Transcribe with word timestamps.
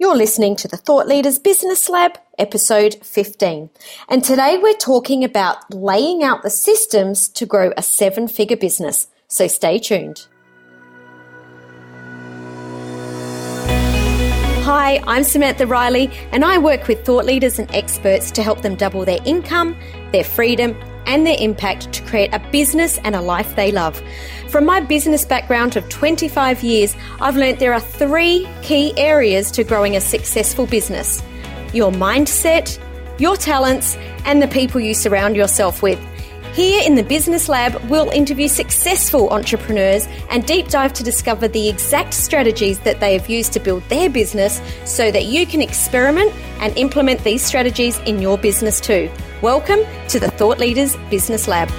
You're 0.00 0.14
listening 0.14 0.54
to 0.58 0.68
the 0.68 0.76
Thought 0.76 1.08
Leaders 1.08 1.40
Business 1.40 1.88
Lab, 1.88 2.20
episode 2.38 2.94
15. 3.02 3.68
And 4.08 4.22
today 4.22 4.56
we're 4.56 4.74
talking 4.74 5.24
about 5.24 5.74
laying 5.74 6.22
out 6.22 6.44
the 6.44 6.50
systems 6.50 7.28
to 7.30 7.44
grow 7.44 7.72
a 7.76 7.82
seven 7.82 8.28
figure 8.28 8.56
business. 8.56 9.08
So 9.26 9.48
stay 9.48 9.80
tuned. 9.80 10.28
Hi, 14.62 15.02
I'm 15.04 15.24
Samantha 15.24 15.66
Riley, 15.66 16.12
and 16.30 16.44
I 16.44 16.58
work 16.58 16.86
with 16.86 17.04
thought 17.04 17.24
leaders 17.24 17.58
and 17.58 17.68
experts 17.74 18.30
to 18.30 18.42
help 18.44 18.62
them 18.62 18.76
double 18.76 19.04
their 19.04 19.18
income, 19.24 19.76
their 20.12 20.22
freedom, 20.22 20.78
and 21.08 21.26
their 21.26 21.36
impact 21.40 21.92
to 21.94 22.02
create 22.04 22.32
a 22.32 22.38
business 22.52 22.98
and 22.98 23.16
a 23.16 23.20
life 23.20 23.56
they 23.56 23.72
love. 23.72 24.00
From 24.48 24.64
my 24.64 24.80
business 24.80 25.24
background 25.24 25.76
of 25.76 25.88
25 25.88 26.62
years, 26.62 26.94
I've 27.20 27.36
learnt 27.36 27.58
there 27.58 27.74
are 27.74 27.80
three 27.80 28.46
key 28.62 28.96
areas 28.96 29.50
to 29.52 29.64
growing 29.64 29.96
a 29.96 30.00
successful 30.00 30.66
business 30.66 31.22
your 31.74 31.92
mindset, 31.92 32.78
your 33.18 33.36
talents, 33.36 33.96
and 34.24 34.40
the 34.40 34.48
people 34.48 34.80
you 34.80 34.94
surround 34.94 35.36
yourself 35.36 35.82
with. 35.82 35.98
Here 36.58 36.82
in 36.84 36.96
the 36.96 37.04
Business 37.04 37.48
Lab, 37.48 37.80
we'll 37.88 38.10
interview 38.10 38.48
successful 38.48 39.30
entrepreneurs 39.30 40.08
and 40.28 40.44
deep 40.44 40.66
dive 40.66 40.92
to 40.94 41.04
discover 41.04 41.46
the 41.46 41.68
exact 41.68 42.12
strategies 42.12 42.80
that 42.80 42.98
they 42.98 43.12
have 43.12 43.30
used 43.30 43.52
to 43.52 43.60
build 43.60 43.84
their 43.84 44.10
business 44.10 44.60
so 44.84 45.12
that 45.12 45.26
you 45.26 45.46
can 45.46 45.62
experiment 45.62 46.32
and 46.58 46.76
implement 46.76 47.22
these 47.22 47.44
strategies 47.44 48.00
in 48.00 48.20
your 48.20 48.36
business 48.36 48.80
too. 48.80 49.08
Welcome 49.40 49.78
to 50.08 50.18
the 50.18 50.32
Thought 50.32 50.58
Leaders 50.58 50.96
Business 51.10 51.46
Lab. 51.46 51.70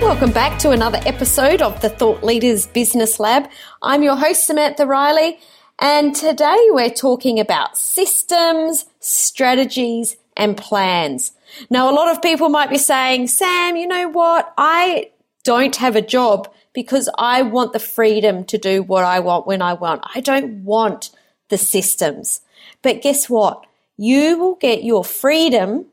Welcome 0.00 0.32
back 0.32 0.58
to 0.60 0.70
another 0.70 1.00
episode 1.04 1.60
of 1.60 1.78
the 1.82 1.90
Thought 1.90 2.24
Leaders 2.24 2.66
Business 2.66 3.20
Lab. 3.20 3.50
I'm 3.82 4.02
your 4.02 4.16
host, 4.16 4.46
Samantha 4.46 4.86
Riley, 4.86 5.38
and 5.78 6.14
today 6.14 6.66
we're 6.70 6.90
talking 6.90 7.38
about 7.38 7.76
systems, 7.76 8.86
strategies, 9.00 10.16
and 10.36 10.56
plans. 10.56 11.32
Now, 11.70 11.90
a 11.90 11.94
lot 11.94 12.14
of 12.14 12.22
people 12.22 12.48
might 12.48 12.70
be 12.70 12.78
saying, 12.78 13.28
Sam, 13.28 13.76
you 13.76 13.86
know 13.86 14.08
what? 14.08 14.52
I 14.56 15.10
don't 15.44 15.76
have 15.76 15.96
a 15.96 16.02
job 16.02 16.52
because 16.72 17.08
I 17.18 17.42
want 17.42 17.72
the 17.72 17.78
freedom 17.78 18.44
to 18.44 18.58
do 18.58 18.82
what 18.82 19.04
I 19.04 19.20
want 19.20 19.46
when 19.46 19.62
I 19.62 19.74
want. 19.74 20.02
I 20.14 20.20
don't 20.20 20.64
want 20.64 21.10
the 21.48 21.58
systems. 21.58 22.40
But 22.82 23.02
guess 23.02 23.30
what? 23.30 23.64
You 23.96 24.38
will 24.38 24.56
get 24.56 24.84
your 24.84 25.04
freedom 25.04 25.86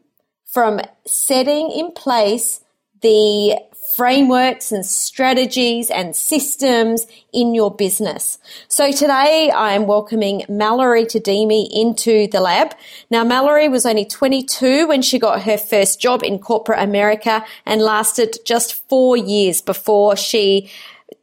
from 0.45 0.81
setting 1.05 1.71
in 1.71 1.91
place 1.91 2.61
the 3.03 3.59
frameworks 3.95 4.71
and 4.71 4.83
strategies 4.83 5.91
and 5.91 6.15
systems 6.15 7.05
in 7.31 7.53
your 7.53 7.69
business. 7.69 8.39
So 8.67 8.91
today 8.91 9.51
I'm 9.53 9.85
welcoming 9.85 10.45
Mallory 10.49 11.05
Tadimi 11.05 11.67
into 11.71 12.27
the 12.27 12.39
lab. 12.39 12.73
Now 13.11 13.23
Mallory 13.23 13.69
was 13.69 13.85
only 13.85 14.05
22 14.05 14.87
when 14.87 15.03
she 15.03 15.19
got 15.19 15.43
her 15.43 15.57
first 15.57 16.01
job 16.01 16.23
in 16.23 16.39
corporate 16.39 16.79
America 16.79 17.45
and 17.67 17.81
lasted 17.81 18.37
just 18.45 18.87
four 18.89 19.15
years 19.15 19.61
before 19.61 20.15
she 20.15 20.71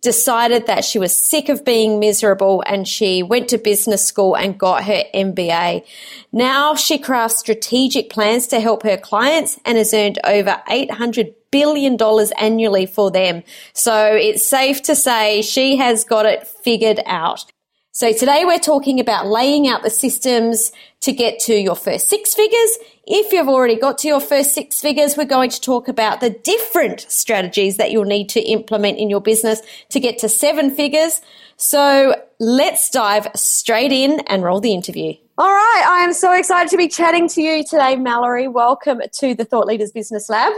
decided 0.03 0.67
that 0.67 0.85
she 0.85 0.99
was 0.99 1.17
sick 1.17 1.49
of 1.49 1.65
being 1.65 1.99
miserable 1.99 2.63
and 2.67 2.87
she 2.87 3.23
went 3.23 3.49
to 3.49 3.59
business 3.59 4.07
school 4.07 4.37
and 4.37 4.59
got 4.59 4.85
her 4.85 5.03
MBA. 5.13 5.85
Now 6.31 6.75
she 6.77 6.99
crafts 6.99 7.41
strategic 7.41 8.11
plans 8.11 8.47
to 8.49 8.61
help 8.61 8.85
her 8.85 8.97
clients 8.97 9.59
and 9.65 9.77
has 9.77 9.93
earned 9.93 10.19
over 10.25 10.63
800 10.69 11.35
billion 11.51 11.97
dollars 11.97 12.33
annually 12.39 12.87
for 12.87 13.11
them. 13.11 13.43
So 13.73 14.15
it's 14.15 14.45
safe 14.45 14.83
to 14.83 14.95
say 14.95 15.43
she 15.43 15.77
has 15.77 16.05
got 16.05 16.27
it 16.27 16.47
figured 16.47 17.01
out. 17.07 17.45
So 17.93 18.13
today 18.13 18.45
we're 18.45 18.59
talking 18.59 19.01
about 19.01 19.27
laying 19.27 19.67
out 19.67 19.83
the 19.83 19.91
systems 19.91 20.71
to 21.01 21.13
get 21.13 21.41
to 21.41 21.55
your 21.55 21.75
first 21.75 22.09
six 22.09 22.35
figures. 22.35 22.79
If 23.05 23.33
you've 23.33 23.49
already 23.49 23.77
got 23.77 23.99
to 23.99 24.09
your 24.09 24.21
first 24.21 24.55
six 24.55 24.81
figures, 24.81 25.17
we're 25.17 25.25
going 25.25 25.51
to 25.51 25.61
talk 25.61 25.89
about 25.89 26.21
the 26.21 26.31
different 26.31 27.01
strategies 27.09 27.79
that 27.79 27.91
you'll 27.91 28.05
need 28.05 28.29
to 28.31 28.41
implement 28.41 28.99
in 28.99 29.11
your 29.11 29.21
business 29.21 29.61
to 29.89 29.99
get 29.99 30.19
to 30.19 30.29
seven 30.29 30.71
figures. 30.71 31.21
So 31.57 32.15
let's 32.39 32.89
dive 32.91 33.27
straight 33.35 33.93
in 33.93 34.21
and 34.29 34.45
roll 34.45 34.61
the 34.61 34.73
interview. 34.73 35.15
All 35.37 35.51
right. 35.51 35.85
I 35.89 36.05
am 36.05 36.13
so 36.13 36.33
excited 36.33 36.71
to 36.71 36.77
be 36.77 36.87
chatting 36.87 37.29
to 37.31 37.43
you 37.43 37.65
today, 37.65 37.97
Mallory. 37.97 38.47
Welcome 38.47 39.01
to 39.19 39.35
the 39.35 39.45
Thought 39.45 39.67
Leaders 39.67 39.91
Business 39.91 40.29
Lab. 40.29 40.53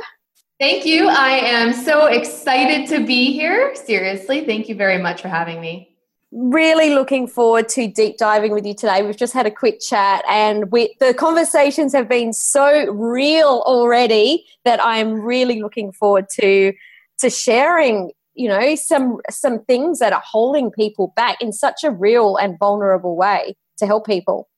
Thank 0.63 0.87
you. 0.87 1.09
I 1.09 1.39
am 1.39 1.73
so 1.73 2.07
excited 2.07 2.87
to 2.91 3.05
be 3.05 3.33
here. 3.33 3.75
Seriously, 3.75 4.47
thank 4.47 4.69
you 4.69 4.77
very 4.77 4.97
much 4.97 5.21
for 5.21 5.27
having 5.27 5.61
me. 5.61 5.97
Really 6.31 6.95
looking 6.95 7.27
forward 7.27 7.69
to 7.71 7.89
deep 7.89 8.17
diving 8.17 8.53
with 8.53 8.65
you 8.65 8.73
today. 8.73 9.03
We've 9.03 9.17
just 9.17 9.33
had 9.33 9.45
a 9.45 9.51
quick 9.51 9.81
chat, 9.81 10.25
and 10.29 10.71
we, 10.71 10.95
the 11.01 11.15
conversations 11.15 11.93
have 11.95 12.09
been 12.09 12.33
so 12.33 12.87
real 12.93 13.65
already 13.67 14.47
that 14.65 14.79
I'm 14.81 15.15
really 15.15 15.61
looking 15.61 15.91
forward 15.91 16.27
to 16.39 16.73
to 17.19 17.29
sharing. 17.29 18.13
You 18.35 18.49
know, 18.49 18.77
some 18.77 19.17
some 19.31 19.65
things 19.65 19.99
that 19.99 20.13
are 20.13 20.23
holding 20.25 20.71
people 20.71 21.13
back 21.17 21.43
in 21.43 21.53
such 21.53 21.83
a 21.83 21.91
real 21.91 22.37
and 22.37 22.57
vulnerable 22.57 23.17
way 23.17 23.57
to 23.79 23.87
help 23.87 24.07
people. 24.07 24.49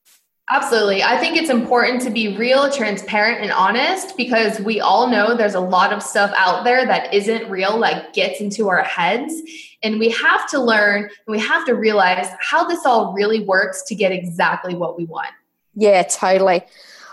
Absolutely. 0.51 1.03
I 1.03 1.19
think 1.19 1.39
it's 1.39 1.49
important 1.49 2.03
to 2.03 2.11
be 2.11 2.37
real, 2.37 2.71
transparent, 2.71 3.43
and 3.43 3.51
honest 3.51 4.15
because 4.15 4.61
we 4.61 4.79
all 4.79 5.09
know 5.09 5.35
there's 5.35 5.55
a 5.55 5.61
lot 5.61 5.91
of 5.91 6.03
stuff 6.03 6.33
out 6.37 6.65
there 6.65 6.85
that 6.85 7.15
isn't 7.15 7.49
real, 7.49 7.81
that 7.81 8.13
gets 8.13 8.41
into 8.43 8.69
our 8.69 8.83
heads. 8.83 9.35
And 9.83 9.99
we 9.99 10.11
have 10.11 10.49
to 10.51 10.61
learn 10.61 11.05
and 11.05 11.11
we 11.29 11.39
have 11.39 11.65
to 11.65 11.75
realize 11.75 12.29
how 12.41 12.69
this 12.69 12.85
all 12.85 13.15
really 13.15 13.41
works 13.41 13.85
to 13.85 13.95
get 13.95 14.13
exactly 14.13 14.75
what 14.75 14.99
we 14.99 15.07
want. 15.07 15.31
Yeah, 15.75 16.03
totally. 16.03 16.63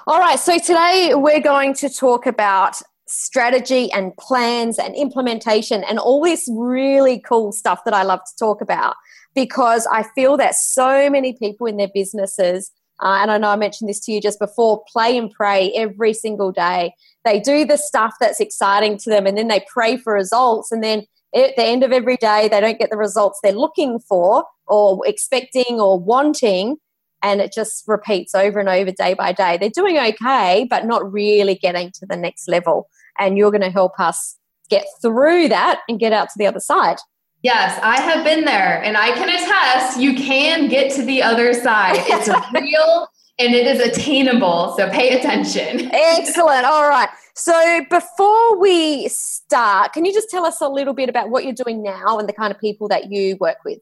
All 0.07 0.19
right. 0.19 0.37
So 0.37 0.57
today 0.57 1.11
we're 1.13 1.39
going 1.39 1.73
to 1.75 1.89
talk 1.89 2.25
about 2.25 2.81
strategy 3.07 3.91
and 3.93 4.15
plans 4.17 4.77
and 4.77 4.93
implementation 4.93 5.85
and 5.85 5.99
all 5.99 6.21
this 6.21 6.49
really 6.51 7.19
cool 7.19 7.53
stuff 7.53 7.85
that 7.85 7.93
I 7.93 8.03
love 8.03 8.19
to 8.25 8.35
talk 8.37 8.61
about 8.61 8.95
because 9.35 9.87
I 9.89 10.03
feel 10.03 10.35
that 10.37 10.55
so 10.55 11.09
many 11.09 11.33
people 11.33 11.67
in 11.67 11.77
their 11.77 11.89
businesses 11.93 12.71
uh, 13.01 13.17
and 13.21 13.31
I 13.31 13.37
know 13.37 13.49
I 13.49 13.55
mentioned 13.55 13.89
this 13.89 13.99
to 14.01 14.11
you 14.11 14.21
just 14.21 14.39
before 14.39 14.83
play 14.91 15.17
and 15.17 15.31
pray 15.31 15.71
every 15.73 16.13
single 16.13 16.51
day. 16.51 16.93
They 17.25 17.39
do 17.39 17.65
the 17.65 17.77
stuff 17.77 18.15
that's 18.19 18.39
exciting 18.39 18.97
to 18.99 19.09
them 19.09 19.25
and 19.25 19.37
then 19.37 19.47
they 19.47 19.65
pray 19.67 19.97
for 19.97 20.13
results. 20.13 20.71
And 20.71 20.83
then 20.83 21.05
at 21.35 21.55
the 21.55 21.63
end 21.63 21.83
of 21.83 21.91
every 21.91 22.17
day, 22.17 22.47
they 22.47 22.61
don't 22.61 22.77
get 22.77 22.91
the 22.91 22.97
results 22.97 23.39
they're 23.41 23.53
looking 23.53 23.99
for 23.99 24.43
or 24.67 25.05
expecting 25.07 25.79
or 25.79 25.99
wanting. 25.99 26.77
And 27.23 27.41
it 27.41 27.51
just 27.51 27.83
repeats 27.87 28.35
over 28.35 28.59
and 28.59 28.69
over 28.69 28.91
day 28.91 29.13
by 29.13 29.31
day. 29.31 29.57
They're 29.57 29.69
doing 29.69 29.97
okay, 29.97 30.67
but 30.69 30.85
not 30.85 31.11
really 31.11 31.55
getting 31.55 31.91
to 31.93 32.05
the 32.05 32.17
next 32.17 32.47
level. 32.47 32.87
And 33.17 33.37
you're 33.37 33.51
going 33.51 33.61
to 33.61 33.69
help 33.71 33.99
us 33.99 34.37
get 34.69 34.85
through 35.01 35.49
that 35.49 35.81
and 35.89 35.99
get 35.99 36.13
out 36.13 36.29
to 36.29 36.35
the 36.37 36.47
other 36.47 36.59
side. 36.59 36.97
Yes, 37.43 37.79
I 37.81 37.99
have 37.99 38.23
been 38.23 38.45
there 38.45 38.83
and 38.83 38.95
I 38.95 39.11
can 39.11 39.29
attest 39.29 39.99
you 39.99 40.15
can 40.15 40.67
get 40.67 40.91
to 40.93 41.03
the 41.03 41.23
other 41.23 41.53
side. 41.53 41.97
It's 42.07 42.27
real 42.53 43.07
and 43.39 43.55
it 43.55 43.65
is 43.65 43.79
attainable. 43.79 44.75
So 44.77 44.89
pay 44.89 45.17
attention. 45.17 45.89
Excellent. 45.91 46.65
All 46.65 46.87
right. 46.87 47.09
So 47.33 47.85
before 47.89 48.59
we 48.59 49.07
start, 49.07 49.93
can 49.93 50.05
you 50.05 50.13
just 50.13 50.29
tell 50.29 50.45
us 50.45 50.61
a 50.61 50.69
little 50.69 50.93
bit 50.93 51.09
about 51.09 51.29
what 51.29 51.43
you're 51.43 51.53
doing 51.53 51.81
now 51.81 52.19
and 52.19 52.29
the 52.29 52.33
kind 52.33 52.53
of 52.53 52.59
people 52.59 52.87
that 52.89 53.09
you 53.09 53.37
work 53.37 53.57
with? 53.65 53.79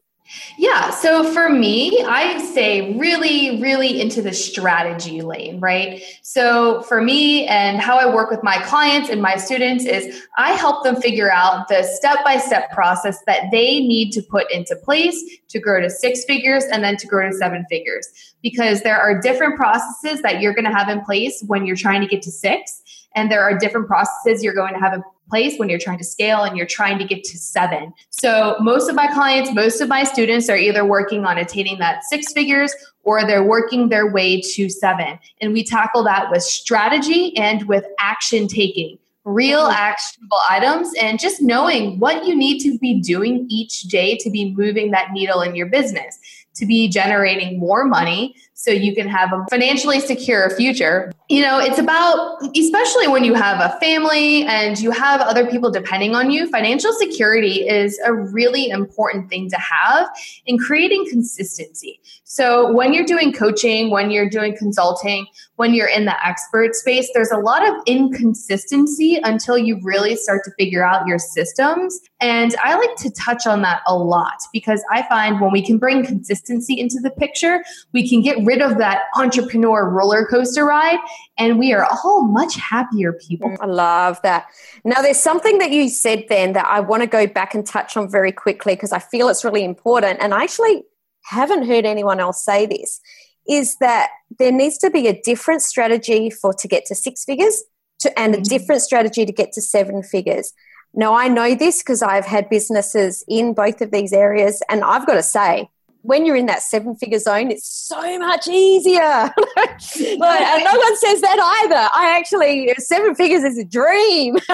Yeah. 0.56 0.90
So 0.90 1.32
for 1.32 1.48
me, 1.48 2.04
I 2.06 2.38
stay 2.44 2.96
really, 2.98 3.60
really 3.60 4.00
into 4.00 4.22
the 4.22 4.32
strategy 4.32 5.22
lane, 5.22 5.58
right? 5.60 6.02
So 6.22 6.82
for 6.82 7.00
me 7.00 7.46
and 7.46 7.80
how 7.80 7.98
I 7.98 8.12
work 8.14 8.30
with 8.30 8.42
my 8.42 8.58
clients 8.62 9.08
and 9.08 9.20
my 9.20 9.36
students 9.36 9.84
is 9.84 10.26
I 10.36 10.52
help 10.52 10.84
them 10.84 11.00
figure 11.00 11.32
out 11.32 11.68
the 11.68 11.82
step 11.82 12.18
by 12.24 12.38
step 12.38 12.70
process 12.70 13.18
that 13.26 13.50
they 13.50 13.80
need 13.80 14.10
to 14.12 14.22
put 14.22 14.50
into 14.52 14.76
place 14.76 15.22
to 15.48 15.58
grow 15.58 15.80
to 15.80 15.90
six 15.90 16.24
figures 16.24 16.64
and 16.64 16.84
then 16.84 16.96
to 16.98 17.06
grow 17.06 17.28
to 17.28 17.36
seven 17.36 17.64
figures. 17.68 18.06
Because 18.42 18.82
there 18.82 18.98
are 18.98 19.20
different 19.20 19.56
processes 19.56 20.22
that 20.22 20.40
you're 20.40 20.54
going 20.54 20.64
to 20.64 20.76
have 20.76 20.88
in 20.88 21.04
place 21.04 21.42
when 21.46 21.66
you're 21.66 21.76
trying 21.76 22.00
to 22.02 22.06
get 22.06 22.22
to 22.22 22.30
six. 22.30 22.82
And 23.14 23.30
there 23.30 23.42
are 23.42 23.58
different 23.58 23.88
processes 23.88 24.42
you're 24.44 24.54
going 24.54 24.74
to 24.74 24.78
have 24.78 25.02
place 25.30 25.56
when 25.56 25.68
you're 25.68 25.78
trying 25.78 25.98
to 25.98 26.04
scale 26.04 26.42
and 26.42 26.56
you're 26.56 26.66
trying 26.66 26.98
to 26.98 27.04
get 27.04 27.24
to 27.24 27.38
seven. 27.38 27.94
So, 28.10 28.56
most 28.60 28.88
of 28.88 28.94
my 28.94 29.06
clients, 29.06 29.52
most 29.54 29.80
of 29.80 29.88
my 29.88 30.04
students 30.04 30.50
are 30.50 30.56
either 30.56 30.84
working 30.84 31.24
on 31.24 31.38
attaining 31.38 31.78
that 31.78 32.04
six 32.04 32.32
figures 32.32 32.74
or 33.04 33.24
they're 33.24 33.44
working 33.44 33.88
their 33.88 34.10
way 34.10 34.40
to 34.40 34.68
seven. 34.68 35.18
And 35.40 35.52
we 35.52 35.64
tackle 35.64 36.04
that 36.04 36.30
with 36.30 36.42
strategy 36.42 37.36
and 37.36 37.66
with 37.66 37.84
action 37.98 38.48
taking. 38.48 38.98
Real 39.24 39.62
mm-hmm. 39.62 39.72
actionable 39.72 40.38
items 40.48 40.92
and 41.00 41.18
just 41.18 41.40
knowing 41.40 41.98
what 41.98 42.26
you 42.26 42.34
need 42.34 42.60
to 42.60 42.78
be 42.78 43.00
doing 43.00 43.46
each 43.48 43.82
day 43.82 44.16
to 44.18 44.30
be 44.30 44.54
moving 44.54 44.90
that 44.90 45.12
needle 45.12 45.42
in 45.42 45.54
your 45.54 45.66
business 45.66 46.18
to 46.54 46.66
be 46.66 46.88
generating 46.88 47.58
more 47.58 47.84
money 47.84 48.34
so 48.60 48.70
you 48.70 48.94
can 48.94 49.08
have 49.08 49.32
a 49.32 49.42
financially 49.48 50.00
secure 50.00 50.50
future. 50.50 51.10
You 51.30 51.40
know, 51.40 51.58
it's 51.58 51.78
about, 51.78 52.40
especially 52.54 53.08
when 53.08 53.24
you 53.24 53.32
have 53.32 53.58
a 53.58 53.78
family 53.80 54.44
and 54.44 54.78
you 54.78 54.90
have 54.90 55.22
other 55.22 55.46
people 55.46 55.70
depending 55.70 56.14
on 56.14 56.30
you, 56.30 56.46
financial 56.50 56.92
security 56.92 57.66
is 57.66 57.98
a 58.04 58.12
really 58.12 58.68
important 58.68 59.30
thing 59.30 59.48
to 59.48 59.56
have 59.56 60.10
in 60.44 60.58
creating 60.58 61.06
consistency. 61.08 62.00
So 62.24 62.70
when 62.72 62.92
you're 62.92 63.06
doing 63.06 63.32
coaching, 63.32 63.90
when 63.90 64.10
you're 64.10 64.28
doing 64.28 64.54
consulting, 64.56 65.26
when 65.56 65.72
you're 65.72 65.88
in 65.88 66.04
the 66.04 66.26
expert 66.26 66.74
space, 66.74 67.10
there's 67.14 67.30
a 67.30 67.38
lot 67.38 67.66
of 67.66 67.74
inconsistency 67.86 69.20
until 69.24 69.56
you 69.56 69.80
really 69.82 70.16
start 70.16 70.42
to 70.44 70.50
figure 70.58 70.84
out 70.84 71.06
your 71.06 71.18
systems. 71.18 71.98
And 72.20 72.54
I 72.62 72.76
like 72.76 72.96
to 72.98 73.10
touch 73.10 73.46
on 73.46 73.62
that 73.62 73.82
a 73.86 73.96
lot 73.96 74.38
because 74.52 74.82
I 74.90 75.02
find 75.08 75.40
when 75.40 75.50
we 75.50 75.64
can 75.64 75.78
bring 75.78 76.04
consistency 76.04 76.78
into 76.78 76.98
the 77.00 77.10
picture, 77.10 77.64
we 77.92 78.08
can 78.08 78.20
get 78.20 78.44
rid 78.50 78.62
of 78.62 78.78
that 78.78 79.02
entrepreneur 79.14 79.88
roller 79.88 80.26
coaster 80.26 80.64
ride 80.64 80.98
and 81.38 81.58
we 81.58 81.72
are 81.72 81.86
all 82.04 82.26
much 82.26 82.56
happier 82.56 83.12
people. 83.12 83.54
I 83.60 83.66
love 83.66 84.20
that. 84.22 84.46
Now, 84.84 85.02
there's 85.02 85.20
something 85.20 85.58
that 85.58 85.70
you 85.70 85.88
said 85.88 86.24
then 86.28 86.54
that 86.54 86.66
I 86.66 86.80
want 86.80 87.02
to 87.02 87.06
go 87.06 87.26
back 87.28 87.54
and 87.54 87.64
touch 87.64 87.96
on 87.96 88.10
very 88.10 88.32
quickly 88.32 88.74
because 88.74 88.92
I 88.92 88.98
feel 88.98 89.28
it's 89.28 89.44
really 89.44 89.64
important. 89.64 90.18
And 90.20 90.34
I 90.34 90.42
actually 90.42 90.82
haven't 91.24 91.66
heard 91.66 91.86
anyone 91.86 92.18
else 92.18 92.44
say 92.44 92.66
this 92.66 93.00
is 93.48 93.76
that 93.78 94.10
there 94.38 94.52
needs 94.52 94.78
to 94.78 94.90
be 94.90 95.06
a 95.06 95.20
different 95.22 95.62
strategy 95.62 96.30
for 96.30 96.52
to 96.54 96.68
get 96.68 96.86
to 96.86 96.94
six 96.94 97.24
figures 97.24 97.62
to, 98.00 98.18
and 98.18 98.34
a 98.34 98.38
mm-hmm. 98.38 98.44
different 98.44 98.82
strategy 98.82 99.24
to 99.24 99.32
get 99.32 99.52
to 99.52 99.62
seven 99.62 100.02
figures. 100.02 100.52
Now, 100.92 101.14
I 101.14 101.28
know 101.28 101.54
this 101.54 101.82
because 101.82 102.02
I've 102.02 102.26
had 102.26 102.48
businesses 102.48 103.24
in 103.28 103.54
both 103.54 103.80
of 103.80 103.92
these 103.92 104.12
areas, 104.12 104.60
and 104.68 104.82
I've 104.82 105.06
got 105.06 105.14
to 105.14 105.22
say, 105.22 105.68
when 106.02 106.24
you're 106.24 106.36
in 106.36 106.46
that 106.46 106.62
seven 106.62 106.94
figure 106.94 107.18
zone, 107.18 107.50
it's 107.50 107.68
so 107.68 108.18
much 108.18 108.48
easier. 108.48 109.00
like, 109.56 110.40
and 110.40 110.64
no 110.64 110.72
one 110.72 110.96
says 110.96 111.20
that 111.20 111.60
either. 111.62 111.88
I 111.94 112.16
actually, 112.18 112.72
seven 112.78 113.14
figures 113.14 113.42
is 113.42 113.58
a 113.58 113.64
dream. 113.64 114.36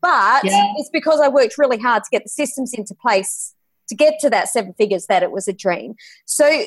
but 0.00 0.44
yeah. 0.44 0.72
it's 0.76 0.90
because 0.90 1.20
I 1.20 1.28
worked 1.28 1.58
really 1.58 1.78
hard 1.78 2.04
to 2.04 2.08
get 2.10 2.22
the 2.22 2.30
systems 2.30 2.72
into 2.72 2.94
place 2.94 3.54
to 3.88 3.94
get 3.96 4.20
to 4.20 4.30
that 4.30 4.48
seven 4.48 4.72
figures 4.74 5.06
that 5.06 5.22
it 5.22 5.32
was 5.32 5.48
a 5.48 5.52
dream. 5.52 5.94
So 6.24 6.64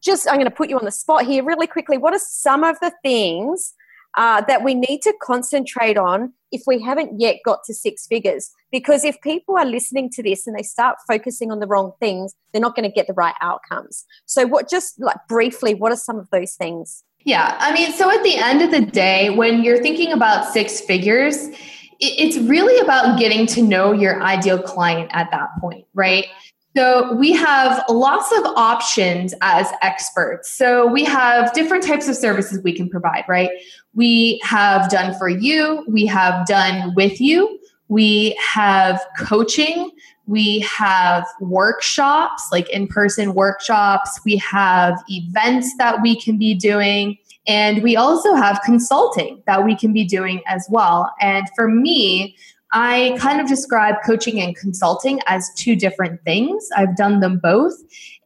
just 0.00 0.26
I'm 0.28 0.36
going 0.36 0.46
to 0.46 0.50
put 0.50 0.70
you 0.70 0.78
on 0.78 0.84
the 0.84 0.90
spot 0.90 1.24
here 1.24 1.44
really 1.44 1.66
quickly. 1.66 1.98
What 1.98 2.14
are 2.14 2.20
some 2.20 2.64
of 2.64 2.80
the 2.80 2.92
things 3.02 3.74
uh, 4.16 4.42
that 4.42 4.62
we 4.62 4.74
need 4.74 5.02
to 5.02 5.14
concentrate 5.22 5.96
on 5.98 6.32
if 6.52 6.62
we 6.66 6.80
haven't 6.80 7.20
yet 7.20 7.36
got 7.44 7.60
to 7.64 7.74
six 7.74 8.06
figures? 8.06 8.50
Because 8.70 9.04
if 9.04 9.20
people 9.20 9.56
are 9.56 9.66
listening 9.66 10.10
to 10.10 10.22
this 10.22 10.46
and 10.46 10.56
they 10.56 10.62
start 10.62 10.96
focusing 11.06 11.50
on 11.50 11.60
the 11.60 11.66
wrong 11.66 11.92
things, 12.00 12.34
they're 12.52 12.62
not 12.62 12.76
going 12.76 12.88
to 12.88 12.94
get 12.94 13.06
the 13.06 13.14
right 13.14 13.34
outcomes. 13.40 14.04
So, 14.26 14.46
what 14.46 14.68
just 14.68 15.00
like 15.00 15.18
briefly, 15.28 15.74
what 15.74 15.92
are 15.92 15.96
some 15.96 16.18
of 16.18 16.28
those 16.30 16.54
things? 16.54 17.04
Yeah, 17.24 17.56
I 17.58 17.72
mean, 17.72 17.92
so 17.92 18.10
at 18.10 18.22
the 18.22 18.36
end 18.36 18.60
of 18.60 18.70
the 18.70 18.82
day, 18.82 19.30
when 19.30 19.64
you're 19.64 19.80
thinking 19.80 20.12
about 20.12 20.52
six 20.52 20.80
figures, 20.80 21.48
it's 22.00 22.36
really 22.36 22.78
about 22.80 23.18
getting 23.18 23.46
to 23.46 23.62
know 23.62 23.92
your 23.92 24.22
ideal 24.22 24.60
client 24.60 25.10
at 25.12 25.30
that 25.30 25.48
point, 25.58 25.86
right? 25.94 26.26
So 26.76 27.14
we 27.14 27.32
have 27.32 27.84
lots 27.88 28.32
of 28.32 28.44
options 28.56 29.32
as 29.40 29.70
experts. 29.80 30.50
So 30.50 30.86
we 30.86 31.04
have 31.04 31.52
different 31.52 31.84
types 31.84 32.08
of 32.08 32.16
services 32.16 32.60
we 32.64 32.72
can 32.72 32.90
provide, 32.90 33.24
right? 33.28 33.50
We 33.94 34.40
have 34.42 34.90
done 34.90 35.16
for 35.18 35.28
you, 35.28 35.84
we 35.88 36.06
have 36.06 36.46
done 36.46 36.94
with 36.94 37.20
you, 37.20 37.58
we 37.88 38.36
have 38.54 39.00
coaching, 39.18 39.90
we 40.26 40.60
have 40.60 41.26
workshops, 41.40 42.48
like 42.50 42.68
in 42.70 42.88
person 42.88 43.34
workshops, 43.34 44.20
we 44.24 44.36
have 44.38 45.02
events 45.08 45.74
that 45.78 46.02
we 46.02 46.20
can 46.20 46.38
be 46.38 46.54
doing. 46.54 47.18
And 47.46 47.82
we 47.82 47.94
also 47.94 48.34
have 48.34 48.60
consulting 48.64 49.42
that 49.46 49.64
we 49.64 49.76
can 49.76 49.92
be 49.92 50.04
doing 50.04 50.40
as 50.46 50.66
well. 50.70 51.12
And 51.20 51.46
for 51.54 51.68
me, 51.68 52.36
I 52.72 53.16
kind 53.20 53.40
of 53.40 53.46
describe 53.46 53.96
coaching 54.04 54.40
and 54.40 54.56
consulting 54.56 55.20
as 55.26 55.48
two 55.56 55.76
different 55.76 56.20
things. 56.24 56.68
I've 56.76 56.96
done 56.96 57.20
them 57.20 57.38
both, 57.38 57.74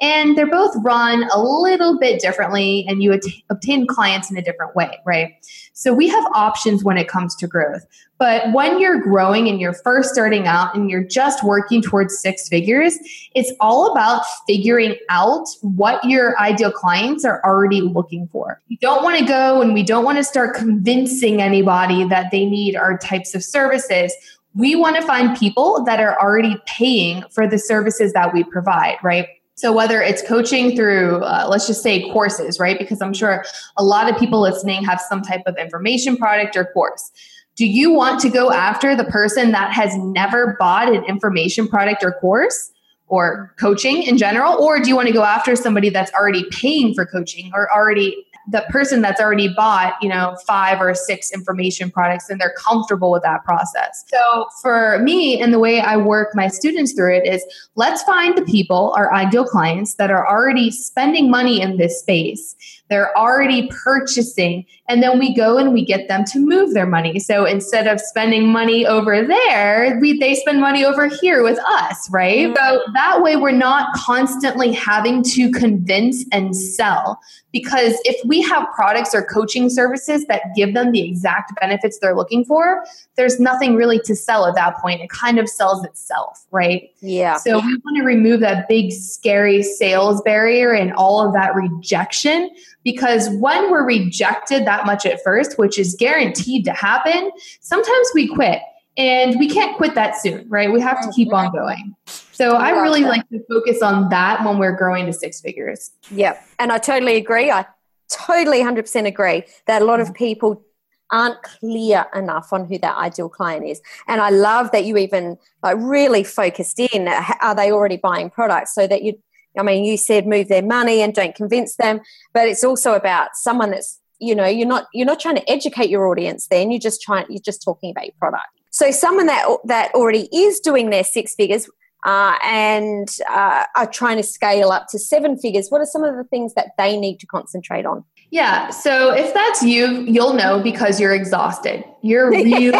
and 0.01 0.39
they're 0.39 0.51
both 0.51 0.75
run 0.83 1.29
a 1.35 1.43
little 1.43 1.99
bit 1.99 2.21
differently, 2.21 2.85
and 2.89 3.03
you 3.03 3.19
obtain 3.51 3.87
clients 3.87 4.31
in 4.31 4.37
a 4.37 4.43
different 4.43 4.77
way, 4.77 4.99
right? 5.05 5.35
So 5.73 5.93
we 5.93 6.09
have 6.09 6.25
options 6.35 6.85
when 6.85 6.97
it 6.97 7.09
comes 7.09 7.35
to 7.37 7.47
growth. 7.47 7.87
But 8.19 8.53
when 8.53 8.81
you're 8.81 9.01
growing 9.01 9.49
and 9.49 9.61
you're 9.61 9.75
first 9.75 10.13
starting 10.13 10.47
out 10.49 10.75
and 10.75 10.91
you're 10.91 11.05
just 11.05 11.45
working 11.45 11.83
towards 11.83 12.19
six 12.19 12.49
figures, 12.49 12.99
it's 13.37 13.53
all 13.61 13.93
about 13.93 14.25
figuring 14.47 14.97
out 15.09 15.47
what 15.63 16.05
your 16.05 16.37
ideal 16.41 16.73
clients 16.73 17.25
are 17.25 17.41
already 17.45 17.81
looking 17.81 18.29
for. 18.33 18.61
You 18.67 18.77
don't 18.79 19.05
want 19.05 19.19
to 19.21 19.25
go 19.25 19.63
and 19.63 19.73
we 19.73 19.85
don't 19.85 20.05
want 20.05 20.19
to 20.19 20.25
start 20.25 20.57
convincing 20.57 21.41
anybody 21.41 22.05
that 22.09 22.33
they 22.33 22.45
need 22.45 22.75
our 22.75 22.99
types 22.99 23.35
of 23.37 23.45
services 23.45 24.13
we 24.55 24.75
want 24.75 24.97
to 24.97 25.03
find 25.03 25.39
people 25.39 25.85
that 25.85 26.01
are 26.01 26.21
already 26.21 26.57
paying 26.67 27.23
for 27.31 27.47
the 27.47 27.59
services 27.59 28.13
that 28.15 28.33
we 28.33 28.43
provide, 28.43 28.97
right? 29.05 29.29
So 29.59 29.73
whether 29.73 30.01
it's 30.01 30.23
coaching 30.23 30.77
through, 30.77 31.17
uh, 31.17 31.49
let's 31.51 31.67
just 31.67 31.83
say 31.83 32.09
courses, 32.13 32.61
right? 32.61 32.79
Because 32.79 33.03
I'm 33.03 33.13
sure 33.13 33.45
a 33.77 33.83
lot 33.83 34.09
of 34.09 34.17
people 34.17 34.41
listening 34.41 34.85
have 34.85 35.01
some 35.01 35.21
type 35.21 35.43
of 35.47 35.57
information 35.57 36.17
product 36.17 36.57
or 36.57 36.67
course. 36.67 37.11
Do 37.57 37.67
you 37.67 37.91
want 37.93 38.21
to 38.21 38.29
go 38.29 38.53
after 38.53 38.95
the 38.95 39.03
person 39.03 39.51
that 39.51 39.73
has 39.73 39.97
never 39.97 40.57
bought 40.61 40.95
an 40.95 41.03
information 41.07 41.67
product 41.67 42.05
or 42.05 42.13
course? 42.13 42.71
or 43.11 43.55
coaching 43.59 44.03
in 44.03 44.19
general 44.19 44.53
or 44.63 44.79
do 44.79 44.87
you 44.87 44.95
want 44.95 45.09
to 45.09 45.15
go 45.15 45.23
after 45.23 45.57
somebody 45.57 45.89
that's 45.89 46.13
already 46.13 46.45
paying 46.51 46.93
for 46.93 47.07
coaching 47.07 47.51
or 47.55 47.73
already 47.73 48.15
the 48.51 48.65
person 48.71 49.03
that's 49.03 49.21
already 49.21 49.53
bought, 49.55 49.95
you 50.01 50.09
know, 50.09 50.37
five 50.47 50.81
or 50.81 50.95
six 50.95 51.31
information 51.33 51.91
products 51.91 52.31
and 52.31 52.41
they're 52.41 52.55
comfortable 52.57 53.11
with 53.11 53.23
that 53.23 53.45
process. 53.45 54.05
So 54.07 54.47
for 54.63 54.99
me 55.01 55.41
and 55.41 55.53
the 55.53 55.59
way 55.59 55.81
I 55.81 55.97
work 55.97 56.35
my 56.35 56.49
students 56.49 56.93
through 56.93 57.17
it 57.17 57.27
is 57.27 57.45
let's 57.75 58.03
find 58.05 58.37
the 58.37 58.43
people, 58.43 58.95
our 58.97 59.13
ideal 59.13 59.45
clients 59.45 59.95
that 59.95 60.11
are 60.11 60.27
already 60.27 60.71
spending 60.71 61.31
money 61.31 61.61
in 61.61 61.77
this 61.77 62.01
space 62.01 62.57
they're 62.89 63.17
already 63.17 63.69
purchasing. 63.69 64.65
And 64.89 65.03
then 65.03 65.19
we 65.19 65.35
go 65.35 65.59
and 65.59 65.73
we 65.73 65.85
get 65.85 66.09
them 66.09 66.25
to 66.27 66.39
move 66.39 66.75
their 66.75 66.87
money. 66.87 67.19
So 67.19 67.45
instead 67.45 67.87
of 67.87 68.01
spending 68.01 68.49
money 68.49 68.87
over 68.87 69.27
there, 69.27 69.99
we, 70.01 70.19
they 70.19 70.35
spend 70.35 70.61
money 70.61 70.85
over 70.85 71.09
here 71.09 71.43
with 71.43 71.59
us, 71.59 72.09
right? 72.11 72.49
Mm-hmm. 72.49 72.57
So 72.57 72.93
that 72.95 73.23
way 73.23 73.37
we're 73.37 73.51
not 73.51 73.93
constantly 73.95 74.73
having 74.73 75.23
to 75.25 75.51
convince 75.51 76.25
and 76.33 76.57
sell. 76.57 77.21
Because 77.53 77.95
if 78.05 78.17
we 78.27 78.43
have 78.43 78.67
products 78.75 79.15
or 79.15 79.25
coaching 79.25 79.71
services 79.71 80.27
that 80.27 80.43
give 80.55 80.75
them 80.75 80.93
the 80.93 81.01
exact 81.01 81.59
benefits 81.59 81.99
they're 81.99 82.15
looking 82.15 82.45
for, 82.45 82.85
there's 83.17 83.41
nothing 83.41 83.75
really 83.75 83.99
to 84.01 84.15
sell 84.15 84.47
at 84.47 84.55
that 84.55 84.77
point. 84.77 85.01
It 85.01 85.09
kind 85.11 85.39
of 85.39 85.49
sells 85.49 85.83
itself, 85.85 86.47
right? 86.51 86.91
Yeah. 87.01 87.37
So 87.39 87.59
we 87.59 87.77
want 87.85 87.97
to 87.97 88.03
remove 88.03 88.41
that 88.41 88.69
big, 88.69 88.93
scary 88.93 89.63
sales 89.63 90.21
barrier 90.23 90.75
and 90.75 90.93
all 90.93 91.27
of 91.27 91.33
that 91.35 91.55
rejection 91.55 92.51
because 92.85 93.29
when 93.31 93.71
we're 93.71 93.87
rejected 93.87 94.67
that 94.67 94.87
much 94.87 95.05
at 95.07 95.23
first, 95.23 95.59
which 95.59 95.79
is 95.79 95.95
guaranteed 95.99 96.65
to 96.65 96.73
happen, 96.73 97.31
sometimes 97.61 98.09
we 98.15 98.29
quit 98.29 98.61
and 98.97 99.39
we 99.39 99.49
can't 99.49 99.77
quit 99.77 99.95
that 99.95 100.21
soon, 100.21 100.49
right? 100.49 100.73
We 100.73 100.81
have 100.81 101.01
to 101.03 101.13
keep 101.13 101.33
on 101.33 101.47
mm-hmm. 101.47 101.57
going. 101.57 101.97
So 102.07 102.57
I 102.57 102.71
really 102.71 103.03
like 103.03 103.29
to 103.31 103.41
focus 103.49 103.83
on 103.83 104.09
that 104.11 104.45
when 104.45 104.59
we're 104.59 104.77
growing 104.77 105.07
to 105.07 105.13
six 105.13 105.41
figures. 105.41 105.93
Yep. 106.11 106.45
And 106.59 106.73
I 106.73 106.79
totally 106.79 107.17
agree. 107.17 107.51
I 107.51 107.67
totally 108.11 108.61
100% 108.61 109.07
agree 109.07 109.45
that 109.67 109.83
a 109.83 109.85
lot 109.85 110.01
of 110.01 110.09
mm-hmm. 110.09 110.15
people 110.15 110.65
aren't 111.11 111.43
clear 111.43 112.07
enough 112.15 112.53
on 112.53 112.67
who 112.67 112.79
their 112.79 112.95
ideal 112.95 113.29
client 113.29 113.67
is. 113.67 113.81
And 114.07 114.21
I 114.21 114.31
love 114.31 114.71
that 114.73 114.85
you 114.85 114.97
even 114.99 115.39
like 115.63 115.77
really 115.79 116.23
focused 116.23 116.79
in 116.79 117.09
are 117.09 117.55
they 117.55 117.73
already 117.73 117.97
buying 117.97 118.31
products 118.31 118.75
so 118.75 118.87
that 118.87 119.03
you 119.03 119.19
I 119.59 119.63
mean, 119.63 119.85
you 119.85 119.97
said 119.97 120.27
move 120.27 120.49
their 120.49 120.63
money 120.63 121.03
and 121.03 121.15
don't 121.15 121.35
convince 121.35 121.77
them, 121.77 122.01
but 122.33 122.49
it's 122.49 122.65
also 122.65 122.95
about 122.95 123.31
someone 123.35 123.71
that's 123.71 124.01
you 124.21 124.35
know 124.35 124.47
you're 124.47 124.67
not 124.67 124.87
you're 124.93 125.07
not 125.07 125.21
trying 125.21 125.37
to 125.37 125.51
educate 125.51 125.89
your 125.89 126.09
audience 126.09 126.49
then 126.49 126.71
you're 126.71 126.81
just 126.81 127.01
trying 127.01 127.25
you're 127.29 127.41
just 127.41 127.63
talking 127.63 127.91
about 127.91 128.05
your 128.05 128.15
product. 128.19 128.47
So 128.71 128.91
someone 128.91 129.27
that 129.27 129.47
that 129.65 129.95
already 129.95 130.29
is 130.35 130.61
doing 130.61 130.91
their 130.91 131.05
six 131.05 131.35
figures 131.35 131.69
uh, 132.07 132.37
and 132.45 133.09
uh, 133.29 133.65
are 133.75 133.91
trying 133.91 134.17
to 134.19 134.23
scale 134.23 134.71
up 134.71 134.87
to 134.89 134.99
seven 134.99 135.37
figures 135.37 135.69
what 135.71 135.81
are 135.81 135.87
some 135.87 136.05
of 136.05 136.17
the 136.17 136.25
things 136.25 136.55
that 136.55 136.73
they 136.79 136.97
need 136.97 137.19
to 137.21 137.27
concentrate 137.27 137.87
on? 137.87 138.05
Yeah 138.31 138.71
so 138.71 139.13
if 139.15 139.33
that's 139.35 139.63
you 139.63 140.03
you'll 140.03 140.35
know 140.35 140.63
because 140.63 141.01
you're 141.01 141.15
exhausted. 141.15 141.85
You're 142.03 142.31
really, 142.31 142.73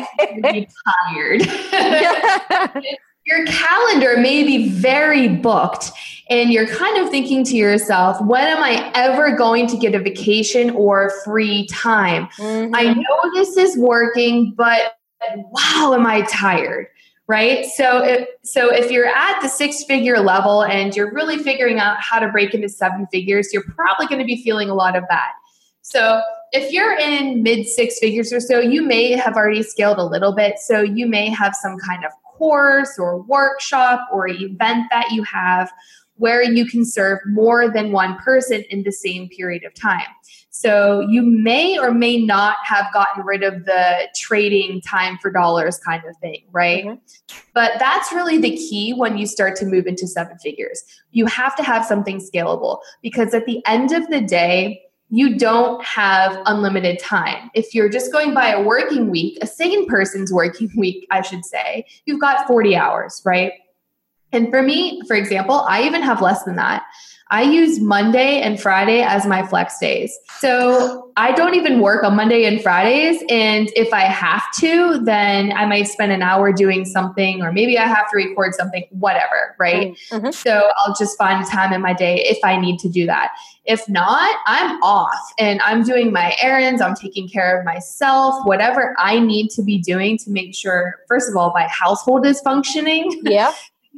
really 0.43 0.69
tired 1.11 1.43
your 3.29 3.45
calendar 3.47 4.17
may 4.17 4.43
be 4.43 4.71
very 4.71 5.29
booked 5.29 5.93
and 6.31 6.51
you're 6.51 6.67
kind 6.67 7.03
of 7.03 7.11
thinking 7.11 7.45
to 7.45 7.57
yourself, 7.57 8.21
when 8.23 8.47
am 8.49 8.63
I 8.63 8.91
ever 8.95 9.37
going 9.37 9.67
to 9.69 9.77
get 9.77 9.95
a 9.95 9.99
vacation 9.99 10.71
or 10.71 11.11
free 11.25 11.67
time? 11.67 12.27
Mm-hmm. 12.39 12.75
I 12.75 12.95
know 12.95 13.31
this 13.35 13.57
is 13.57 13.77
working, 13.79 14.55
but 14.57 14.95
wow, 15.37 15.93
am 15.95 16.07
I 16.07 16.23
tired? 16.23 16.89
right? 17.31 17.67
So 17.67 18.03
if, 18.03 18.27
so 18.43 18.75
if 18.75 18.91
you're 18.91 19.07
at 19.07 19.41
the 19.43 19.49
six 19.49 19.85
figure 19.85 20.19
level 20.19 20.65
and 20.65 20.97
you're 20.97 21.13
really 21.13 21.37
figuring 21.37 21.79
out 21.79 21.99
how 22.01 22.19
to 22.19 22.29
break 22.29 22.55
into 22.55 22.71
seven 22.71 23.07
figures, 23.13 23.53
you're 23.53 23.65
probably 23.65 24.07
going 24.07 24.21
to 24.21 24.25
be 24.25 24.43
feeling 24.43 24.71
a 24.71 24.75
lot 24.75 24.97
of 24.97 25.05
that. 25.11 25.33
So 25.83 26.23
if 26.53 26.73
you're 26.73 26.97
in 26.99 27.43
mid 27.43 27.67
six 27.67 27.99
figures 27.99 28.33
or 28.33 28.41
so, 28.41 28.61
you 28.61 28.83
may 28.83 29.13
have 29.13 29.37
already 29.37 29.63
scaled 29.63 29.99
a 29.99 30.05
little 30.05 30.33
bit. 30.33 30.59
So 30.59 30.81
you 30.81 31.07
may 31.07 31.29
have 31.29 31.55
some 31.55 31.79
kind 31.79 32.03
of 32.05 32.13
course 32.39 32.99
or 32.99 33.23
workshop 33.23 34.09
or 34.13 34.29
event 34.29 34.87
that 34.91 35.11
you 35.11 35.23
have 35.25 35.71
where 36.19 36.43
you 36.43 36.67
can 36.67 36.85
serve 36.85 37.19
more 37.27 37.71
than 37.71 37.93
one 37.93 38.17
person 38.19 38.65
in 38.71 38.83
the 38.83 38.93
same 38.93 39.29
period 39.29 39.65
of 39.65 39.73
time. 39.75 40.07
So 40.51 41.07
you 41.09 41.23
may 41.23 41.79
or 41.79 41.93
may 41.93 42.21
not 42.21 42.57
have 42.65 42.87
gotten 42.93 43.25
rid 43.25 43.45
of 43.45 43.65
the 43.65 44.09
trading 44.17 44.81
time 44.81 45.17
for 45.19 45.31
dollars 45.31 45.79
kind 45.79 46.03
of 46.05 46.17
thing, 46.17 46.43
right? 46.51 46.85
Mm-hmm. 46.85 47.39
But 47.55 47.73
that's 47.79 48.13
really 48.13 48.39
the 48.39 48.57
key 48.57 48.93
when 48.93 49.17
you 49.17 49.27
start 49.27 49.55
to 49.57 49.67
move 49.67 49.87
into 49.87 50.09
seven 50.09 50.37
figures. 50.39 50.83
You 51.13 51.27
have 51.27 51.55
to 51.57 51.63
have 51.63 51.85
something 51.85 52.21
scalable 52.21 52.81
because 53.03 53.35
at 53.35 53.47
the 53.47 53.65
end 53.67 53.93
of 53.93 54.09
the 54.09 54.21
day, 54.21 54.83
you 55.11 55.39
don't 55.39 55.83
have 55.85 56.41
unlimited 56.47 56.99
time. 56.99 57.51
If 57.55 57.75
you're 57.75 57.89
just 57.89 58.13
going 58.13 58.35
by 58.35 58.51
a 58.51 58.63
working 58.63 59.11
week, 59.11 59.39
a 59.41 59.47
sane 59.47 59.87
person's 59.87 60.33
working 60.33 60.71
week, 60.77 61.07
I 61.11 61.23
should 61.23 61.45
say, 61.45 61.87
you've 62.05 62.21
got 62.21 62.47
40 62.47 62.77
hours, 62.77 63.23
right? 63.25 63.53
And 64.33 64.51
for 64.51 64.63
me, 64.63 65.01
for 65.07 65.17
example, 65.17 65.65
I 65.69 65.85
even 65.85 66.03
have 66.03 66.21
less 66.21 66.43
than 66.45 66.57
that. 66.57 66.85
I 67.31 67.43
use 67.43 67.79
Monday 67.79 68.41
and 68.41 68.59
Friday 68.59 69.03
as 69.03 69.27
my 69.27 69.47
flex 69.47 69.79
days. 69.79 70.17
So 70.39 71.13
I 71.17 71.33
don't 71.33 71.55
even 71.55 71.81
work 71.81 72.03
on 72.03 72.17
Monday 72.17 72.45
and 72.45 72.63
Fridays. 72.63 73.23
And 73.29 73.71
if 73.77 73.93
I 73.93 74.03
have 74.03 74.43
to, 74.61 75.01
then 75.05 75.53
I 75.53 75.67
might 75.67 75.89
spend 75.89 76.11
an 76.11 76.23
hour 76.23 76.53
doing 76.53 76.87
something, 76.87 77.43
or 77.43 77.53
maybe 77.53 77.79
I 77.79 77.87
have 77.87 78.11
to 78.11 78.17
record 78.17 78.55
something, 78.55 78.87
whatever, 78.91 79.57
right? 79.59 79.95
Mm-hmm. 80.11 80.31
So 80.31 80.71
I'll 80.79 80.95
just 80.95 81.19
find 81.19 81.45
time 81.47 81.75
in 81.75 81.83
my 81.83 81.93
day 81.93 82.25
if 82.25 82.39
I 82.43 82.59
need 82.59 82.79
to 82.81 82.89
do 82.89 83.05
that. 83.07 83.33
If 83.69 83.87
not, 83.87 84.35
I'm 84.47 84.83
off 84.83 85.35
and 85.39 85.61
I'm 85.61 85.83
doing 85.83 86.11
my 86.11 86.35
errands, 86.41 86.81
I'm 86.81 86.95
taking 86.95 87.29
care 87.29 87.59
of 87.59 87.67
myself, 87.67 88.35
whatever 88.47 88.95
I 88.99 89.21
need 89.21 89.51
to 89.51 89.63
be 89.63 89.79
doing 89.79 90.17
to 90.19 90.31
make 90.31 90.55
sure, 90.55 91.01
first 91.07 91.29
of 91.29 91.37
all, 91.37 91.53
my 91.55 91.69
household 91.69 92.27
is 92.27 92.41
functioning. 92.41 93.23
Yeah. 93.29 93.53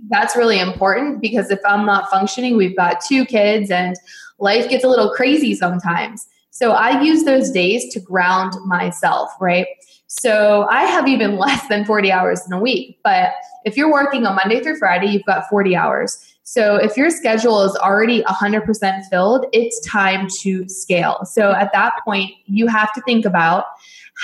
that's 0.08 0.34
really 0.34 0.58
important 0.58 1.20
because 1.20 1.50
if 1.52 1.60
I'm 1.64 1.86
not 1.86 2.10
functioning, 2.10 2.56
we've 2.56 2.76
got 2.76 3.00
two 3.00 3.24
kids 3.24 3.70
and 3.70 3.94
life 4.40 4.68
gets 4.68 4.82
a 4.82 4.88
little 4.88 5.10
crazy 5.10 5.54
sometimes. 5.54 6.26
So 6.50 6.72
I 6.72 7.00
use 7.00 7.22
those 7.22 7.52
days 7.52 7.92
to 7.92 8.00
ground 8.00 8.54
myself, 8.66 9.30
right? 9.40 9.68
So 10.08 10.66
I 10.68 10.82
have 10.82 11.06
even 11.06 11.36
less 11.44 11.68
than 11.68 11.84
40 11.84 12.10
hours 12.10 12.44
in 12.44 12.52
a 12.52 12.58
week. 12.58 12.98
But 13.04 13.30
if 13.64 13.76
you're 13.76 13.92
working 13.92 14.26
on 14.26 14.34
Monday 14.34 14.60
through 14.60 14.78
Friday, 14.78 15.06
you've 15.06 15.24
got 15.26 15.48
40 15.48 15.76
hours. 15.76 16.29
So 16.50 16.74
if 16.74 16.96
your 16.96 17.10
schedule 17.10 17.62
is 17.62 17.76
already 17.76 18.24
100% 18.24 19.08
filled, 19.08 19.46
it's 19.52 19.78
time 19.86 20.26
to 20.40 20.68
scale. 20.68 21.24
So 21.24 21.52
at 21.52 21.72
that 21.74 22.00
point, 22.04 22.32
you 22.46 22.66
have 22.66 22.92
to 22.94 23.02
think 23.02 23.24
about 23.24 23.66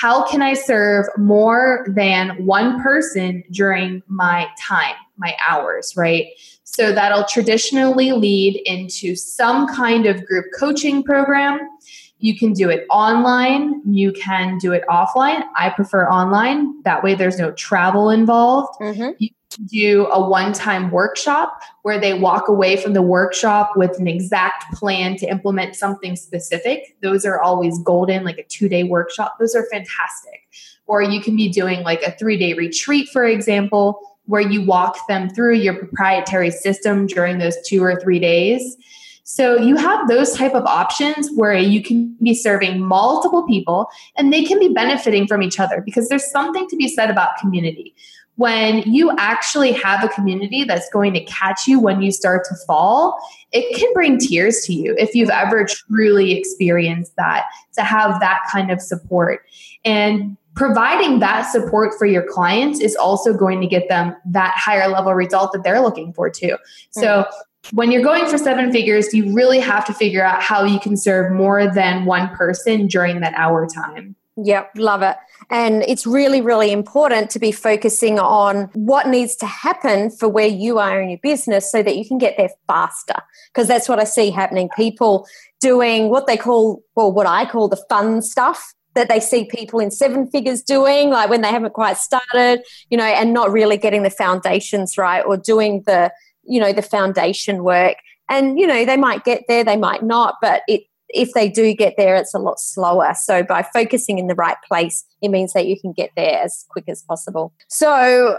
how 0.00 0.26
can 0.26 0.42
I 0.42 0.54
serve 0.54 1.06
more 1.16 1.87
than 1.88 2.45
one 2.45 2.83
person 2.83 3.45
during 3.52 4.02
my 4.09 4.49
time, 4.61 4.97
my 5.16 5.37
hours, 5.49 5.95
right? 5.97 6.26
So 6.64 6.92
that'll 6.92 7.26
traditionally 7.26 8.11
lead 8.11 8.61
into 8.64 9.14
some 9.14 9.68
kind 9.73 10.06
of 10.06 10.26
group 10.26 10.47
coaching 10.59 11.04
program. 11.04 11.61
You 12.18 12.37
can 12.37 12.54
do 12.54 12.71
it 12.71 12.87
online, 12.90 13.83
you 13.87 14.11
can 14.11 14.59
do 14.59 14.73
it 14.73 14.83
offline. 14.90 15.45
I 15.54 15.71
prefer 15.71 16.09
online. 16.09 16.83
That 16.83 17.04
way, 17.04 17.14
there's 17.14 17.38
no 17.38 17.52
travel 17.52 18.11
involved. 18.11 18.80
Mm-hmm. 18.80 19.11
You 19.18 19.28
do 19.64 20.06
a 20.06 20.28
one 20.28 20.52
time 20.52 20.90
workshop 20.90 21.60
where 21.82 21.98
they 21.98 22.14
walk 22.14 22.48
away 22.48 22.76
from 22.76 22.92
the 22.92 23.02
workshop 23.02 23.72
with 23.76 23.98
an 23.98 24.06
exact 24.06 24.64
plan 24.75 25.16
to 25.16 25.26
implement 25.26 25.76
something 25.76 26.16
specific. 26.16 26.96
Those 27.02 27.25
are 27.25 27.40
always 27.40 27.78
golden, 27.82 28.25
like 28.25 28.38
a 28.38 28.44
two 28.44 28.68
day 28.68 28.84
workshop. 28.84 29.36
Those 29.38 29.54
are 29.54 29.66
fantastic. 29.70 30.48
Or 30.86 31.02
you 31.02 31.20
can 31.20 31.36
be 31.36 31.48
doing 31.48 31.82
like 31.82 32.02
a 32.02 32.12
three 32.12 32.36
day 32.36 32.54
retreat, 32.54 33.08
for 33.08 33.25
example, 33.25 34.00
where 34.26 34.42
you 34.42 34.64
walk 34.64 34.98
them 35.08 35.30
through 35.30 35.54
your 35.54 35.75
proprietary 35.75 36.50
system 36.50 37.06
during 37.06 37.38
those 37.38 37.56
two 37.66 37.82
or 37.82 38.00
three 38.00 38.18
days. 38.18 38.76
So 39.28 39.56
you 39.56 39.76
have 39.76 40.06
those 40.06 40.36
type 40.36 40.54
of 40.54 40.64
options 40.66 41.28
where 41.34 41.56
you 41.56 41.82
can 41.82 42.16
be 42.22 42.32
serving 42.32 42.80
multiple 42.80 43.44
people 43.44 43.88
and 44.16 44.32
they 44.32 44.44
can 44.44 44.60
be 44.60 44.68
benefiting 44.68 45.26
from 45.26 45.42
each 45.42 45.58
other 45.58 45.82
because 45.84 46.08
there's 46.08 46.30
something 46.30 46.68
to 46.68 46.76
be 46.76 46.86
said 46.86 47.10
about 47.10 47.36
community 47.38 47.92
when 48.36 48.82
you 48.82 49.14
actually 49.16 49.72
have 49.72 50.04
a 50.04 50.08
community 50.08 50.64
that's 50.64 50.88
going 50.90 51.12
to 51.14 51.24
catch 51.24 51.66
you 51.66 51.80
when 51.80 52.02
you 52.02 52.12
start 52.12 52.44
to 52.44 52.54
fall, 52.66 53.18
it 53.52 53.76
can 53.78 53.92
bring 53.94 54.18
tears 54.18 54.60
to 54.66 54.74
you 54.74 54.94
if 54.98 55.14
you've 55.14 55.30
ever 55.30 55.66
truly 55.66 56.32
experienced 56.32 57.16
that, 57.16 57.46
to 57.74 57.82
have 57.82 58.20
that 58.20 58.40
kind 58.52 58.70
of 58.70 58.80
support. 58.80 59.42
And 59.84 60.36
providing 60.54 61.20
that 61.20 61.42
support 61.42 61.92
for 61.98 62.06
your 62.06 62.24
clients 62.24 62.80
is 62.80 62.94
also 62.96 63.32
going 63.32 63.60
to 63.60 63.66
get 63.66 63.88
them 63.88 64.14
that 64.26 64.54
higher 64.56 64.88
level 64.88 65.14
result 65.14 65.52
that 65.52 65.62
they're 65.62 65.80
looking 65.80 66.12
for 66.12 66.28
too. 66.28 66.56
So 66.90 67.06
mm-hmm. 67.06 67.76
when 67.76 67.90
you're 67.90 68.02
going 68.02 68.26
for 68.26 68.36
seven 68.36 68.70
figures, 68.70 69.14
you 69.14 69.32
really 69.32 69.60
have 69.60 69.86
to 69.86 69.94
figure 69.94 70.24
out 70.24 70.42
how 70.42 70.64
you 70.64 70.80
can 70.80 70.96
serve 70.96 71.32
more 71.32 71.72
than 71.72 72.04
one 72.04 72.28
person 72.34 72.86
during 72.86 73.20
that 73.20 73.34
hour 73.34 73.66
time. 73.66 74.14
Yep, 74.42 74.72
love 74.76 75.00
it. 75.00 75.16
And 75.50 75.84
it's 75.84 76.06
really, 76.06 76.40
really 76.40 76.72
important 76.72 77.30
to 77.30 77.38
be 77.38 77.52
focusing 77.52 78.18
on 78.18 78.64
what 78.74 79.08
needs 79.08 79.36
to 79.36 79.46
happen 79.46 80.10
for 80.10 80.28
where 80.28 80.46
you 80.46 80.78
are 80.78 81.00
in 81.00 81.10
your 81.10 81.20
business 81.22 81.70
so 81.70 81.82
that 81.82 81.96
you 81.96 82.06
can 82.06 82.18
get 82.18 82.36
there 82.36 82.50
faster. 82.66 83.14
Because 83.52 83.68
that's 83.68 83.88
what 83.88 84.00
I 84.00 84.04
see 84.04 84.30
happening. 84.30 84.68
People 84.76 85.26
doing 85.60 86.10
what 86.10 86.26
they 86.26 86.36
call, 86.36 86.82
well, 86.94 87.12
what 87.12 87.26
I 87.26 87.44
call 87.44 87.68
the 87.68 87.82
fun 87.88 88.22
stuff 88.22 88.74
that 88.94 89.08
they 89.08 89.20
see 89.20 89.44
people 89.44 89.78
in 89.78 89.90
seven 89.90 90.28
figures 90.28 90.62
doing, 90.62 91.10
like 91.10 91.30
when 91.30 91.42
they 91.42 91.50
haven't 91.50 91.74
quite 91.74 91.98
started, 91.98 92.62
you 92.90 92.96
know, 92.96 93.04
and 93.04 93.32
not 93.32 93.52
really 93.52 93.76
getting 93.76 94.02
the 94.02 94.10
foundations 94.10 94.98
right 94.98 95.20
or 95.20 95.36
doing 95.36 95.82
the, 95.86 96.10
you 96.42 96.58
know, 96.58 96.72
the 96.72 96.82
foundation 96.82 97.62
work. 97.62 97.96
And, 98.28 98.58
you 98.58 98.66
know, 98.66 98.84
they 98.84 98.96
might 98.96 99.22
get 99.24 99.44
there, 99.48 99.62
they 99.62 99.76
might 99.76 100.02
not, 100.02 100.36
but 100.40 100.62
it 100.66 100.84
if 101.08 101.32
they 101.32 101.48
do 101.48 101.75
get 101.75 101.94
there, 101.96 102.16
it's 102.16 102.34
a 102.34 102.38
lot 102.38 102.58
slower. 102.58 103.14
So 103.14 103.42
by 103.42 103.62
focusing 103.62 104.18
in 104.18 104.26
the 104.26 104.34
right 104.34 104.56
place, 104.66 105.04
it 105.22 105.28
means 105.28 105.52
that 105.52 105.66
you 105.66 105.80
can 105.80 105.92
get 105.92 106.10
there 106.16 106.42
as 106.42 106.64
quick 106.70 106.84
as 106.88 107.02
possible. 107.02 107.52
So 107.68 108.38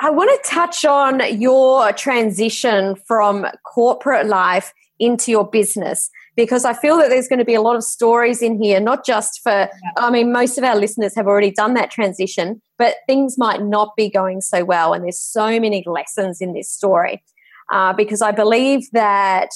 I 0.00 0.10
want 0.10 0.30
to 0.30 0.50
touch 0.50 0.84
on 0.84 1.20
your 1.40 1.92
transition 1.92 2.96
from 3.06 3.46
corporate 3.64 4.26
life 4.26 4.72
into 5.00 5.30
your 5.30 5.48
business 5.48 6.10
because 6.36 6.64
I 6.64 6.72
feel 6.72 6.96
that 6.98 7.08
there's 7.08 7.26
going 7.26 7.40
to 7.40 7.44
be 7.44 7.54
a 7.54 7.60
lot 7.60 7.74
of 7.74 7.82
stories 7.82 8.42
in 8.42 8.62
here, 8.62 8.78
not 8.78 9.04
just 9.04 9.40
for, 9.42 9.68
I 9.96 10.10
mean, 10.10 10.32
most 10.32 10.56
of 10.56 10.62
our 10.62 10.76
listeners 10.76 11.14
have 11.16 11.26
already 11.26 11.50
done 11.50 11.74
that 11.74 11.90
transition, 11.90 12.62
but 12.78 12.94
things 13.08 13.36
might 13.38 13.62
not 13.62 13.96
be 13.96 14.08
going 14.08 14.40
so 14.40 14.64
well. 14.64 14.92
And 14.92 15.02
there's 15.02 15.18
so 15.18 15.58
many 15.58 15.82
lessons 15.84 16.40
in 16.40 16.52
this 16.52 16.70
story 16.70 17.24
uh, 17.72 17.92
because 17.92 18.22
I 18.22 18.30
believe 18.30 18.88
that 18.92 19.50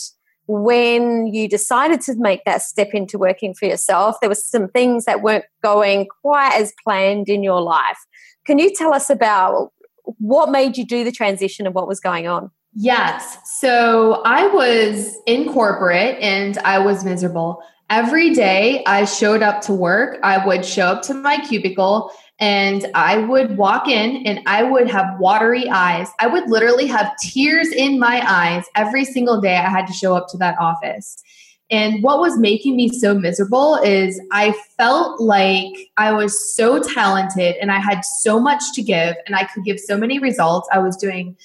when 0.47 1.29
you 1.29 1.49
decided 1.49 2.01
to 2.03 2.15
make 2.17 2.45
that 2.45 2.63
step 2.63 2.91
into 2.93 3.19
working 3.19 3.55
for 3.55 3.67
yourself, 3.67 4.17
there 4.21 4.29
were 4.29 4.35
some 4.35 4.69
things 4.69 5.05
that 5.05 5.23
weren't 5.23 5.45
going 5.63 6.07
quite 6.23 6.55
as 6.55 6.73
planned 6.83 7.29
in 7.29 7.43
your 7.43 7.61
life. 7.61 7.99
Can 8.47 8.59
you 8.59 8.75
tell 8.75 8.93
us 8.93 9.09
about 9.09 9.73
what 10.19 10.51
made 10.51 10.77
you 10.77 10.85
do 10.85 11.05
the 11.05 11.13
transition 11.13 11.67
and 11.67 11.75
what 11.75 11.87
was 11.87 12.01
going 12.01 12.27
on? 12.27 12.51
Yes. 12.75 13.39
So 13.61 14.23
I 14.25 14.47
was 14.49 15.17
in 15.27 15.53
corporate 15.53 16.19
and 16.21 16.59
I 16.59 16.79
was 16.79 17.05
miserable. 17.05 17.63
Every 17.91 18.31
day 18.31 18.83
I 18.87 19.05
showed 19.05 19.43
up 19.43 19.61
to 19.63 19.73
work, 19.73 20.19
I 20.23 20.45
would 20.45 20.65
show 20.65 20.87
up 20.87 21.03
to 21.03 21.15
my 21.15 21.39
cubicle 21.47 22.11
and 22.43 22.91
I 22.93 23.19
would 23.19 23.57
walk 23.57 23.87
in 23.87 24.27
and 24.27 24.41
I 24.47 24.65
would 24.65 24.91
have 24.91 25.17
watery 25.21 25.69
eyes. 25.69 26.09
I 26.19 26.27
would 26.27 26.51
literally 26.51 26.89
have 26.89 27.17
tears 27.23 27.69
in 27.69 28.01
my 28.01 28.21
eyes 28.27 28.65
every 28.75 29.05
single 29.05 29.41
day 29.41 29.55
I 29.55 29.71
had 29.71 29.87
to 29.87 29.93
show 29.93 30.17
up 30.17 30.27
to 30.31 30.39
that 30.39 30.59
office. 30.59 31.23
And 31.71 32.03
what 32.03 32.19
was 32.19 32.37
making 32.37 32.75
me 32.75 32.89
so 32.89 33.15
miserable 33.15 33.77
is 33.77 34.21
I 34.33 34.57
felt 34.77 35.21
like 35.21 35.73
I 35.97 36.11
was 36.11 36.53
so 36.57 36.81
talented 36.83 37.55
and 37.61 37.71
I 37.71 37.79
had 37.79 38.05
so 38.05 38.41
much 38.41 38.63
to 38.75 38.83
give 38.83 39.15
and 39.25 39.37
I 39.37 39.45
could 39.45 39.63
give 39.63 39.79
so 39.79 39.97
many 39.97 40.19
results. 40.19 40.69
I 40.73 40.81
was 40.81 40.97
doing 40.97 41.37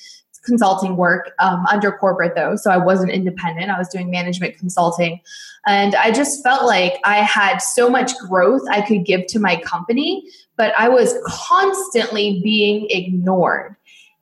consulting 0.46 0.98
work 0.98 1.34
um, 1.38 1.64
under 1.68 1.92
corporate 1.92 2.34
though 2.34 2.56
so 2.56 2.72
i 2.72 2.78
wasn't 2.78 3.12
independent 3.12 3.70
i 3.70 3.78
was 3.78 3.90
doing 3.90 4.10
management 4.10 4.58
consulting 4.58 5.20
and 5.66 5.94
i 5.96 6.10
just 6.10 6.42
felt 6.42 6.64
like 6.64 6.94
i 7.04 7.18
had 7.18 7.58
so 7.58 7.90
much 7.90 8.18
growth 8.30 8.62
i 8.72 8.80
could 8.80 9.04
give 9.04 9.28
to 9.28 9.40
my 9.40 9.58
company 9.58 10.24
but 10.58 10.74
i 10.78 10.90
was 10.90 11.16
constantly 11.26 12.42
being 12.44 12.88
ignored 12.90 13.76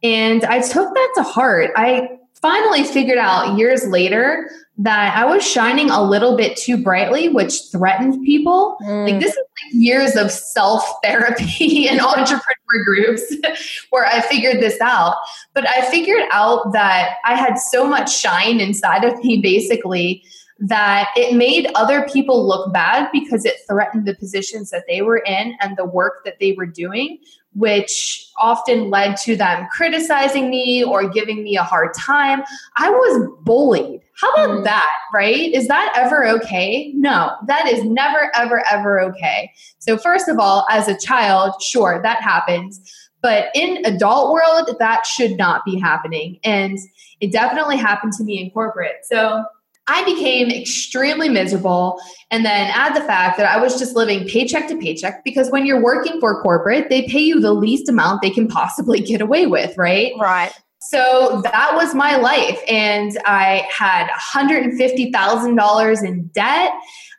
and 0.03 0.43
i 0.45 0.59
took 0.59 0.93
that 0.93 1.11
to 1.15 1.23
heart 1.23 1.71
i 1.75 2.09
finally 2.45 2.83
figured 2.83 3.17
out 3.17 3.57
years 3.57 3.87
later 3.87 4.49
that 4.77 5.15
I 5.15 5.23
was 5.25 5.45
shining 5.45 5.89
a 5.89 6.03
little 6.03 6.35
bit 6.35 6.57
too 6.57 6.77
brightly, 6.77 7.29
which 7.29 7.53
threatened 7.71 8.25
people. 8.25 8.77
Mm. 8.81 9.09
Like 9.09 9.21
this 9.21 9.31
is 9.31 9.37
like 9.37 9.73
years 9.73 10.15
of 10.15 10.29
self 10.29 10.85
therapy 11.01 11.87
and 11.87 12.01
entrepreneur 12.01 12.83
groups 12.83 13.33
where 13.89 14.05
I 14.05 14.21
figured 14.21 14.61
this 14.61 14.79
out. 14.81 15.15
But 15.53 15.67
I 15.67 15.89
figured 15.89 16.23
out 16.31 16.73
that 16.73 17.17
I 17.23 17.35
had 17.35 17.55
so 17.55 17.87
much 17.87 18.15
shine 18.15 18.59
inside 18.59 19.05
of 19.05 19.17
me 19.23 19.39
basically 19.41 20.23
that 20.59 21.09
it 21.15 21.35
made 21.35 21.69
other 21.75 22.07
people 22.07 22.47
look 22.47 22.71
bad 22.71 23.09
because 23.11 23.45
it 23.45 23.55
threatened 23.67 24.05
the 24.05 24.15
positions 24.15 24.71
that 24.71 24.85
they 24.87 25.01
were 25.01 25.17
in 25.17 25.55
and 25.59 25.75
the 25.77 25.85
work 25.85 26.23
that 26.23 26.39
they 26.39 26.53
were 26.53 26.65
doing, 26.65 27.19
which 27.53 28.31
often 28.37 28.89
led 28.89 29.17
to 29.17 29.35
them 29.35 29.67
criticizing 29.71 30.49
me 30.49 30.83
or 30.83 31.09
giving 31.09 31.43
me 31.43 31.57
a 31.57 31.63
hard 31.63 31.93
time. 31.93 32.41
I 32.77 32.89
was 32.89 33.29
bullied. 33.41 34.01
How 34.17 34.31
about 34.33 34.49
mm. 34.49 34.63
that, 34.63 34.91
right? 35.13 35.53
Is 35.53 35.67
that 35.67 35.93
ever 35.97 36.25
okay? 36.25 36.93
No, 36.95 37.33
that 37.47 37.67
is 37.67 37.83
never, 37.83 38.31
ever, 38.33 38.63
ever 38.71 39.01
okay. 39.01 39.51
So, 39.79 39.97
first 39.97 40.29
of 40.29 40.39
all, 40.39 40.65
as 40.69 40.87
a 40.87 40.97
child, 40.97 41.61
sure, 41.61 41.99
that 42.01 42.21
happens. 42.21 42.79
But 43.21 43.47
in 43.55 43.83
adult 43.85 44.31
world, 44.31 44.77
that 44.79 45.05
should 45.05 45.35
not 45.35 45.65
be 45.65 45.79
happening. 45.79 46.39
And 46.43 46.77
it 47.19 47.31
definitely 47.31 47.75
happened 47.75 48.13
to 48.13 48.23
me 48.23 48.39
in 48.39 48.51
corporate. 48.51 48.97
So 49.03 49.43
I 49.87 50.03
became 50.03 50.49
extremely 50.49 51.29
miserable. 51.29 52.01
And 52.31 52.43
then 52.43 52.71
add 52.73 52.95
the 52.95 53.05
fact 53.05 53.37
that 53.37 53.45
I 53.45 53.61
was 53.61 53.77
just 53.77 53.95
living 53.95 54.27
paycheck 54.27 54.67
to 54.69 54.77
paycheck 54.77 55.23
because 55.23 55.51
when 55.51 55.65
you're 55.65 55.81
working 55.81 56.19
for 56.19 56.41
corporate, 56.41 56.89
they 56.89 57.03
pay 57.03 57.19
you 57.19 57.39
the 57.39 57.53
least 57.53 57.87
amount 57.87 58.21
they 58.21 58.31
can 58.31 58.47
possibly 58.47 58.99
get 58.99 59.21
away 59.21 59.45
with, 59.45 59.77
right? 59.77 60.13
Right. 60.19 60.51
So 60.81 61.41
that 61.43 61.71
was 61.75 61.95
my 61.95 62.15
life. 62.15 62.59
And 62.67 63.17
I 63.25 63.67
had 63.71 64.07
$150,000 64.09 66.03
in 66.03 66.27
debt. 66.27 66.71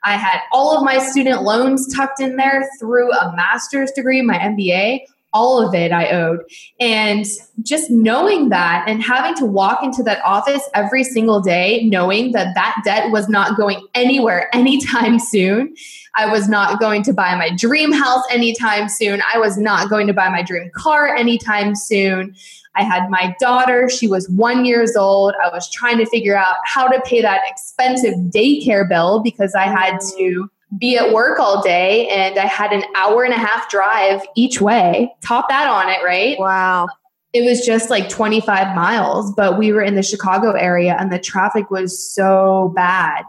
I 0.05 0.13
had 0.13 0.41
all 0.53 0.77
of 0.77 0.85
my 0.85 0.99
student 0.99 1.43
loans 1.43 1.93
tucked 1.95 2.21
in 2.21 2.37
there 2.37 2.69
through 2.79 3.13
a 3.13 3.35
master's 3.35 3.91
degree, 3.93 4.23
my 4.23 4.39
MBA 4.39 5.01
all 5.33 5.67
of 5.67 5.75
it 5.75 5.93
I 5.93 6.11
owed. 6.11 6.41
And 6.81 7.27
just 7.63 7.91
knowing 7.91 8.49
that 8.51 8.85
and 8.89 9.03
having 9.03 9.35
to 9.37 9.47
walk 9.47 9.83
into 9.83 10.03
that 10.05 10.25
office 10.25 10.63
every 10.75 11.05
single 11.05 11.41
day, 11.41 11.85
knowing 11.85 12.33
that 12.33 12.55
that 12.55 12.81
debt 12.85 13.11
was 13.11 13.29
not 13.29 13.57
going 13.57 13.87
anywhere 13.95 14.49
anytime 14.55 15.19
soon. 15.33 15.75
I 16.15 16.31
was 16.31 16.49
not 16.49 16.81
going 16.81 17.03
to 17.05 17.13
buy 17.13 17.35
my 17.35 17.51
dream 17.55 17.93
house 17.93 18.23
anytime 18.31 18.89
soon. 18.89 19.21
I 19.33 19.39
was 19.39 19.59
not 19.59 19.91
going 19.91 20.07
to 20.07 20.15
buy 20.15 20.31
my 20.31 20.43
dream 20.43 20.71
car 20.75 21.15
anytime 21.15 21.75
soon. 21.75 22.35
I 22.75 22.83
had 22.83 23.09
my 23.09 23.35
daughter, 23.41 23.89
she 23.89 24.07
was 24.07 24.29
one 24.29 24.65
years 24.65 24.97
old. 24.97 25.35
I 25.43 25.49
was 25.49 25.71
trying 25.71 25.99
to 25.99 26.07
figure 26.07 26.37
out 26.37 26.57
how 26.67 26.89
to 26.89 27.01
pay 27.07 27.23
that 27.23 27.41
expensive 27.47 28.15
daycare 28.31 28.87
bill 28.89 29.21
because 29.21 29.55
I 29.55 29.65
had 29.65 29.99
to 30.17 30.51
be 30.79 30.97
at 30.97 31.13
work 31.13 31.39
all 31.39 31.63
day 31.63 32.09
and 32.09 32.39
I 32.39 32.47
had 32.47 32.73
an 32.73 32.83
hour 32.95 33.25
and 33.25 33.33
a 33.33 33.39
half 33.39 33.69
drive 33.71 34.23
each 34.37 34.61
way. 34.61 35.15
Top 35.23 35.49
that 35.49 35.69
on 35.69 35.89
it, 35.89 36.05
right? 36.05 36.39
Wow. 36.39 36.89
It 37.33 37.45
was 37.45 37.65
just 37.65 37.91
like 37.91 38.09
25 38.09 38.75
miles, 38.75 39.33
but 39.35 39.59
we 39.59 39.73
were 39.73 39.83
in 39.83 39.95
the 39.95 40.03
Chicago 40.03 40.53
area 40.53 40.97
and 40.99 41.13
the 41.13 41.19
traffic 41.19 41.71
was 41.71 41.99
so 41.99 42.73
bad. 42.75 43.25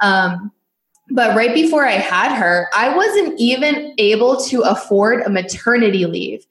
Um, 0.00 0.52
but 1.10 1.36
right 1.36 1.54
before 1.54 1.86
I 1.86 1.92
had 1.92 2.36
her, 2.36 2.68
I 2.74 2.94
wasn't 2.94 3.38
even 3.38 3.94
able 3.98 4.38
to 4.46 4.62
afford 4.62 5.22
a 5.22 5.30
maternity 5.30 6.06
leave 6.06 6.44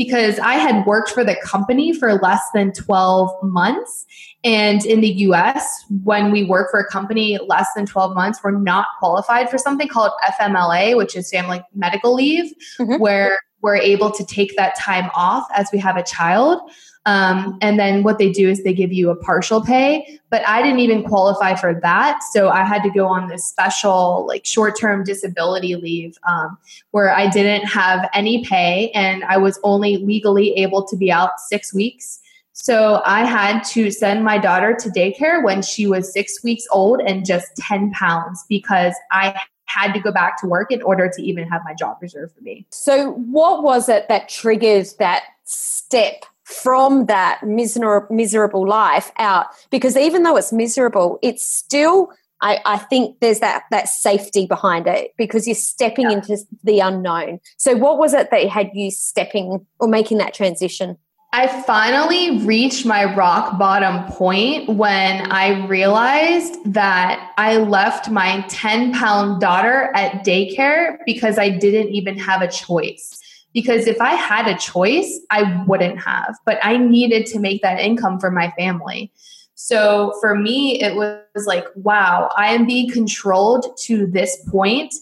because 0.00 0.38
I 0.38 0.54
had 0.54 0.86
worked 0.86 1.10
for 1.10 1.24
the 1.24 1.36
company 1.44 1.92
for 1.92 2.14
less 2.14 2.40
than 2.54 2.72
12 2.72 3.30
months 3.42 4.06
and 4.42 4.84
in 4.86 5.02
the 5.02 5.12
US, 5.28 5.84
when 6.02 6.32
we 6.32 6.44
work 6.44 6.70
for 6.70 6.80
a 6.80 6.86
company 6.86 7.38
less 7.46 7.68
than 7.76 7.84
12 7.84 8.14
months, 8.14 8.40
we're 8.42 8.52
not 8.52 8.86
qualified 8.98 9.50
for 9.50 9.58
something 9.58 9.88
called 9.88 10.12
FMLA, 10.40 10.96
which 10.96 11.14
is 11.14 11.30
family 11.30 11.62
medical 11.74 12.14
leave, 12.14 12.52
mm-hmm. 12.78 12.96
where 12.98 13.38
we're 13.60 13.76
able 13.76 14.10
to 14.10 14.24
take 14.24 14.56
that 14.56 14.74
time 14.78 15.10
off 15.14 15.44
as 15.54 15.68
we 15.72 15.78
have 15.78 15.98
a 15.98 16.02
child. 16.02 16.60
Um, 17.06 17.56
and 17.62 17.78
then 17.78 18.02
what 18.02 18.18
they 18.18 18.30
do 18.30 18.48
is 18.48 18.62
they 18.62 18.74
give 18.74 18.92
you 18.92 19.10
a 19.10 19.16
partial 19.16 19.62
pay, 19.62 20.20
but 20.28 20.46
I 20.46 20.62
didn't 20.62 20.80
even 20.80 21.02
qualify 21.02 21.54
for 21.54 21.78
that. 21.80 22.22
So 22.30 22.50
I 22.50 22.62
had 22.62 22.82
to 22.82 22.90
go 22.90 23.06
on 23.06 23.28
this 23.28 23.44
special, 23.44 24.26
like 24.26 24.44
short 24.44 24.78
term 24.78 25.04
disability 25.04 25.76
leave 25.76 26.18
um, 26.28 26.58
where 26.90 27.10
I 27.10 27.28
didn't 27.28 27.66
have 27.66 28.08
any 28.12 28.44
pay 28.44 28.90
and 28.90 29.24
I 29.24 29.38
was 29.38 29.58
only 29.62 29.96
legally 29.96 30.52
able 30.56 30.86
to 30.88 30.96
be 30.96 31.10
out 31.10 31.40
six 31.48 31.72
weeks. 31.72 32.20
So 32.52 33.00
I 33.06 33.24
had 33.24 33.62
to 33.70 33.90
send 33.90 34.22
my 34.22 34.36
daughter 34.36 34.76
to 34.78 34.90
daycare 34.90 35.42
when 35.42 35.62
she 35.62 35.86
was 35.86 36.12
six 36.12 36.44
weeks 36.44 36.66
old 36.70 37.00
and 37.00 37.24
just 37.24 37.56
10 37.56 37.92
pounds 37.92 38.44
because 38.50 38.94
I 39.10 39.34
had 39.64 39.94
to 39.94 40.00
go 40.00 40.12
back 40.12 40.38
to 40.40 40.46
work 40.46 40.70
in 40.70 40.82
order 40.82 41.08
to 41.08 41.22
even 41.22 41.48
have 41.48 41.62
my 41.64 41.72
job 41.72 41.96
reserved 42.02 42.34
for 42.34 42.42
me. 42.42 42.66
So, 42.70 43.12
what 43.12 43.62
was 43.62 43.88
it 43.88 44.08
that 44.08 44.28
triggered 44.28 44.88
that 44.98 45.22
step 45.44 46.24
from 46.50 47.06
that 47.06 47.40
miser- 47.46 48.06
miserable 48.10 48.66
life 48.66 49.12
out? 49.18 49.46
Because 49.70 49.96
even 49.96 50.22
though 50.22 50.36
it's 50.36 50.52
miserable, 50.52 51.18
it's 51.22 51.48
still 51.48 52.10
I, 52.42 52.58
I, 52.64 52.78
think 52.78 53.20
there's 53.20 53.40
that 53.40 53.64
that 53.70 53.88
safety 53.88 54.46
behind 54.46 54.86
it 54.86 55.12
because 55.18 55.46
you're 55.46 55.54
stepping 55.54 56.10
yeah. 56.10 56.16
into 56.16 56.38
the 56.64 56.80
unknown. 56.80 57.40
So, 57.58 57.76
what 57.76 57.98
was 57.98 58.14
it 58.14 58.30
that 58.30 58.48
had 58.48 58.70
you 58.72 58.90
stepping 58.90 59.66
or 59.78 59.88
making 59.88 60.18
that 60.18 60.32
transition? 60.32 60.96
I 61.32 61.46
finally 61.62 62.44
reached 62.44 62.84
my 62.84 63.14
rock 63.14 63.56
bottom 63.56 64.10
point 64.12 64.68
when 64.68 65.30
I 65.30 65.64
realized 65.66 66.56
that 66.72 67.32
I 67.38 67.58
left 67.58 68.10
my 68.10 68.44
10 68.48 68.92
pound 68.94 69.40
daughter 69.40 69.92
at 69.94 70.24
daycare 70.24 70.98
because 71.06 71.38
I 71.38 71.50
didn't 71.50 71.90
even 71.90 72.18
have 72.18 72.42
a 72.42 72.48
choice. 72.48 73.20
Because 73.52 73.86
if 73.86 74.00
I 74.00 74.14
had 74.14 74.46
a 74.46 74.56
choice, 74.58 75.20
I 75.30 75.64
wouldn't 75.66 75.98
have, 76.00 76.36
but 76.46 76.58
I 76.62 76.76
needed 76.76 77.26
to 77.26 77.40
make 77.40 77.62
that 77.62 77.80
income 77.80 78.20
for 78.20 78.30
my 78.30 78.52
family. 78.58 79.12
So 79.54 80.14
for 80.20 80.34
me, 80.34 80.80
it 80.80 80.94
was 80.96 81.46
like, 81.46 81.66
wow, 81.74 82.30
I 82.36 82.54
am 82.54 82.64
being 82.64 82.90
controlled 82.90 83.76
to 83.80 84.06
this 84.06 84.36
point. 84.48 84.94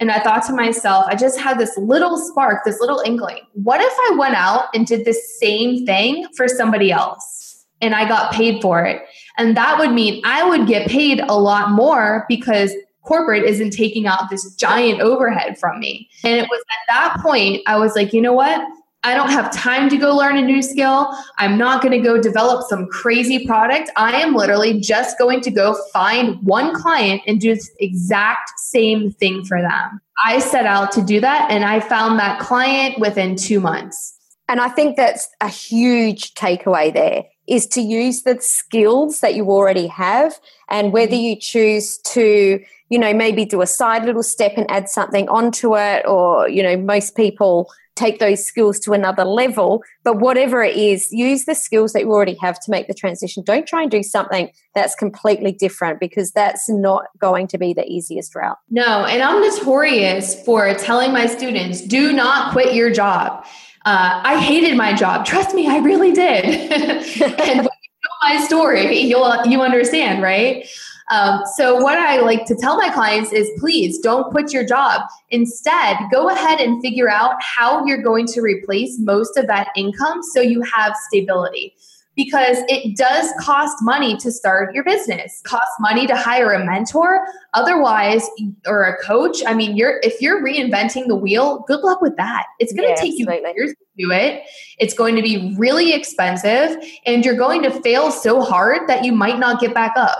and 0.00 0.10
I 0.10 0.20
thought 0.20 0.44
to 0.46 0.52
myself, 0.52 1.06
I 1.08 1.14
just 1.14 1.38
had 1.38 1.58
this 1.58 1.76
little 1.78 2.18
spark, 2.18 2.64
this 2.64 2.80
little 2.80 3.00
inkling. 3.06 3.40
What 3.52 3.80
if 3.80 3.92
I 3.92 4.16
went 4.18 4.34
out 4.34 4.66
and 4.74 4.86
did 4.86 5.04
the 5.04 5.14
same 5.14 5.86
thing 5.86 6.26
for 6.36 6.48
somebody 6.48 6.90
else 6.90 7.64
and 7.80 7.94
I 7.94 8.08
got 8.08 8.32
paid 8.32 8.60
for 8.60 8.84
it? 8.84 9.02
And 9.38 9.56
that 9.56 9.78
would 9.78 9.92
mean 9.92 10.20
I 10.24 10.48
would 10.48 10.66
get 10.66 10.88
paid 10.88 11.20
a 11.20 11.38
lot 11.38 11.70
more 11.70 12.24
because 12.28 12.72
corporate 13.04 13.44
isn't 13.44 13.70
taking 13.70 14.06
out 14.06 14.30
this 14.30 14.54
giant 14.54 15.00
overhead 15.00 15.58
from 15.58 15.78
me. 15.78 16.08
And 16.24 16.34
it 16.34 16.48
was 16.50 16.60
at 16.60 16.94
that 16.94 17.20
point, 17.22 17.62
I 17.66 17.76
was 17.76 17.94
like, 17.94 18.12
you 18.12 18.20
know 18.20 18.32
what? 18.32 18.60
I 19.06 19.14
don't 19.14 19.28
have 19.28 19.52
time 19.52 19.90
to 19.90 19.98
go 19.98 20.16
learn 20.16 20.38
a 20.38 20.42
new 20.42 20.62
skill. 20.62 21.14
I'm 21.36 21.58
not 21.58 21.82
going 21.82 21.92
to 21.92 21.98
go 21.98 22.18
develop 22.18 22.66
some 22.66 22.86
crazy 22.86 23.46
product. 23.46 23.90
I 23.96 24.18
am 24.22 24.34
literally 24.34 24.80
just 24.80 25.18
going 25.18 25.42
to 25.42 25.50
go 25.50 25.76
find 25.92 26.42
one 26.42 26.74
client 26.74 27.20
and 27.26 27.38
do 27.38 27.54
the 27.54 27.68
exact 27.80 28.52
same 28.56 29.12
thing 29.12 29.44
for 29.44 29.60
them. 29.60 30.00
I 30.24 30.38
set 30.38 30.64
out 30.64 30.90
to 30.92 31.02
do 31.02 31.20
that 31.20 31.50
and 31.50 31.64
I 31.64 31.80
found 31.80 32.18
that 32.18 32.40
client 32.40 32.98
within 32.98 33.36
two 33.36 33.60
months. 33.60 34.18
And 34.48 34.58
I 34.58 34.70
think 34.70 34.96
that's 34.96 35.28
a 35.42 35.48
huge 35.48 36.32
takeaway 36.32 36.92
there 36.92 37.24
is 37.46 37.66
to 37.68 37.80
use 37.80 38.22
the 38.22 38.38
skills 38.40 39.20
that 39.20 39.34
you 39.34 39.50
already 39.50 39.86
have 39.86 40.38
and 40.68 40.92
whether 40.92 41.12
mm-hmm. 41.12 41.24
you 41.24 41.36
choose 41.36 41.98
to 41.98 42.62
you 42.88 42.98
know 42.98 43.12
maybe 43.12 43.44
do 43.44 43.62
a 43.62 43.66
side 43.66 44.04
little 44.04 44.22
step 44.22 44.52
and 44.56 44.70
add 44.70 44.88
something 44.88 45.28
onto 45.28 45.76
it 45.76 46.06
or 46.06 46.48
you 46.48 46.62
know 46.62 46.76
most 46.76 47.16
people 47.16 47.68
take 47.94 48.18
those 48.18 48.44
skills 48.44 48.78
to 48.80 48.92
another 48.92 49.24
level. 49.24 49.82
But 50.02 50.18
whatever 50.18 50.62
it 50.62 50.76
is, 50.76 51.12
use 51.12 51.44
the 51.44 51.54
skills 51.54 51.92
that 51.92 52.02
you 52.02 52.10
already 52.10 52.36
have 52.40 52.58
to 52.60 52.70
make 52.70 52.88
the 52.88 52.94
transition. 52.94 53.42
Don't 53.44 53.66
try 53.66 53.82
and 53.82 53.90
do 53.90 54.02
something 54.02 54.50
that's 54.74 54.94
completely 54.94 55.52
different 55.52 56.00
because 56.00 56.32
that's 56.32 56.68
not 56.68 57.04
going 57.18 57.46
to 57.48 57.58
be 57.58 57.72
the 57.72 57.86
easiest 57.86 58.34
route. 58.34 58.58
No, 58.70 59.04
and 59.04 59.22
I'm 59.22 59.40
notorious 59.40 60.42
for 60.44 60.72
telling 60.74 61.12
my 61.12 61.26
students 61.26 61.80
do 61.80 62.12
not 62.12 62.52
quit 62.52 62.74
your 62.74 62.90
job. 62.90 63.44
Uh, 63.84 64.20
I 64.24 64.40
hated 64.40 64.76
my 64.76 64.94
job. 64.94 65.26
Trust 65.26 65.54
me, 65.54 65.68
I 65.68 65.78
really 65.78 66.12
did. 66.12 66.44
and 66.72 67.58
when 67.58 67.68
you 67.82 67.90
know 68.02 68.16
my 68.22 68.38
story, 68.44 68.98
you'll 68.98 69.44
you 69.46 69.60
understand, 69.60 70.22
right? 70.22 70.66
Um, 71.10 71.42
so, 71.56 71.76
what 71.76 71.98
I 71.98 72.20
like 72.20 72.46
to 72.46 72.54
tell 72.54 72.78
my 72.78 72.88
clients 72.88 73.30
is 73.32 73.50
please 73.58 73.98
don't 73.98 74.30
quit 74.30 74.54
your 74.54 74.64
job. 74.64 75.02
Instead, 75.30 75.98
go 76.10 76.30
ahead 76.30 76.60
and 76.60 76.80
figure 76.80 77.10
out 77.10 77.34
how 77.42 77.84
you're 77.84 78.02
going 78.02 78.26
to 78.28 78.40
replace 78.40 78.98
most 78.98 79.36
of 79.36 79.46
that 79.48 79.68
income 79.76 80.22
so 80.22 80.40
you 80.40 80.62
have 80.62 80.96
stability. 81.08 81.74
Because 82.16 82.58
it 82.68 82.96
does 82.96 83.32
cost 83.40 83.76
money 83.82 84.16
to 84.18 84.30
start 84.30 84.74
your 84.74 84.84
business 84.84 85.40
costs 85.44 85.74
money 85.80 86.06
to 86.06 86.16
hire 86.16 86.52
a 86.52 86.64
mentor. 86.64 87.26
Otherwise 87.52 88.28
or 88.66 88.84
a 88.84 88.96
coach 89.02 89.42
i 89.46 89.54
mean 89.54 89.76
you're 89.76 90.00
if 90.02 90.20
you're 90.20 90.42
reinventing 90.42 91.06
the 91.06 91.14
wheel 91.14 91.64
good 91.66 91.80
luck 91.80 92.00
with 92.00 92.16
that. 92.16 92.46
It's 92.58 92.72
going 92.72 92.84
to 92.84 92.90
yeah, 92.90 92.94
take 92.96 93.20
absolutely. 93.20 93.48
you 93.48 93.54
years 93.56 93.70
to 93.70 93.84
do 93.96 94.12
it. 94.12 94.42
It's 94.78 94.94
going 94.94 95.16
to 95.16 95.22
be 95.22 95.54
really 95.58 95.92
expensive 95.92 96.76
and 97.06 97.24
you're 97.24 97.36
going 97.36 97.62
to 97.62 97.70
fail 97.70 98.10
so 98.10 98.40
hard 98.40 98.88
that 98.88 99.04
you 99.04 99.12
might 99.12 99.38
not 99.38 99.60
get 99.60 99.74
back 99.74 99.92
up. 99.96 100.18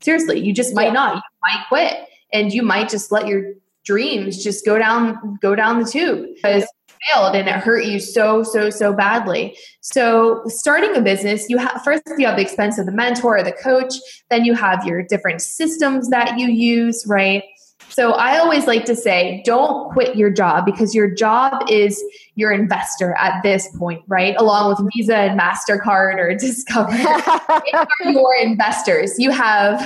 Seriously 0.00 0.40
you 0.40 0.52
just 0.52 0.74
might 0.74 0.86
yeah. 0.86 0.92
not. 0.92 1.14
You 1.16 1.22
might 1.42 1.64
quit 1.68 2.06
and 2.32 2.52
you 2.52 2.62
might 2.62 2.88
just 2.88 3.12
let 3.12 3.26
your 3.26 3.54
dreams 3.84 4.42
just 4.42 4.64
go 4.64 4.78
down 4.78 5.38
go 5.40 5.54
down 5.54 5.80
the 5.80 5.88
tube. 5.88 6.28
Because 6.34 6.66
failed 7.06 7.34
and 7.34 7.48
it 7.48 7.54
hurt 7.54 7.84
you 7.84 7.98
so 7.98 8.42
so 8.42 8.70
so 8.70 8.92
badly 8.92 9.56
so 9.80 10.42
starting 10.46 10.94
a 10.96 11.00
business 11.00 11.48
you 11.48 11.56
have 11.56 11.80
first 11.82 12.02
you 12.18 12.26
have 12.26 12.36
the 12.36 12.42
expense 12.42 12.78
of 12.78 12.86
the 12.86 12.92
mentor 12.92 13.38
or 13.38 13.42
the 13.42 13.52
coach 13.52 13.94
then 14.28 14.44
you 14.44 14.54
have 14.54 14.84
your 14.84 15.02
different 15.02 15.40
systems 15.40 16.08
that 16.10 16.38
you 16.38 16.48
use 16.48 17.04
right 17.06 17.44
so 17.90 18.12
I 18.12 18.38
always 18.38 18.66
like 18.68 18.84
to 18.84 18.94
say, 18.94 19.42
don't 19.44 19.92
quit 19.92 20.16
your 20.16 20.30
job 20.30 20.64
because 20.64 20.94
your 20.94 21.10
job 21.10 21.68
is 21.68 22.02
your 22.36 22.52
investor 22.52 23.16
at 23.18 23.42
this 23.42 23.68
point, 23.76 24.02
right? 24.06 24.36
Along 24.38 24.68
with 24.70 24.92
Visa 24.94 25.16
and 25.16 25.38
MasterCard 25.38 26.18
or 26.18 26.34
Discover. 26.38 26.92
are 26.92 28.12
your 28.12 28.34
investors. 28.36 29.18
You 29.18 29.32
have 29.32 29.80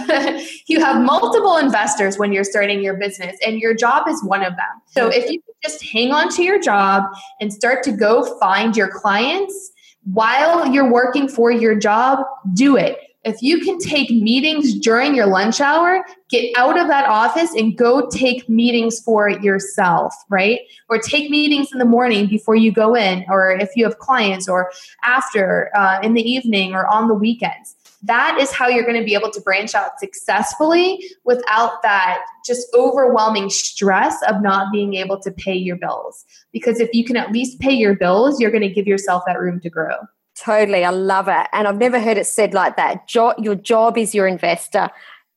you 0.66 0.80
have 0.80 1.02
multiple 1.02 1.56
investors 1.56 2.18
when 2.18 2.32
you're 2.32 2.44
starting 2.44 2.82
your 2.82 2.94
business, 2.94 3.36
and 3.44 3.58
your 3.58 3.74
job 3.74 4.06
is 4.06 4.22
one 4.22 4.42
of 4.42 4.52
them. 4.52 4.82
So 4.86 5.08
if 5.08 5.30
you 5.30 5.42
just 5.64 5.82
hang 5.84 6.12
on 6.12 6.28
to 6.28 6.42
your 6.42 6.60
job 6.60 7.04
and 7.40 7.52
start 7.52 7.82
to 7.84 7.92
go 7.92 8.38
find 8.38 8.76
your 8.76 8.88
clients 8.88 9.72
while 10.04 10.66
you're 10.66 10.90
working 10.90 11.28
for 11.28 11.50
your 11.50 11.74
job, 11.74 12.18
do 12.52 12.76
it 12.76 12.98
if 13.24 13.42
you 13.42 13.60
can 13.60 13.78
take 13.78 14.10
meetings 14.10 14.74
during 14.78 15.14
your 15.14 15.26
lunch 15.26 15.60
hour, 15.60 16.04
get 16.28 16.56
out 16.58 16.78
of 16.78 16.88
that 16.88 17.08
office 17.08 17.52
and 17.54 17.76
go 17.76 18.08
take 18.10 18.48
meetings 18.48 19.00
for 19.00 19.28
yourself, 19.28 20.14
right? 20.28 20.60
Or 20.90 20.98
take 20.98 21.30
meetings 21.30 21.72
in 21.72 21.78
the 21.78 21.84
morning 21.84 22.26
before 22.26 22.54
you 22.54 22.70
go 22.70 22.94
in, 22.94 23.24
or 23.28 23.52
if 23.52 23.70
you 23.76 23.84
have 23.84 23.98
clients, 23.98 24.48
or 24.48 24.70
after 25.04 25.70
uh, 25.74 26.00
in 26.02 26.14
the 26.14 26.22
evening 26.22 26.74
or 26.74 26.86
on 26.86 27.08
the 27.08 27.14
weekends. 27.14 27.76
That 28.04 28.38
is 28.40 28.52
how 28.52 28.68
you're 28.68 28.84
going 28.84 28.98
to 28.98 29.04
be 29.04 29.14
able 29.14 29.30
to 29.30 29.40
branch 29.40 29.74
out 29.74 29.98
successfully 29.98 31.02
without 31.24 31.82
that 31.82 32.20
just 32.44 32.66
overwhelming 32.74 33.50
stress 33.50 34.16
of 34.28 34.42
not 34.42 34.72
being 34.72 34.94
able 34.94 35.18
to 35.20 35.30
pay 35.30 35.54
your 35.54 35.76
bills. 35.76 36.24
Because 36.52 36.80
if 36.80 36.90
you 36.92 37.04
can 37.04 37.16
at 37.16 37.32
least 37.32 37.60
pay 37.60 37.72
your 37.72 37.94
bills, 37.94 38.40
you're 38.40 38.50
going 38.50 38.62
to 38.62 38.68
give 38.68 38.86
yourself 38.86 39.22
that 39.26 39.40
room 39.40 39.60
to 39.60 39.70
grow. 39.70 39.96
Totally. 40.36 40.84
I 40.84 40.90
love 40.90 41.28
it. 41.28 41.46
And 41.52 41.66
I've 41.66 41.78
never 41.78 42.00
heard 42.00 42.18
it 42.18 42.26
said 42.26 42.54
like 42.54 42.76
that. 42.76 43.06
Jo- 43.06 43.34
your 43.38 43.54
job 43.54 43.96
is 43.96 44.14
your 44.14 44.26
investor. 44.26 44.90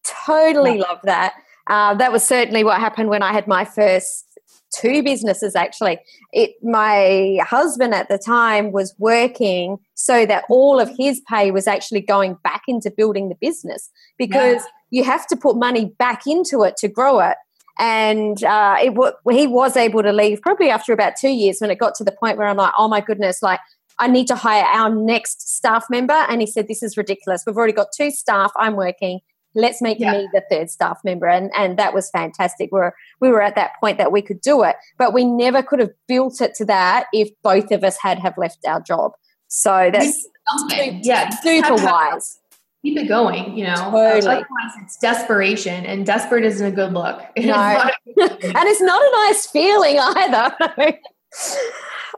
Totally 0.03 0.77
yeah. 0.77 0.83
love 0.83 0.99
that. 1.03 1.33
Uh, 1.67 1.93
that 1.95 2.11
was 2.11 2.23
certainly 2.23 2.63
what 2.63 2.79
happened 2.79 3.09
when 3.09 3.21
I 3.21 3.33
had 3.33 3.47
my 3.47 3.65
first 3.65 4.26
two 4.73 5.01
businesses 5.01 5.55
actually 5.55 5.97
it 6.33 6.51
my 6.61 7.39
husband 7.41 7.93
at 7.93 8.09
the 8.09 8.17
time 8.17 8.71
was 8.71 8.93
working 8.97 9.77
so 9.93 10.25
that 10.25 10.43
all 10.49 10.79
of 10.79 10.89
his 10.97 11.21
pay 11.29 11.51
was 11.51 11.67
actually 11.67 12.01
going 12.01 12.35
back 12.43 12.63
into 12.67 12.91
building 12.91 13.29
the 13.29 13.35
business 13.35 13.89
because 14.17 14.61
yeah. 14.61 14.99
you 14.99 15.03
have 15.03 15.25
to 15.27 15.35
put 15.35 15.55
money 15.55 15.85
back 15.97 16.27
into 16.27 16.63
it 16.63 16.75
to 16.77 16.87
grow 16.87 17.19
it 17.19 17.37
and 17.79 18.43
uh, 18.43 18.75
it 18.81 18.89
w- 18.89 19.13
he 19.29 19.45
was 19.45 19.77
able 19.77 20.01
to 20.01 20.11
leave 20.11 20.41
probably 20.41 20.69
after 20.69 20.91
about 20.91 21.13
two 21.15 21.29
years 21.29 21.57
when 21.59 21.69
it 21.69 21.77
got 21.77 21.95
to 21.95 22.03
the 22.03 22.11
point 22.11 22.37
where 22.37 22.47
i'm 22.47 22.57
like 22.57 22.73
oh 22.77 22.87
my 22.87 23.01
goodness 23.01 23.41
like 23.41 23.59
I 23.99 24.07
need 24.07 24.27
to 24.27 24.35
hire 24.35 24.63
our 24.63 24.93
next 24.93 25.55
staff 25.55 25.85
member. 25.89 26.13
And 26.13 26.41
he 26.41 26.47
said, 26.47 26.67
This 26.67 26.83
is 26.83 26.97
ridiculous. 26.97 27.43
We've 27.45 27.57
already 27.57 27.73
got 27.73 27.87
two 27.95 28.11
staff. 28.11 28.51
I'm 28.55 28.75
working. 28.75 29.21
Let's 29.57 29.81
make 29.81 29.99
yeah. 29.99 30.13
me 30.13 30.29
the 30.33 30.43
third 30.51 30.69
staff 30.69 30.99
member. 31.03 31.27
And, 31.27 31.51
and 31.57 31.77
that 31.79 31.93
was 31.93 32.09
fantastic. 32.11 32.71
We're, 32.71 32.91
we 33.19 33.29
were 33.29 33.41
at 33.41 33.55
that 33.55 33.71
point 33.81 33.97
that 33.97 34.11
we 34.11 34.21
could 34.21 34.39
do 34.39 34.63
it. 34.63 34.75
But 34.97 35.13
we 35.13 35.25
never 35.25 35.63
could 35.63 35.79
have 35.79 35.91
built 36.07 36.39
it 36.41 36.53
to 36.55 36.65
that 36.65 37.07
if 37.11 37.29
both 37.41 37.71
of 37.71 37.83
us 37.83 37.97
had 37.97 38.19
have 38.19 38.37
left 38.37 38.59
our 38.67 38.79
job. 38.79 39.13
So 39.47 39.89
that's 39.91 40.27
super, 40.69 40.99
yeah, 41.01 41.29
super 41.29 41.75
wise. 41.75 42.39
Keep 42.83 42.99
it 42.99 43.07
going, 43.07 43.57
you 43.57 43.65
know. 43.65 43.75
Totally. 43.91 44.35
Otherwise, 44.35 44.45
it's 44.83 44.97
desperation, 44.97 45.85
and 45.85 46.05
desperate 46.05 46.45
isn't 46.45 46.65
a 46.65 46.71
good 46.71 46.93
look. 46.93 47.19
No. 47.37 47.53
and 47.55 47.89
it's 48.15 48.81
not 48.81 49.01
a 49.01 49.27
nice 49.27 49.47
feeling 49.47 49.97
either. 49.99 50.55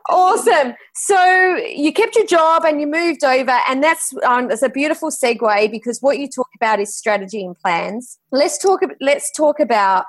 Awesome. 0.09 0.73
So 0.95 1.55
you 1.55 1.91
kept 1.93 2.15
your 2.15 2.25
job 2.25 2.63
and 2.65 2.79
you 2.79 2.87
moved 2.87 3.23
over, 3.23 3.57
and 3.67 3.83
that's 3.83 4.13
um, 4.23 4.47
that's 4.47 4.61
a 4.61 4.69
beautiful 4.69 5.09
segue 5.09 5.71
because 5.71 5.99
what 6.01 6.19
you 6.19 6.27
talk 6.27 6.49
about 6.55 6.79
is 6.79 6.95
strategy 6.95 7.43
and 7.43 7.57
plans. 7.57 8.17
Let's 8.31 8.57
talk. 8.57 8.81
Let's 9.01 9.31
talk 9.31 9.59
about 9.59 10.05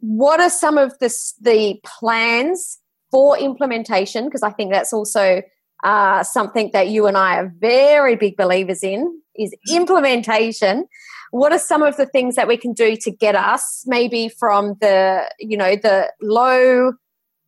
what 0.00 0.40
are 0.40 0.50
some 0.50 0.78
of 0.78 0.98
the 1.00 1.14
the 1.40 1.80
plans 1.84 2.78
for 3.10 3.38
implementation 3.38 4.26
because 4.26 4.42
I 4.42 4.50
think 4.50 4.72
that's 4.72 4.92
also 4.92 5.42
uh, 5.84 6.22
something 6.22 6.70
that 6.72 6.88
you 6.88 7.06
and 7.06 7.16
I 7.16 7.36
are 7.36 7.52
very 7.58 8.16
big 8.16 8.36
believers 8.36 8.82
in 8.82 9.20
is 9.36 9.54
implementation. 9.70 10.86
What 11.30 11.52
are 11.52 11.58
some 11.58 11.82
of 11.82 11.96
the 11.96 12.06
things 12.06 12.36
that 12.36 12.48
we 12.48 12.56
can 12.56 12.72
do 12.72 12.96
to 13.02 13.10
get 13.10 13.34
us 13.34 13.84
maybe 13.86 14.28
from 14.28 14.76
the 14.80 15.30
you 15.38 15.56
know 15.56 15.76
the 15.76 16.12
low 16.20 16.92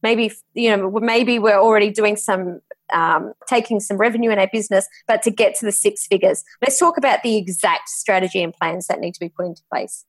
maybe 0.02 0.32
you 0.54 0.74
know 0.74 0.90
maybe 1.00 1.38
we're 1.38 1.60
already 1.60 1.90
doing 1.90 2.16
some 2.16 2.60
um, 2.92 3.32
taking 3.46 3.78
some 3.78 3.96
revenue 3.96 4.30
in 4.30 4.38
our 4.38 4.48
business 4.52 4.88
but 5.06 5.22
to 5.22 5.30
get 5.30 5.54
to 5.56 5.64
the 5.64 5.72
six 5.72 6.06
figures 6.06 6.44
let's 6.62 6.78
talk 6.78 6.98
about 6.98 7.22
the 7.22 7.36
exact 7.36 7.88
strategy 7.88 8.42
and 8.42 8.52
plans 8.54 8.86
that 8.88 9.00
need 9.00 9.14
to 9.14 9.20
be 9.20 9.28
put 9.28 9.46
into 9.46 9.62
place 9.70 10.04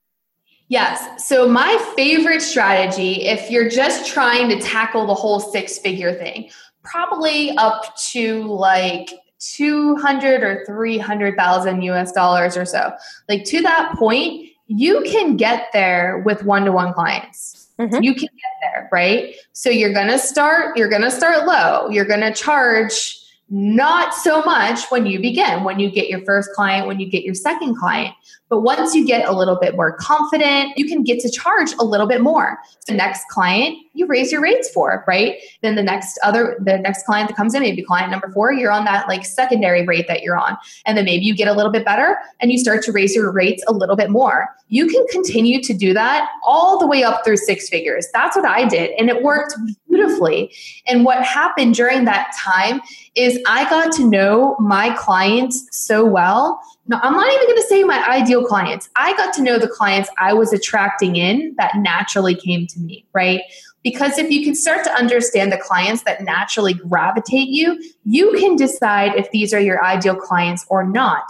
Yes. 0.68 1.28
So, 1.28 1.50
my 1.50 1.78
favorite 1.98 2.42
strategy, 2.42 3.24
if 3.24 3.52
you're 3.52 3.68
just 3.68 4.10
trying 4.10 4.48
to 4.48 4.62
tackle 4.62 5.06
the 5.06 5.14
whole 5.14 5.42
six 5.42 5.78
figure 5.78 6.14
thing, 6.14 6.50
probably 6.82 7.52
up 7.58 7.94
to 8.12 8.44
like 8.46 9.10
200 9.40 10.44
or 10.44 10.64
300,000 10.66 11.82
US 11.82 12.12
dollars 12.14 12.56
or 12.56 12.66
so. 12.66 12.94
Like 13.28 13.44
to 13.46 13.62
that 13.64 13.96
point, 13.98 14.50
you 14.68 15.04
can 15.06 15.36
get 15.36 15.68
there 15.74 16.24
with 16.26 16.44
one 16.46 16.64
to 16.66 16.72
one 16.72 16.94
clients. 16.94 17.61
Mm-hmm. 17.82 18.04
You 18.04 18.14
can 18.14 18.30
get 18.30 18.52
there, 18.62 18.90
right? 18.92 19.36
So 19.54 19.70
you're 19.70 19.94
going 19.94 20.10
to 20.10 20.20
start 20.20 20.78
you're 20.78 20.90
going 20.90 21.02
to 21.02 21.12
start 21.12 21.46
low. 21.46 21.90
You're 21.90 22.06
going 22.06 22.22
to 22.22 22.34
charge 22.34 23.18
not 23.50 24.14
so 24.14 24.42
much 24.44 24.90
when 24.90 25.06
you 25.06 25.20
begin, 25.20 25.66
when 25.66 25.78
you 25.78 25.92
get 25.92 26.08
your 26.08 26.24
first 26.24 26.52
client, 26.54 26.88
when 26.88 27.02
you 27.02 27.10
get 27.10 27.24
your 27.24 27.36
second 27.36 27.76
client. 27.76 28.16
But 28.48 28.62
once 28.62 28.96
you 28.96 29.06
get 29.06 29.28
a 29.28 29.34
little 29.34 29.58
bit 29.60 29.76
more 29.76 29.92
confident, 29.98 30.78
you 30.78 30.88
can 30.88 31.04
get 31.04 31.20
to 31.22 31.30
charge 31.30 31.74
a 31.78 31.84
little 31.84 32.08
bit 32.08 32.22
more. 32.22 32.60
The 32.88 32.94
next 32.94 33.28
client, 33.30 33.78
you 33.94 34.06
raise 34.06 34.32
your 34.32 34.42
rates 34.42 34.70
for, 34.70 35.04
right? 35.08 35.38
Then 35.62 35.76
the 35.76 35.84
next 35.84 36.18
other, 36.24 36.58
the 36.60 36.78
next 36.78 37.06
client 37.06 37.30
that 37.30 37.36
comes 37.36 37.54
in, 37.54 37.62
maybe 37.62 37.82
client 37.82 38.12
number 38.12 38.30
four, 38.30 38.54
you're 38.54 38.72
on 38.72 38.86
that 38.86 39.08
like 39.08 39.26
secondary 39.26 39.86
rate 39.86 40.08
that 40.08 40.22
you're 40.22 40.38
on. 40.38 40.58
And 40.86 40.98
then 40.98 41.06
maybe 41.06 41.26
you 41.26 41.36
get 41.36 41.48
a 41.48 41.54
little 41.54 41.72
bit 41.72 41.84
better 41.84 42.18
and 42.40 42.52
you 42.52 42.58
start 42.58 42.84
to 42.84 42.92
raise 42.92 43.16
your 43.16 43.32
rates 43.32 43.64
a 43.68 43.74
little 43.74 43.96
bit 43.96 44.10
more. 44.10 44.48
You 44.70 44.88
can 44.88 45.06
continue 45.08 45.62
to 45.64 45.74
do 45.74 45.94
that 45.94 46.30
all 46.44 46.80
the 46.80 46.88
way 46.88 47.04
up 47.04 47.24
through 47.26 47.38
six 47.38 47.68
figures. 47.68 48.08
That's 48.14 48.36
what 48.36 48.46
I 48.46 48.66
did. 48.66 48.92
And 48.92 49.10
it 49.10 49.24
worked 49.24 49.54
beautifully. 49.90 50.54
And 50.88 51.04
what 51.04 51.24
happened 51.24 51.76
during 51.76 52.06
that 52.06 52.34
time 52.38 52.82
is 53.16 53.38
I 53.46 53.70
got 53.70 53.92
to 53.94 54.10
know 54.10 54.56
my 54.60 54.96
clients 54.96 55.68
so 55.72 56.06
well. 56.06 56.62
Now, 56.88 57.00
I'm 57.04 57.14
not 57.14 57.32
even 57.32 57.48
going 57.48 57.62
to 57.62 57.68
say 57.68 57.84
my 57.84 58.04
ideal 58.10 58.46
clients. 58.46 58.90
I 58.96 59.16
got 59.16 59.34
to 59.36 59.42
know 59.42 59.60
the 59.60 59.68
clients 59.68 60.10
I 60.18 60.34
was 60.34 60.52
attracting 60.52 61.16
in 61.16 61.54
that 61.58 61.76
naturally 61.78 62.36
came 62.36 62.68
to 62.68 62.80
me, 62.80 63.06
right? 63.14 63.42
Because 63.84 64.18
if 64.18 64.30
you 64.30 64.44
can 64.44 64.54
start 64.54 64.84
to 64.84 64.94
understand 64.94 65.52
the 65.52 65.58
clients 65.58 66.04
that 66.04 66.24
naturally 66.24 66.74
gravitate 66.74 67.50
you, 67.50 67.82
you 68.06 68.32
can 68.40 68.56
decide 68.56 69.16
if 69.16 69.30
these 69.32 69.54
are 69.54 69.60
your 69.60 69.84
ideal 69.84 70.16
clients 70.16 70.66
or 70.70 70.84
not. 70.84 71.24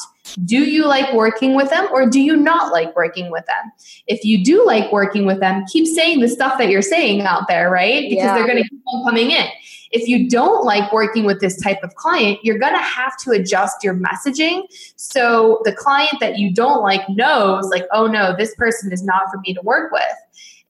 Do 0.46 0.58
you 0.58 0.86
like 0.86 1.14
working 1.14 1.56
with 1.56 1.70
them 1.70 1.88
or 1.92 2.10
do 2.10 2.20
you 2.20 2.36
not 2.36 2.72
like 2.72 2.96
working 2.96 3.32
with 3.32 3.46
them? 3.46 3.72
If 4.08 4.24
you 4.24 4.44
do 4.44 4.66
like 4.66 4.92
working 4.92 5.26
with 5.26 5.40
them, 5.40 5.66
keep 5.72 5.88
saying 5.88 6.20
the 6.20 6.28
stuff 6.28 6.58
that 6.58 6.70
you're 6.70 6.82
saying 6.82 7.22
out 7.22 7.48
there, 7.48 7.70
right? 7.70 8.04
Because 8.04 8.26
yeah. 8.26 8.36
they're 8.36 8.48
going 8.48 8.62
to 8.62 8.70
keep 8.70 8.82
on 8.86 9.06
coming 9.06 9.32
in. 9.32 9.48
If 9.92 10.08
you 10.08 10.30
don't 10.30 10.64
like 10.64 10.92
working 10.94 11.26
with 11.26 11.42
this 11.42 11.62
type 11.62 11.80
of 11.84 11.96
client, 11.96 12.40
you're 12.44 12.60
going 12.60 12.74
to 12.74 12.80
have 12.80 13.18
to 13.24 13.32
adjust 13.32 13.84
your 13.84 13.94
messaging 13.94 14.64
so 14.96 15.62
the 15.66 15.74
client 15.74 16.16
that 16.22 16.40
you 16.40 16.54
don't 16.54 16.82
like 16.82 17.02
knows, 17.10 17.68
like, 17.70 17.86
oh 17.92 18.08
no, 18.08 18.34
this 18.38 18.56
person 18.56 18.94
is 18.94 19.04
not 19.04 19.24
for 19.30 19.40
me 19.40 19.54
to 19.54 19.62
work 19.64 19.92
with. 19.92 20.02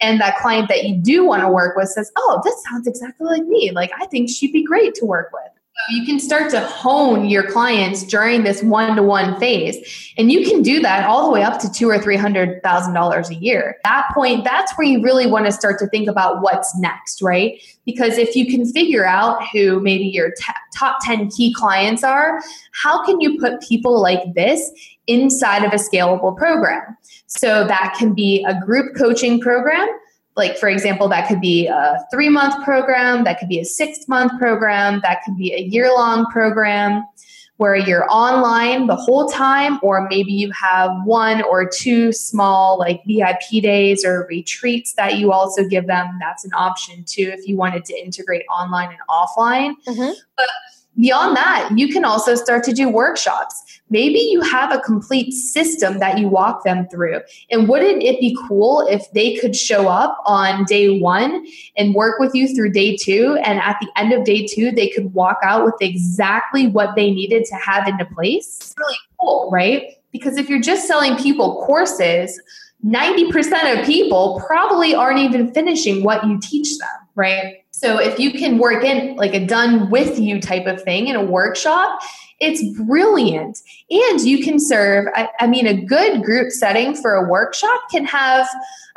And 0.01 0.19
that 0.19 0.37
client 0.37 0.67
that 0.69 0.83
you 0.85 0.95
do 0.95 1.25
want 1.25 1.43
to 1.43 1.49
work 1.49 1.75
with 1.75 1.89
says, 1.89 2.11
oh, 2.17 2.41
this 2.43 2.55
sounds 2.69 2.87
exactly 2.87 3.27
like 3.27 3.45
me. 3.45 3.71
Like, 3.71 3.91
I 3.99 4.07
think 4.07 4.29
she'd 4.29 4.53
be 4.53 4.63
great 4.63 4.95
to 4.95 5.05
work 5.05 5.31
with. 5.31 5.43
You 5.89 6.05
can 6.05 6.19
start 6.19 6.51
to 6.51 6.59
hone 6.59 7.25
your 7.25 7.49
clients 7.49 8.03
during 8.03 8.43
this 8.43 8.61
one-to-one 8.61 9.39
phase, 9.39 10.13
and 10.17 10.31
you 10.31 10.45
can 10.45 10.61
do 10.61 10.79
that 10.81 11.07
all 11.07 11.25
the 11.25 11.31
way 11.31 11.41
up 11.41 11.59
to 11.59 11.71
two 11.71 11.89
or 11.89 11.97
three 11.97 12.17
hundred 12.17 12.61
thousand 12.61 12.93
dollars 12.93 13.31
a 13.31 13.35
year. 13.35 13.77
At 13.85 13.89
that 13.89 14.11
point, 14.13 14.43
that's 14.43 14.71
where 14.73 14.85
you 14.85 15.01
really 15.01 15.25
want 15.25 15.45
to 15.45 15.51
start 15.51 15.79
to 15.79 15.87
think 15.87 16.07
about 16.07 16.43
what's 16.43 16.77
next, 16.77 17.21
right? 17.21 17.59
Because 17.85 18.17
if 18.19 18.35
you 18.35 18.45
can 18.45 18.71
figure 18.71 19.07
out 19.07 19.41
who 19.51 19.79
maybe 19.79 20.03
your 20.03 20.31
t- 20.31 20.53
top 20.75 20.97
ten 21.01 21.31
key 21.31 21.51
clients 21.53 22.03
are, 22.03 22.39
how 22.73 23.03
can 23.03 23.19
you 23.19 23.39
put 23.39 23.61
people 23.61 23.99
like 23.99 24.21
this 24.35 24.69
inside 25.07 25.63
of 25.63 25.73
a 25.73 25.77
scalable 25.77 26.35
program? 26.37 26.97
So 27.27 27.65
that 27.67 27.95
can 27.97 28.13
be 28.13 28.45
a 28.47 28.59
group 28.65 28.95
coaching 28.95 29.39
program 29.39 29.87
like 30.35 30.57
for 30.57 30.69
example 30.69 31.07
that 31.09 31.27
could 31.27 31.41
be 31.41 31.67
a 31.67 31.97
three 32.11 32.29
month 32.29 32.63
program 32.63 33.23
that 33.23 33.39
could 33.39 33.49
be 33.49 33.59
a 33.59 33.65
six 33.65 34.07
month 34.07 34.31
program 34.39 34.99
that 35.03 35.21
could 35.25 35.37
be 35.37 35.53
a 35.53 35.61
year 35.61 35.89
long 35.93 36.25
program 36.27 37.03
where 37.57 37.75
you're 37.75 38.07
online 38.09 38.87
the 38.87 38.95
whole 38.95 39.29
time 39.29 39.77
or 39.83 40.07
maybe 40.09 40.31
you 40.31 40.51
have 40.51 40.89
one 41.05 41.43
or 41.43 41.67
two 41.67 42.11
small 42.11 42.79
like 42.79 43.01
vip 43.05 43.39
days 43.61 44.03
or 44.03 44.25
retreats 44.29 44.93
that 44.93 45.17
you 45.17 45.31
also 45.31 45.67
give 45.67 45.85
them 45.85 46.17
that's 46.19 46.43
an 46.43 46.51
option 46.55 47.03
too 47.05 47.31
if 47.37 47.47
you 47.47 47.55
wanted 47.55 47.85
to 47.85 47.93
integrate 47.99 48.43
online 48.49 48.89
and 48.89 48.99
offline 49.09 49.73
mm-hmm. 49.87 50.11
but 50.37 50.47
beyond 50.99 51.35
that 51.35 51.69
you 51.75 51.87
can 51.87 52.03
also 52.03 52.35
start 52.35 52.63
to 52.63 52.73
do 52.73 52.89
workshops 52.89 53.71
maybe 53.91 54.19
you 54.19 54.41
have 54.41 54.73
a 54.73 54.79
complete 54.79 55.31
system 55.33 55.99
that 55.99 56.17
you 56.17 56.27
walk 56.27 56.63
them 56.63 56.87
through. 56.87 57.19
And 57.51 57.67
wouldn't 57.67 58.01
it 58.01 58.19
be 58.19 58.35
cool 58.47 58.87
if 58.89 59.11
they 59.11 59.35
could 59.35 59.55
show 59.55 59.87
up 59.87 60.17
on 60.25 60.63
day 60.63 60.99
one 60.99 61.45
and 61.77 61.93
work 61.93 62.17
with 62.17 62.33
you 62.33 62.55
through 62.55 62.71
day 62.71 62.95
two? 62.95 63.37
And 63.43 63.59
at 63.59 63.77
the 63.79 63.89
end 63.97 64.13
of 64.13 64.23
day 64.23 64.47
two, 64.47 64.71
they 64.71 64.89
could 64.89 65.13
walk 65.13 65.39
out 65.43 65.65
with 65.65 65.75
exactly 65.81 66.67
what 66.67 66.95
they 66.95 67.11
needed 67.11 67.45
to 67.45 67.55
have 67.55 67.87
into 67.87 68.05
place? 68.05 68.57
It's 68.61 68.75
really 68.77 68.97
cool, 69.19 69.49
right? 69.51 69.83
Because 70.11 70.37
if 70.37 70.49
you're 70.49 70.61
just 70.61 70.87
selling 70.87 71.17
people 71.17 71.63
courses, 71.65 72.41
90% 72.85 73.79
of 73.79 73.85
people 73.85 74.41
probably 74.47 74.95
aren't 74.95 75.19
even 75.19 75.53
finishing 75.53 76.03
what 76.03 76.25
you 76.25 76.39
teach 76.41 76.77
them, 76.79 76.89
right? 77.13 77.60
So 77.81 77.97
if 77.97 78.19
you 78.19 78.31
can 78.31 78.59
work 78.59 78.83
in 78.83 79.15
like 79.15 79.33
a 79.33 79.43
done 79.43 79.89
with 79.89 80.19
you 80.19 80.39
type 80.39 80.67
of 80.67 80.83
thing 80.83 81.07
in 81.07 81.15
a 81.15 81.25
workshop, 81.25 81.99
it's 82.39 82.63
brilliant. 82.77 83.57
And 83.89 84.21
you 84.21 84.43
can 84.43 84.59
serve, 84.59 85.07
I, 85.15 85.29
I, 85.39 85.47
mean, 85.47 85.65
a 85.65 85.73
good 85.73 86.23
group 86.23 86.51
setting 86.51 86.95
for 86.95 87.15
a 87.15 87.27
workshop 87.27 87.79
can 87.89 88.05
have 88.05 88.47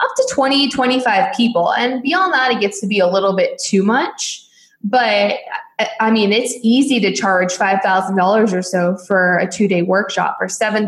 up 0.01 0.11
to 0.17 0.29
20, 0.35 0.69
25 0.69 1.35
people. 1.35 1.73
And 1.73 2.03
beyond 2.03 2.35
that, 2.35 2.53
it 2.53 2.61
gets 2.61 2.79
to 2.83 2.87
be 2.87 2.99
a 2.99 3.07
little 3.07 3.35
bit 3.35 3.59
too 3.59 3.83
much. 3.83 4.47
But 4.83 5.39
I 5.99 6.11
mean, 6.11 6.31
it's 6.31 6.53
easy 6.61 7.01
to 7.01 7.15
charge 7.15 7.55
$5,000 7.55 8.53
or 8.53 8.63
so 8.63 8.99
for 8.99 9.39
a 9.39 9.51
two 9.51 9.67
day 9.67 9.81
workshop 9.81 10.37
or 10.43 10.49
$7,000 10.49 10.87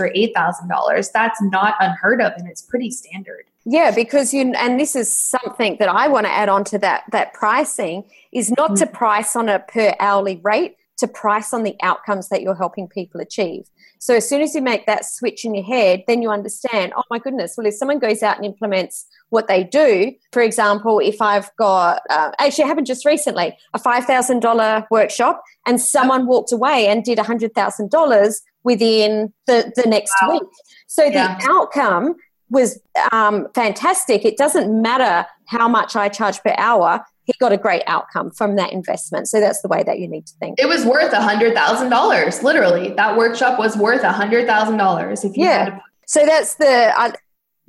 or 0.00 0.10
$8,000. 0.10 1.12
That's 1.12 1.42
not 1.42 1.76
unheard 1.78 2.20
of 2.20 2.32
and 2.36 2.48
it's 2.48 2.62
pretty 2.62 2.90
standard. 2.90 3.44
Yeah, 3.64 3.90
because 3.90 4.32
you 4.32 4.52
and 4.56 4.80
this 4.80 4.96
is 4.96 5.12
something 5.12 5.76
that 5.78 5.88
I 5.88 6.08
want 6.08 6.26
to 6.26 6.32
add 6.32 6.48
on 6.48 6.64
to 6.64 6.78
that 6.78 7.04
that 7.12 7.34
pricing 7.34 8.04
is 8.32 8.50
not 8.50 8.72
mm-hmm. 8.72 8.84
to 8.84 8.86
price 8.86 9.36
on 9.36 9.48
a 9.48 9.58
per 9.58 9.94
hourly 10.00 10.40
rate, 10.42 10.76
to 10.98 11.06
price 11.06 11.52
on 11.52 11.62
the 11.62 11.76
outcomes 11.82 12.28
that 12.30 12.42
you're 12.42 12.54
helping 12.54 12.88
people 12.88 13.20
achieve. 13.20 13.64
So 13.98 14.14
as 14.14 14.26
soon 14.26 14.40
as 14.40 14.54
you 14.54 14.62
make 14.62 14.86
that 14.86 15.04
switch 15.04 15.44
in 15.44 15.54
your 15.54 15.64
head, 15.64 16.04
then 16.06 16.22
you 16.22 16.30
understand, 16.30 16.94
oh 16.96 17.02
my 17.10 17.18
goodness, 17.18 17.54
well, 17.56 17.66
if 17.66 17.74
someone 17.74 17.98
goes 17.98 18.22
out 18.22 18.36
and 18.36 18.46
implements 18.46 19.06
what 19.28 19.46
they 19.46 19.62
do, 19.62 20.14
for 20.32 20.40
example, 20.40 21.00
if 21.00 21.20
I've 21.20 21.54
got, 21.56 22.00
uh, 22.08 22.30
actually, 22.38 22.64
it 22.64 22.68
happened 22.68 22.86
just 22.86 23.04
recently, 23.04 23.54
a 23.74 23.78
$5,000 23.78 24.86
workshop, 24.90 25.42
and 25.66 25.78
someone 25.78 26.26
walked 26.26 26.50
away 26.50 26.86
and 26.86 27.04
did 27.04 27.18
$100,000 27.18 28.34
within 28.62 29.34
the, 29.46 29.70
the 29.76 29.86
next 29.86 30.14
wow. 30.22 30.32
week. 30.32 30.48
So 30.86 31.04
yeah. 31.04 31.36
the 31.36 31.50
outcome 31.50 32.14
was 32.50 32.80
um, 33.12 33.48
fantastic. 33.54 34.24
It 34.24 34.36
doesn't 34.36 34.82
matter 34.82 35.26
how 35.46 35.68
much 35.68 35.96
I 35.96 36.08
charge 36.08 36.42
per 36.42 36.54
hour 36.58 37.04
he 37.30 37.38
got 37.38 37.52
a 37.52 37.56
great 37.56 37.82
outcome 37.86 38.30
from 38.30 38.56
that 38.56 38.72
investment. 38.72 39.28
So 39.28 39.40
that's 39.40 39.62
the 39.62 39.68
way 39.68 39.82
that 39.84 40.00
you 40.00 40.08
need 40.08 40.26
to 40.26 40.34
think. 40.40 40.58
It 40.58 40.66
was 40.66 40.84
worth 40.84 41.12
a 41.12 41.20
hundred 41.20 41.54
thousand 41.54 41.90
dollars. 41.90 42.42
Literally, 42.42 42.90
that 42.94 43.16
workshop 43.16 43.58
was 43.58 43.76
worth 43.76 44.02
a 44.02 44.12
hundred 44.12 44.46
thousand 44.46 44.78
dollars. 44.78 45.24
If 45.24 45.36
you 45.36 45.44
yeah. 45.44 45.66
To- 45.66 45.80
so 46.06 46.26
that's 46.26 46.54
the 46.54 46.92
uh, 46.96 47.12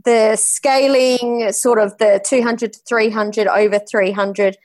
the 0.03 0.35
scaling, 0.35 1.51
sort 1.51 1.79
of 1.79 1.97
the 1.99 2.23
two 2.25 2.41
hundred 2.41 2.73
to 2.73 2.79
three 2.87 3.09
hundred 3.09 3.47
over 3.47 3.79
three 3.79 4.11
hundred. 4.11 4.57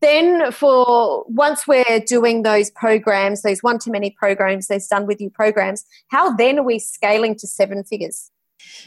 Then, 0.00 0.52
for 0.52 1.24
once 1.26 1.66
we're 1.66 2.00
doing 2.06 2.44
those 2.44 2.70
programs, 2.70 3.42
those 3.42 3.64
one 3.64 3.80
to 3.80 3.90
many 3.90 4.10
programs, 4.10 4.68
those 4.68 4.86
done 4.86 5.06
with 5.06 5.20
you 5.20 5.30
programs, 5.30 5.84
how 6.08 6.36
then 6.36 6.60
are 6.60 6.62
we 6.62 6.78
scaling 6.78 7.34
to 7.36 7.48
seven 7.48 7.82
figures? 7.82 8.30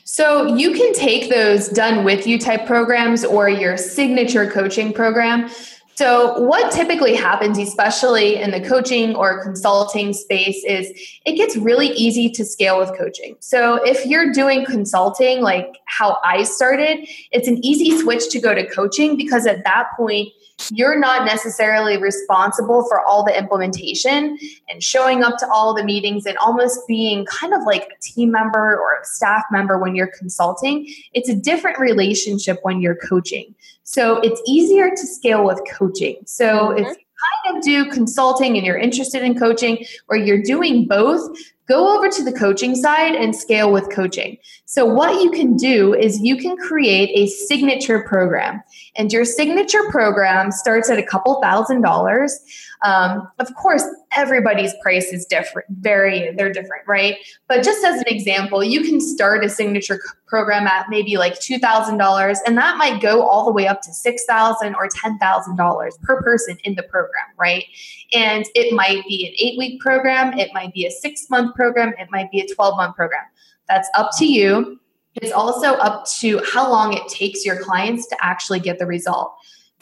So 0.03 0.55
you 0.55 0.73
can 0.73 0.93
take 0.93 1.29
those 1.29 1.69
done 1.69 2.03
with 2.03 2.27
you 2.27 2.37
type 2.37 2.65
programs 2.65 3.23
or 3.23 3.49
your 3.49 3.77
signature 3.77 4.49
coaching 4.49 4.91
program. 4.93 5.49
So, 5.95 6.39
what 6.41 6.71
typically 6.71 7.13
happens, 7.13 7.57
especially 7.57 8.37
in 8.37 8.49
the 8.51 8.61
coaching 8.61 9.15
or 9.15 9.43
consulting 9.43 10.13
space, 10.13 10.63
is 10.63 10.89
it 11.25 11.33
gets 11.35 11.55
really 11.55 11.89
easy 11.89 12.29
to 12.31 12.43
scale 12.43 12.79
with 12.79 12.97
coaching. 12.97 13.35
So, 13.39 13.75
if 13.83 14.05
you're 14.05 14.31
doing 14.31 14.65
consulting, 14.65 15.41
like 15.41 15.77
how 15.85 16.17
I 16.23 16.43
started, 16.43 17.07
it's 17.31 17.47
an 17.47 17.63
easy 17.63 17.99
switch 17.99 18.29
to 18.29 18.39
go 18.39 18.55
to 18.55 18.67
coaching 18.67 19.15
because 19.15 19.45
at 19.45 19.63
that 19.65 19.89
point, 19.95 20.29
you're 20.71 20.99
not 20.99 21.25
necessarily 21.25 21.97
responsible 21.97 22.85
for 22.87 23.01
all 23.05 23.23
the 23.23 23.37
implementation 23.37 24.37
and 24.69 24.83
showing 24.83 25.23
up 25.23 25.37
to 25.37 25.47
all 25.49 25.73
the 25.73 25.83
meetings 25.83 26.25
and 26.25 26.37
almost 26.37 26.79
being 26.87 27.25
kind 27.25 27.53
of 27.53 27.63
like 27.63 27.83
a 27.83 28.01
team 28.01 28.31
member 28.31 28.79
or 28.79 28.99
a 29.01 29.05
staff 29.05 29.43
member 29.51 29.77
when 29.77 29.95
you're 29.95 30.11
consulting. 30.17 30.87
It's 31.13 31.29
a 31.29 31.35
different 31.35 31.79
relationship 31.79 32.59
when 32.63 32.81
you're 32.81 32.95
coaching. 32.95 33.55
So 33.83 34.19
it's 34.19 34.41
easier 34.47 34.89
to 34.89 35.07
scale 35.07 35.43
with 35.43 35.61
coaching. 35.71 36.17
So 36.25 36.45
mm-hmm. 36.45 36.77
if 36.79 36.87
you 36.87 37.05
kind 37.45 37.57
of 37.57 37.63
do 37.63 37.89
consulting 37.91 38.57
and 38.57 38.65
you're 38.65 38.77
interested 38.77 39.23
in 39.23 39.37
coaching 39.37 39.85
or 40.07 40.17
you're 40.17 40.41
doing 40.41 40.87
both, 40.87 41.37
go 41.71 41.95
over 41.95 42.09
to 42.09 42.23
the 42.23 42.33
coaching 42.33 42.75
side 42.75 43.15
and 43.15 43.33
scale 43.33 43.71
with 43.71 43.89
coaching. 43.89 44.37
So, 44.65 44.85
what 44.85 45.21
you 45.23 45.31
can 45.31 45.55
do 45.55 45.93
is 45.93 46.19
you 46.19 46.35
can 46.35 46.57
create 46.57 47.09
a 47.15 47.27
signature 47.27 48.03
program, 48.03 48.61
and 48.97 49.11
your 49.11 49.23
signature 49.23 49.83
program 49.89 50.51
starts 50.51 50.89
at 50.89 50.97
a 50.97 51.03
couple 51.03 51.41
thousand 51.41 51.81
dollars. 51.81 52.37
Um, 52.83 53.27
of 53.39 53.53
course, 53.55 53.83
everybody's 54.11 54.73
price 54.81 55.13
is 55.13 55.25
different, 55.25 55.67
very, 55.69 56.33
they're 56.35 56.51
different, 56.51 56.87
right? 56.87 57.15
But 57.47 57.63
just 57.63 57.85
as 57.85 57.99
an 57.99 58.07
example, 58.07 58.63
you 58.63 58.81
can 58.81 58.99
start 58.99 59.45
a 59.45 59.49
signature 59.49 59.99
program 60.25 60.65
at 60.65 60.87
maybe 60.89 61.17
like 61.17 61.35
$2,000, 61.35 62.37
and 62.45 62.57
that 62.57 62.77
might 62.77 62.99
go 62.99 63.21
all 63.21 63.45
the 63.45 63.51
way 63.51 63.67
up 63.67 63.81
to 63.83 63.93
6,000 63.93 64.75
or 64.75 64.87
$10,000 64.87 66.01
per 66.01 66.21
person 66.23 66.57
in 66.63 66.73
the 66.73 66.83
program, 66.83 67.25
right? 67.37 67.65
And 68.13 68.45
it 68.55 68.73
might 68.73 69.03
be 69.07 69.27
an 69.27 69.33
eight 69.39 69.57
week 69.57 69.79
program, 69.79 70.37
it 70.37 70.53
might 70.53 70.73
be 70.73 70.85
a 70.85 70.91
six 70.91 71.29
month 71.29 71.55
program, 71.55 71.93
it 71.97 72.09
might 72.11 72.29
be 72.31 72.41
a 72.41 72.47
12 72.47 72.77
month 72.77 72.95
program. 72.95 73.23
That's 73.67 73.89
up 73.95 74.11
to 74.17 74.25
you. 74.25 74.79
It's 75.15 75.31
also 75.31 75.73
up 75.73 76.05
to 76.19 76.41
how 76.53 76.69
long 76.69 76.93
it 76.93 77.07
takes 77.07 77.45
your 77.45 77.61
clients 77.61 78.07
to 78.07 78.17
actually 78.21 78.59
get 78.59 78.79
the 78.79 78.85
result. 78.85 79.33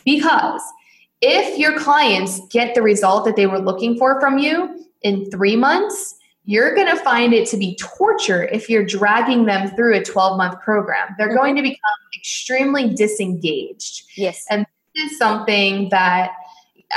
Because 0.03 0.61
if 1.21 1.57
your 1.57 1.77
clients 1.79 2.41
get 2.49 2.75
the 2.75 2.81
result 2.81 3.25
that 3.25 3.35
they 3.35 3.45
were 3.45 3.59
looking 3.59 3.97
for 3.97 4.19
from 4.19 4.37
you 4.37 4.85
in 5.01 5.29
three 5.29 5.55
months, 5.55 6.15
you're 6.45 6.73
going 6.73 6.87
to 6.87 6.95
find 7.03 7.33
it 7.33 7.47
to 7.49 7.57
be 7.57 7.75
torture 7.75 8.45
if 8.45 8.69
you're 8.69 8.85
dragging 8.85 9.45
them 9.45 9.69
through 9.75 9.95
a 9.95 10.03
12 10.03 10.37
month 10.37 10.59
program. 10.61 11.13
They're 11.17 11.27
mm-hmm. 11.27 11.37
going 11.37 11.55
to 11.57 11.61
become 11.61 11.77
extremely 12.17 12.93
disengaged. 12.93 14.05
Yes. 14.15 14.45
And 14.49 14.65
this 14.95 15.11
is 15.11 15.17
something 15.19 15.89
that 15.89 16.31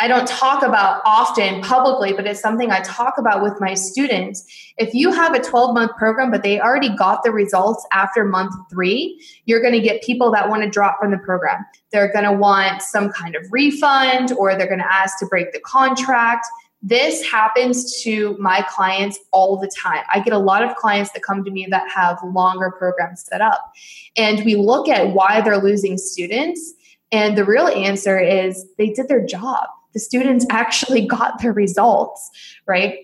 I 0.01 0.09
don't 0.09 0.27
talk 0.27 0.63
about 0.63 1.03
often 1.05 1.61
publicly, 1.61 2.15
but 2.15 2.27
it's 2.27 2.41
something 2.41 2.71
I 2.71 2.81
talk 2.81 3.19
about 3.19 3.43
with 3.43 3.61
my 3.61 3.75
students. 3.75 4.45
If 4.79 4.95
you 4.95 5.13
have 5.13 5.35
a 5.35 5.41
12 5.41 5.75
month 5.75 5.93
program, 5.99 6.31
but 6.31 6.43
they 6.43 6.61
already 6.61 6.95
got 6.97 7.23
the 7.23 7.31
results 7.31 7.87
after 7.93 8.25
month 8.25 8.55
three, 8.71 9.23
you're 9.45 9.61
going 9.61 9.75
to 9.75 9.81
get 9.81 10.03
people 10.03 10.31
that 10.33 10.49
want 10.49 10.63
to 10.63 10.71
drop 10.71 10.99
from 10.99 11.11
the 11.11 11.19
program. 11.19 11.65
They're 11.91 12.11
going 12.11 12.25
to 12.25 12.33
want 12.33 12.81
some 12.81 13.11
kind 13.11 13.37
of 13.37 13.45
refund 13.51 14.33
or 14.33 14.57
they're 14.57 14.67
going 14.67 14.81
to 14.81 14.93
ask 14.93 15.19
to 15.19 15.27
break 15.27 15.53
the 15.53 15.61
contract. 15.61 16.47
This 16.81 17.23
happens 17.31 18.03
to 18.03 18.35
my 18.39 18.65
clients 18.71 19.19
all 19.31 19.59
the 19.59 19.71
time. 19.77 20.05
I 20.13 20.21
get 20.21 20.33
a 20.33 20.39
lot 20.39 20.65
of 20.65 20.75
clients 20.77 21.13
that 21.13 21.23
come 21.23 21.45
to 21.45 21.51
me 21.51 21.67
that 21.71 21.89
have 21.91 22.19
longer 22.25 22.73
programs 22.77 23.27
set 23.27 23.43
up. 23.43 23.73
And 24.17 24.43
we 24.45 24.57
look 24.57 24.89
at 24.89 25.11
why 25.11 25.43
they're 25.43 25.63
losing 25.63 25.99
students. 25.99 26.73
And 27.13 27.37
the 27.37 27.45
real 27.45 27.69
answer 27.69 28.19
is 28.19 28.67
they 28.79 28.89
did 28.89 29.09
their 29.09 29.25
job 29.25 29.69
the 29.93 30.01
students 30.01 30.47
actually 30.51 31.07
got 31.07 31.41
their 31.41 31.53
results, 31.53 32.31
right? 32.67 32.99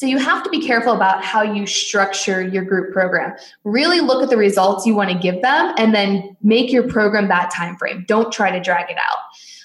So 0.00 0.06
you 0.06 0.16
have 0.16 0.42
to 0.44 0.48
be 0.48 0.66
careful 0.66 0.94
about 0.94 1.22
how 1.22 1.42
you 1.42 1.66
structure 1.66 2.40
your 2.40 2.64
group 2.64 2.90
program. 2.90 3.36
Really 3.64 4.00
look 4.00 4.22
at 4.22 4.30
the 4.30 4.36
results 4.38 4.86
you 4.86 4.94
want 4.94 5.10
to 5.10 5.18
give 5.18 5.42
them 5.42 5.74
and 5.76 5.94
then 5.94 6.34
make 6.42 6.72
your 6.72 6.88
program 6.88 7.28
that 7.28 7.50
time 7.50 7.76
frame. 7.76 8.06
Don't 8.08 8.32
try 8.32 8.50
to 8.50 8.60
drag 8.60 8.90
it 8.90 8.96
out. 8.96 9.18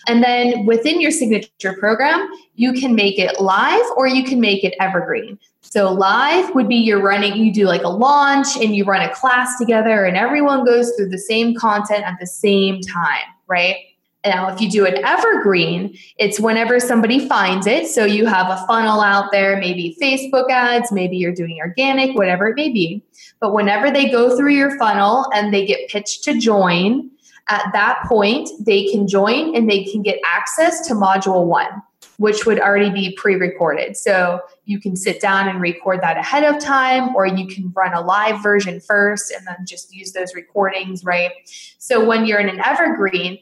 And 0.08 0.22
then 0.22 0.66
within 0.66 1.00
your 1.00 1.12
signature 1.12 1.74
program, 1.80 2.30
you 2.56 2.74
can 2.74 2.96
make 2.96 3.18
it 3.18 3.40
live 3.40 3.86
or 3.96 4.08
you 4.08 4.26
can 4.26 4.42
make 4.42 4.66
it 4.66 4.76
evergreen. 4.78 5.40
So 5.62 5.92
live 5.92 6.54
would 6.54 6.68
be 6.68 6.76
you're 6.76 7.02
running, 7.02 7.38
you 7.38 7.54
do 7.54 7.66
like 7.66 7.84
a 7.84 7.90
launch 7.90 8.58
and 8.58 8.76
you 8.76 8.84
run 8.84 9.02
a 9.02 9.14
class 9.16 9.58
together 9.58 10.04
and 10.04 10.18
everyone 10.18 10.66
goes 10.66 10.92
through 10.98 11.10
the 11.10 11.18
same 11.18 11.56
content 11.56 12.04
at 12.04 12.18
the 12.20 12.28
same 12.28 12.82
time, 12.82 13.24
right? 13.48 13.78
Now, 14.26 14.52
if 14.52 14.60
you 14.60 14.70
do 14.70 14.86
an 14.86 15.04
evergreen, 15.06 15.98
it's 16.18 16.40
whenever 16.40 16.80
somebody 16.80 17.28
finds 17.28 17.68
it. 17.68 17.88
So 17.88 18.06
you 18.06 18.26
have 18.26 18.48
a 18.50 18.66
funnel 18.66 19.02
out 19.02 19.32
there, 19.32 19.58
maybe 19.58 19.96
Facebook 20.02 20.50
ads, 20.50 20.92
maybe 20.92 21.18
you're 21.18 21.36
doing 21.36 21.58
organic, 21.60 22.18
whatever 22.18 22.48
it 22.48 22.56
may 22.56 22.70
be. 22.70 23.04
But 23.40 23.54
whenever 23.54 23.92
they 23.92 24.10
go 24.10 24.36
through 24.36 24.54
your 24.54 24.78
funnel 24.78 25.30
and 25.34 25.54
they 25.54 25.66
get 25.66 25.90
pitched 25.90 26.24
to 26.24 26.40
join, 26.40 27.12
at 27.48 27.70
that 27.74 28.04
point, 28.08 28.50
they 28.60 28.90
can 28.90 29.08
join 29.08 29.56
and 29.56 29.70
they 29.70 29.84
can 29.84 30.02
get 30.02 30.20
access 30.26 30.88
to 30.88 30.96
module 30.96 31.46
one, 31.46 31.82
which 32.18 32.46
would 32.46 32.60
already 32.60 32.90
be 32.90 33.16
pre 33.16 33.36
recorded. 33.36 33.96
So 33.96 34.42
you 34.66 34.80
can 34.80 34.96
sit 34.96 35.22
down 35.22 35.48
and 35.48 35.62
record 35.62 36.02
that 36.02 36.18
ahead 36.18 36.44
of 36.44 36.60
time, 36.60 37.16
or 37.16 37.26
you 37.26 37.48
can 37.48 37.72
run 37.76 37.94
a 37.94 38.02
live 38.02 38.42
version 38.42 38.80
first 38.80 39.32
and 39.32 39.46
then 39.48 39.58
just 39.68 39.94
use 39.94 40.12
those 40.12 40.34
recordings, 40.36 41.04
right? 41.04 41.32
So 41.78 42.04
when 42.04 42.26
you're 42.26 42.40
in 42.40 42.50
an 42.50 42.62
evergreen, 42.66 43.38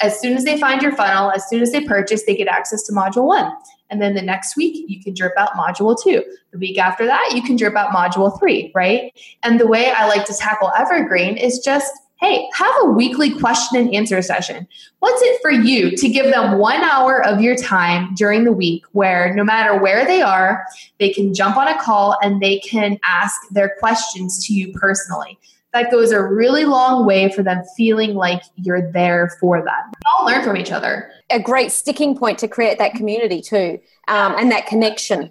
as 0.00 0.20
soon 0.20 0.36
as 0.36 0.44
they 0.44 0.58
find 0.58 0.82
your 0.82 0.94
funnel, 0.94 1.30
as 1.30 1.48
soon 1.48 1.62
as 1.62 1.72
they 1.72 1.84
purchase, 1.84 2.24
they 2.24 2.36
get 2.36 2.48
access 2.48 2.82
to 2.84 2.92
module 2.92 3.26
one. 3.26 3.50
And 3.88 4.02
then 4.02 4.14
the 4.14 4.22
next 4.22 4.56
week, 4.56 4.84
you 4.88 5.02
can 5.02 5.14
drip 5.14 5.32
out 5.36 5.52
module 5.52 5.96
two. 6.02 6.24
The 6.50 6.58
week 6.58 6.78
after 6.78 7.06
that, 7.06 7.32
you 7.34 7.42
can 7.42 7.56
drip 7.56 7.76
out 7.76 7.90
module 7.90 8.38
three, 8.38 8.72
right? 8.74 9.12
And 9.42 9.60
the 9.60 9.66
way 9.66 9.92
I 9.92 10.08
like 10.08 10.26
to 10.26 10.34
tackle 10.34 10.72
evergreen 10.76 11.36
is 11.36 11.60
just 11.60 11.92
hey, 12.26 12.48
have 12.54 12.74
a 12.82 12.86
weekly 12.86 13.38
question 13.38 13.78
and 13.78 13.94
answer 13.94 14.20
session. 14.20 14.66
What's 14.98 15.22
it 15.22 15.40
for 15.40 15.50
you 15.50 15.96
to 15.96 16.08
give 16.08 16.26
them 16.26 16.58
one 16.58 16.82
hour 16.82 17.24
of 17.24 17.40
your 17.40 17.56
time 17.56 18.14
during 18.14 18.44
the 18.44 18.52
week 18.52 18.84
where 18.92 19.32
no 19.34 19.44
matter 19.44 19.78
where 19.78 20.04
they 20.04 20.22
are, 20.22 20.64
they 20.98 21.10
can 21.10 21.34
jump 21.34 21.56
on 21.56 21.68
a 21.68 21.80
call 21.80 22.16
and 22.22 22.40
they 22.40 22.58
can 22.58 22.98
ask 23.04 23.40
their 23.50 23.76
questions 23.78 24.44
to 24.46 24.52
you 24.52 24.72
personally? 24.72 25.38
That 25.72 25.90
goes 25.90 26.10
a 26.10 26.22
really 26.22 26.64
long 26.64 27.06
way 27.06 27.30
for 27.30 27.42
them 27.42 27.62
feeling 27.76 28.14
like 28.14 28.42
you're 28.56 28.90
there 28.90 29.30
for 29.38 29.58
them. 29.58 29.92
We 29.92 30.10
All 30.18 30.26
learn 30.26 30.42
from 30.42 30.56
each 30.56 30.72
other. 30.72 31.10
A 31.30 31.38
great 31.38 31.70
sticking 31.70 32.16
point 32.16 32.38
to 32.38 32.48
create 32.48 32.78
that 32.78 32.94
community 32.94 33.40
too, 33.40 33.78
um, 34.08 34.34
and 34.38 34.50
that 34.50 34.66
connection 34.66 35.30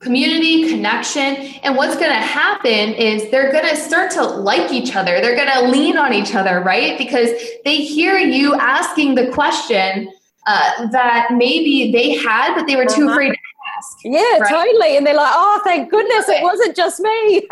community 0.00 0.68
connection 0.68 1.36
and 1.64 1.76
what's 1.76 1.96
going 1.96 2.10
to 2.10 2.14
happen 2.14 2.94
is 2.94 3.30
they're 3.30 3.50
going 3.50 3.68
to 3.68 3.76
start 3.76 4.10
to 4.12 4.22
like 4.22 4.72
each 4.72 4.94
other. 4.94 5.20
They're 5.20 5.36
going 5.36 5.52
to 5.52 5.68
lean 5.70 5.98
on 5.98 6.12
each 6.12 6.34
other 6.34 6.60
right? 6.60 6.96
Because 6.96 7.30
they 7.64 7.76
hear 7.76 8.16
you 8.16 8.54
asking 8.54 9.16
the 9.16 9.30
question 9.32 10.12
uh, 10.46 10.86
that 10.88 11.28
maybe 11.32 11.90
they 11.92 12.16
had 12.16 12.54
but 12.54 12.66
they 12.66 12.76
were 12.76 12.86
too 12.86 13.04
uh-huh. 13.04 13.12
afraid 13.12 13.30
to 13.30 13.38
ask 13.76 13.98
yeah 14.04 14.38
right? 14.38 14.50
totally. 14.50 14.96
And 14.96 15.06
they're 15.06 15.14
like 15.14 15.32
oh 15.34 15.60
thank 15.64 15.90
goodness 15.90 16.28
it 16.28 16.42
wasn't 16.42 16.76
just 16.76 17.00
me. 17.00 17.48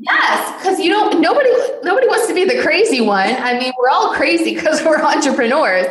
Yes 0.00 0.62
because 0.62 0.78
you 0.78 0.90
don't 0.90 1.20
nobody 1.20 1.50
nobody 1.82 2.06
wants 2.06 2.26
to 2.26 2.34
be 2.34 2.44
the 2.44 2.60
crazy 2.60 3.00
one. 3.00 3.34
I 3.34 3.58
mean 3.58 3.72
we're 3.78 3.88
all 3.88 4.14
crazy 4.14 4.54
because 4.54 4.82
we're 4.84 5.00
entrepreneurs. 5.00 5.86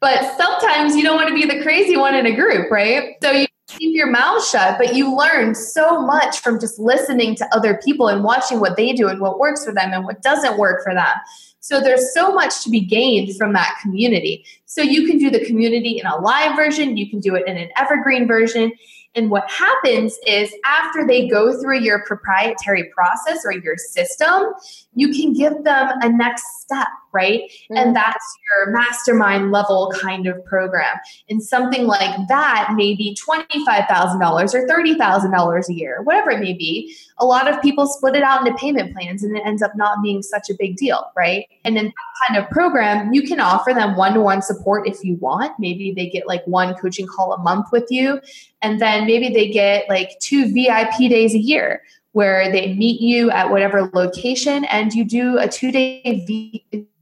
But 0.00 0.36
sometimes 0.36 0.94
you 0.94 1.02
don't 1.02 1.16
want 1.16 1.28
to 1.28 1.34
be 1.34 1.46
the 1.46 1.62
crazy 1.62 1.96
one 1.96 2.14
in 2.14 2.26
a 2.26 2.34
group 2.34 2.70
right? 2.70 3.16
So 3.22 3.30
you 3.30 3.45
keep 3.66 3.94
your 3.94 4.10
mouth 4.10 4.46
shut, 4.46 4.78
but 4.78 4.94
you 4.94 5.16
learn 5.16 5.54
so 5.54 6.00
much 6.00 6.40
from 6.40 6.60
just 6.60 6.78
listening 6.78 7.34
to 7.36 7.48
other 7.54 7.80
people 7.84 8.08
and 8.08 8.22
watching 8.22 8.60
what 8.60 8.76
they 8.76 8.92
do 8.92 9.08
and 9.08 9.20
what 9.20 9.38
works 9.38 9.64
for 9.64 9.72
them 9.72 9.92
and 9.92 10.04
what 10.04 10.22
doesn't 10.22 10.56
work 10.56 10.82
for 10.84 10.94
them. 10.94 11.14
So 11.60 11.80
there's 11.80 12.14
so 12.14 12.32
much 12.32 12.62
to 12.62 12.70
be 12.70 12.80
gained 12.80 13.36
from 13.36 13.52
that 13.54 13.76
community. 13.82 14.44
So 14.66 14.82
you 14.82 15.06
can 15.06 15.18
do 15.18 15.30
the 15.30 15.44
community 15.44 15.98
in 15.98 16.06
a 16.06 16.16
live 16.16 16.54
version, 16.54 16.96
you 16.96 17.10
can 17.10 17.18
do 17.18 17.34
it 17.34 17.46
in 17.48 17.56
an 17.56 17.70
evergreen 17.76 18.28
version. 18.28 18.72
And 19.16 19.30
what 19.30 19.50
happens 19.50 20.16
is 20.26 20.54
after 20.64 21.06
they 21.06 21.26
go 21.26 21.58
through 21.60 21.80
your 21.80 22.04
proprietary 22.04 22.92
process 22.94 23.44
or 23.44 23.52
your 23.52 23.76
system, 23.78 24.52
you 24.94 25.08
can 25.08 25.32
give 25.32 25.64
them 25.64 25.90
a 26.02 26.08
next 26.08 26.44
step, 26.60 26.88
right? 27.16 27.42
Mm-hmm. 27.42 27.76
And 27.78 27.96
that's 27.96 28.38
your 28.50 28.72
mastermind 28.72 29.50
level 29.50 29.90
kind 29.98 30.26
of 30.26 30.44
program. 30.44 30.96
And 31.30 31.42
something 31.42 31.86
like 31.86 32.28
that 32.28 32.74
may 32.76 32.94
be 32.94 33.16
$25,000 33.26 34.54
or 34.54 34.66
$30,000 34.68 35.68
a 35.68 35.74
year, 35.74 36.02
whatever 36.02 36.30
it 36.30 36.40
may 36.40 36.52
be. 36.52 36.94
A 37.18 37.24
lot 37.24 37.50
of 37.50 37.60
people 37.62 37.86
split 37.86 38.14
it 38.14 38.22
out 38.22 38.46
into 38.46 38.56
payment 38.58 38.92
plans 38.92 39.24
and 39.24 39.34
it 39.34 39.42
ends 39.46 39.62
up 39.62 39.72
not 39.74 40.02
being 40.02 40.22
such 40.22 40.50
a 40.50 40.54
big 40.58 40.76
deal, 40.76 41.10
right? 41.16 41.46
And 41.64 41.78
in 41.78 41.86
that 41.86 42.28
kind 42.28 42.44
of 42.44 42.50
program, 42.50 43.14
you 43.14 43.22
can 43.22 43.40
offer 43.40 43.72
them 43.72 43.96
one 43.96 44.12
to 44.12 44.20
one 44.20 44.42
support 44.42 44.86
if 44.86 45.02
you 45.02 45.14
want. 45.16 45.52
Maybe 45.58 45.92
they 45.92 46.10
get 46.10 46.26
like 46.26 46.46
one 46.46 46.74
coaching 46.74 47.06
call 47.06 47.32
a 47.32 47.38
month 47.38 47.68
with 47.72 47.86
you. 47.88 48.20
And 48.60 48.80
then 48.80 49.06
maybe 49.06 49.30
they 49.30 49.48
get 49.48 49.88
like 49.88 50.18
two 50.20 50.52
VIP 50.52 51.10
days 51.10 51.34
a 51.34 51.38
year 51.38 51.80
where 52.16 52.50
they 52.50 52.72
meet 52.72 52.98
you 52.98 53.30
at 53.30 53.50
whatever 53.50 53.90
location 53.92 54.64
and 54.64 54.94
you 54.94 55.04
do 55.04 55.36
a 55.36 55.46
two 55.46 55.70
day 55.70 56.00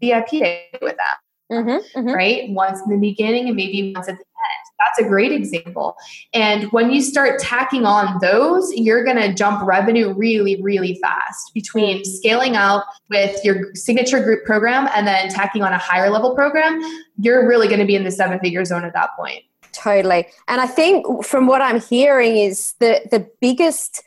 VIP 0.00 0.28
day 0.28 0.68
with 0.82 0.96
them. 0.96 1.16
Mm-hmm, 1.52 1.98
mm-hmm. 2.00 2.08
Right? 2.08 2.50
Once 2.50 2.80
in 2.84 2.90
the 2.90 2.96
beginning 2.96 3.46
and 3.46 3.54
maybe 3.54 3.92
once 3.94 4.08
at 4.08 4.16
the 4.16 4.24
end. 4.24 4.64
That's 4.80 5.06
a 5.06 5.08
great 5.08 5.30
example. 5.30 5.96
And 6.32 6.64
when 6.72 6.90
you 6.90 7.00
start 7.00 7.38
tacking 7.38 7.86
on 7.86 8.18
those, 8.20 8.72
you're 8.74 9.04
going 9.04 9.18
to 9.18 9.32
jump 9.32 9.64
revenue 9.64 10.12
really, 10.12 10.60
really 10.60 10.98
fast 11.00 11.54
between 11.54 11.98
mm. 11.98 12.06
scaling 12.06 12.56
out 12.56 12.82
with 13.08 13.38
your 13.44 13.72
signature 13.76 14.20
group 14.20 14.44
program 14.44 14.88
and 14.96 15.06
then 15.06 15.28
tacking 15.28 15.62
on 15.62 15.72
a 15.72 15.78
higher 15.78 16.10
level 16.10 16.34
program. 16.34 16.82
You're 17.20 17.46
really 17.46 17.68
going 17.68 17.78
to 17.78 17.86
be 17.86 17.94
in 17.94 18.02
the 18.02 18.10
seven 18.10 18.40
figure 18.40 18.64
zone 18.64 18.84
at 18.84 18.94
that 18.94 19.10
point. 19.16 19.44
Totally. 19.70 20.26
And 20.48 20.60
I 20.60 20.66
think 20.66 21.24
from 21.24 21.46
what 21.46 21.62
I'm 21.62 21.80
hearing 21.80 22.36
is 22.36 22.72
that 22.80 23.12
the 23.12 23.28
biggest 23.40 24.02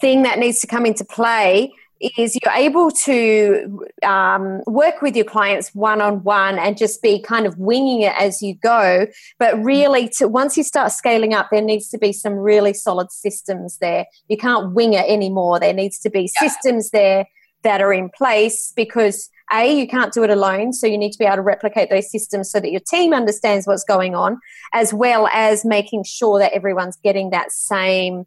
thing 0.00 0.22
that 0.22 0.38
needs 0.38 0.60
to 0.60 0.66
come 0.66 0.86
into 0.86 1.04
play 1.04 1.72
is 2.18 2.36
you're 2.42 2.52
able 2.52 2.90
to 2.90 3.86
um, 4.02 4.60
work 4.66 5.00
with 5.00 5.16
your 5.16 5.24
clients 5.24 5.74
one 5.74 6.00
on 6.00 6.22
one 6.24 6.58
and 6.58 6.76
just 6.76 7.00
be 7.00 7.20
kind 7.20 7.46
of 7.46 7.56
winging 7.58 8.02
it 8.02 8.12
as 8.18 8.42
you 8.42 8.54
go. 8.54 9.06
But 9.38 9.62
really, 9.62 10.10
to, 10.18 10.28
once 10.28 10.56
you 10.56 10.62
start 10.62 10.92
scaling 10.92 11.32
up, 11.32 11.48
there 11.50 11.62
needs 11.62 11.88
to 11.90 11.98
be 11.98 12.12
some 12.12 12.34
really 12.34 12.74
solid 12.74 13.10
systems 13.10 13.78
there. 13.78 14.06
You 14.28 14.36
can't 14.36 14.74
wing 14.74 14.92
it 14.92 15.06
anymore. 15.08 15.58
There 15.58 15.72
needs 15.72 15.98
to 16.00 16.10
be 16.10 16.30
yeah. 16.40 16.48
systems 16.48 16.90
there 16.90 17.26
that 17.62 17.80
are 17.80 17.92
in 17.92 18.10
place 18.10 18.72
because 18.76 19.30
a 19.52 19.72
you 19.72 19.86
can't 19.86 20.12
do 20.12 20.22
it 20.22 20.30
alone 20.30 20.72
so 20.72 20.86
you 20.86 20.98
need 20.98 21.12
to 21.12 21.18
be 21.18 21.24
able 21.24 21.36
to 21.36 21.42
replicate 21.42 21.88
those 21.88 22.10
systems 22.10 22.50
so 22.50 22.60
that 22.60 22.70
your 22.70 22.80
team 22.80 23.12
understands 23.12 23.66
what's 23.66 23.84
going 23.84 24.14
on 24.14 24.38
as 24.72 24.92
well 24.92 25.28
as 25.32 25.64
making 25.64 26.04
sure 26.04 26.38
that 26.38 26.52
everyone's 26.52 26.96
getting 27.02 27.30
that 27.30 27.52
same 27.52 28.24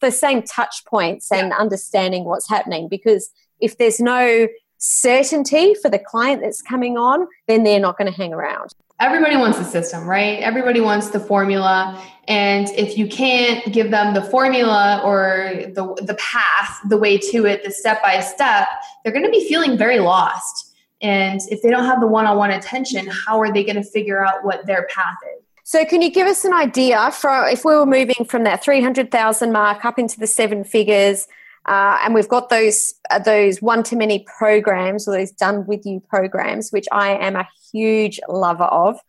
the 0.00 0.10
same 0.10 0.42
touch 0.42 0.84
points 0.86 1.30
and 1.32 1.48
yeah. 1.48 1.56
understanding 1.56 2.24
what's 2.24 2.48
happening 2.48 2.88
because 2.88 3.30
if 3.60 3.78
there's 3.78 4.00
no 4.00 4.48
certainty 4.78 5.74
for 5.74 5.88
the 5.88 5.98
client 5.98 6.42
that's 6.42 6.62
coming 6.62 6.98
on 6.98 7.26
then 7.48 7.64
they're 7.64 7.80
not 7.80 7.96
going 7.96 8.10
to 8.10 8.16
hang 8.16 8.32
around. 8.32 8.70
Everybody 9.00 9.36
wants 9.36 9.58
the 9.58 9.64
system 9.64 10.06
right? 10.06 10.38
Everybody 10.40 10.80
wants 10.80 11.10
the 11.10 11.20
formula. 11.20 12.02
And 12.28 12.68
if 12.70 12.98
you 12.98 13.06
can't 13.06 13.72
give 13.72 13.90
them 13.90 14.14
the 14.14 14.22
formula 14.22 15.00
or 15.04 15.52
the, 15.74 15.94
the 16.02 16.14
path 16.14 16.80
the 16.88 16.96
way 16.96 17.16
to 17.18 17.46
it 17.46 17.64
the 17.64 17.70
step 17.70 18.02
by 18.02 18.20
step 18.20 18.68
they're 19.02 19.12
going 19.12 19.24
to 19.24 19.30
be 19.30 19.46
feeling 19.48 19.78
very 19.78 19.98
lost. 19.98 20.74
And 21.02 21.40
if 21.50 21.62
they 21.62 21.70
don't 21.70 21.84
have 21.84 22.00
the 22.00 22.06
one-on-one 22.06 22.50
attention 22.50 23.06
how 23.06 23.40
are 23.40 23.52
they 23.52 23.64
going 23.64 23.76
to 23.76 23.84
figure 23.84 24.24
out 24.24 24.44
what 24.44 24.66
their 24.66 24.86
path 24.88 25.16
is 25.38 25.45
so, 25.68 25.84
can 25.84 26.00
you 26.00 26.12
give 26.12 26.28
us 26.28 26.44
an 26.44 26.52
idea 26.52 27.10
for 27.10 27.48
if 27.48 27.64
we 27.64 27.74
were 27.74 27.86
moving 27.86 28.24
from 28.28 28.44
that 28.44 28.62
three 28.62 28.80
hundred 28.80 29.10
thousand 29.10 29.50
mark 29.50 29.84
up 29.84 29.98
into 29.98 30.16
the 30.16 30.28
seven 30.28 30.62
figures, 30.62 31.26
uh, 31.66 31.98
and 32.04 32.14
we've 32.14 32.28
got 32.28 32.50
those 32.50 32.94
uh, 33.10 33.18
those 33.18 33.60
one 33.60 33.82
to 33.82 33.96
many 33.96 34.24
programs 34.38 35.08
or 35.08 35.18
those 35.18 35.32
done 35.32 35.66
with 35.66 35.84
you 35.84 36.00
programs, 36.08 36.70
which 36.70 36.86
I 36.92 37.16
am 37.16 37.34
a 37.34 37.48
huge 37.72 38.20
lover 38.28 38.62
of. 38.62 39.00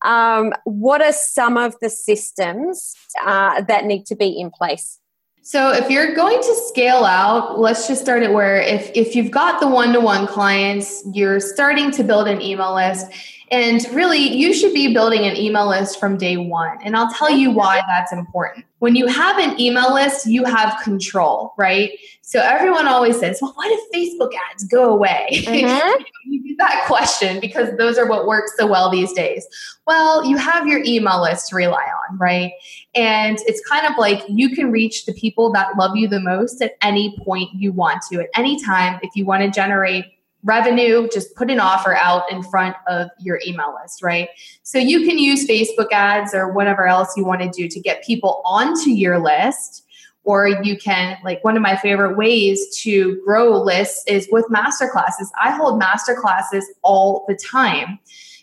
Um, 0.00 0.54
what 0.64 1.02
are 1.02 1.12
some 1.12 1.58
of 1.58 1.74
the 1.82 1.90
systems 1.90 2.94
uh, 3.22 3.60
that 3.68 3.84
need 3.84 4.06
to 4.06 4.16
be 4.16 4.28
in 4.28 4.50
place? 4.50 5.00
So 5.42 5.72
if 5.72 5.90
you're 5.90 6.14
going 6.14 6.40
to 6.40 6.54
scale 6.68 7.04
out, 7.04 7.58
let's 7.58 7.86
just 7.86 8.00
start 8.00 8.22
it 8.22 8.32
where 8.32 8.62
if 8.62 8.90
if 8.94 9.14
you've 9.14 9.30
got 9.30 9.60
the 9.60 9.68
one-to-one 9.68 10.26
clients, 10.26 11.04
you're 11.12 11.38
starting 11.38 11.90
to 11.90 12.02
build 12.02 12.28
an 12.28 12.40
email 12.40 12.74
list 12.74 13.12
And 13.50 13.84
really, 13.92 14.18
you 14.18 14.52
should 14.52 14.74
be 14.74 14.92
building 14.92 15.24
an 15.24 15.36
email 15.36 15.68
list 15.68 15.98
from 15.98 16.18
day 16.18 16.36
one. 16.36 16.78
And 16.84 16.96
I'll 16.96 17.12
tell 17.14 17.30
you 17.30 17.50
why 17.50 17.80
that's 17.86 18.12
important. 18.12 18.66
When 18.80 18.94
you 18.94 19.06
have 19.06 19.38
an 19.38 19.58
email 19.60 19.92
list, 19.92 20.26
you 20.26 20.44
have 20.44 20.78
control, 20.82 21.54
right? 21.56 21.90
So 22.22 22.40
everyone 22.40 22.86
always 22.86 23.18
says, 23.18 23.38
well, 23.40 23.52
what 23.54 23.70
if 23.70 23.80
Facebook 23.90 24.32
ads 24.50 24.64
go 24.64 24.92
away? 24.92 25.44
Mm-hmm. 25.58 26.02
you 26.24 26.42
get 26.42 26.58
that 26.58 26.84
question 26.86 27.40
because 27.40 27.76
those 27.78 27.98
are 27.98 28.06
what 28.06 28.26
works 28.26 28.52
so 28.56 28.66
well 28.66 28.90
these 28.90 29.12
days. 29.12 29.46
Well, 29.86 30.24
you 30.24 30.36
have 30.36 30.66
your 30.66 30.82
email 30.84 31.22
list 31.22 31.48
to 31.48 31.56
rely 31.56 31.84
on, 31.84 32.18
right? 32.18 32.52
And 32.94 33.38
it's 33.46 33.66
kind 33.68 33.86
of 33.86 33.98
like 33.98 34.22
you 34.28 34.54
can 34.54 34.70
reach 34.70 35.06
the 35.06 35.14
people 35.14 35.50
that 35.52 35.76
love 35.76 35.96
you 35.96 36.06
the 36.06 36.20
most 36.20 36.60
at 36.60 36.76
any 36.82 37.18
point 37.24 37.48
you 37.54 37.72
want 37.72 38.02
to, 38.10 38.20
at 38.20 38.28
any 38.34 38.62
time. 38.62 39.00
If 39.02 39.16
you 39.16 39.24
want 39.24 39.42
to 39.42 39.50
generate 39.50 40.04
revenue, 40.48 41.08
just 41.12 41.34
put 41.36 41.50
an 41.50 41.60
offer 41.60 41.94
out 41.94 42.30
in 42.32 42.42
front 42.42 42.74
of 42.88 43.08
your 43.20 43.38
email 43.46 43.74
list, 43.80 44.02
right? 44.02 44.28
So 44.62 44.78
you 44.78 45.06
can 45.06 45.18
use 45.18 45.46
Facebook 45.46 45.92
ads 45.92 46.34
or 46.34 46.52
whatever 46.52 46.86
else 46.86 47.16
you 47.16 47.24
want 47.24 47.42
to 47.42 47.50
do 47.50 47.68
to 47.68 47.80
get 47.80 48.02
people 48.02 48.42
onto 48.44 48.90
your 48.90 49.18
list. 49.18 49.84
Or 50.24 50.46
you 50.46 50.76
can, 50.76 51.16
like, 51.24 51.42
one 51.42 51.56
of 51.56 51.62
my 51.62 51.76
favorite 51.76 52.18
ways 52.18 52.76
to 52.82 53.18
grow 53.24 53.62
lists 53.62 54.04
is 54.06 54.28
with 54.30 54.44
masterclasses. 54.50 55.28
I 55.40 55.52
hold 55.52 55.80
masterclasses 55.80 56.64
all 56.82 57.24
the 57.28 57.34
time. 57.34 57.98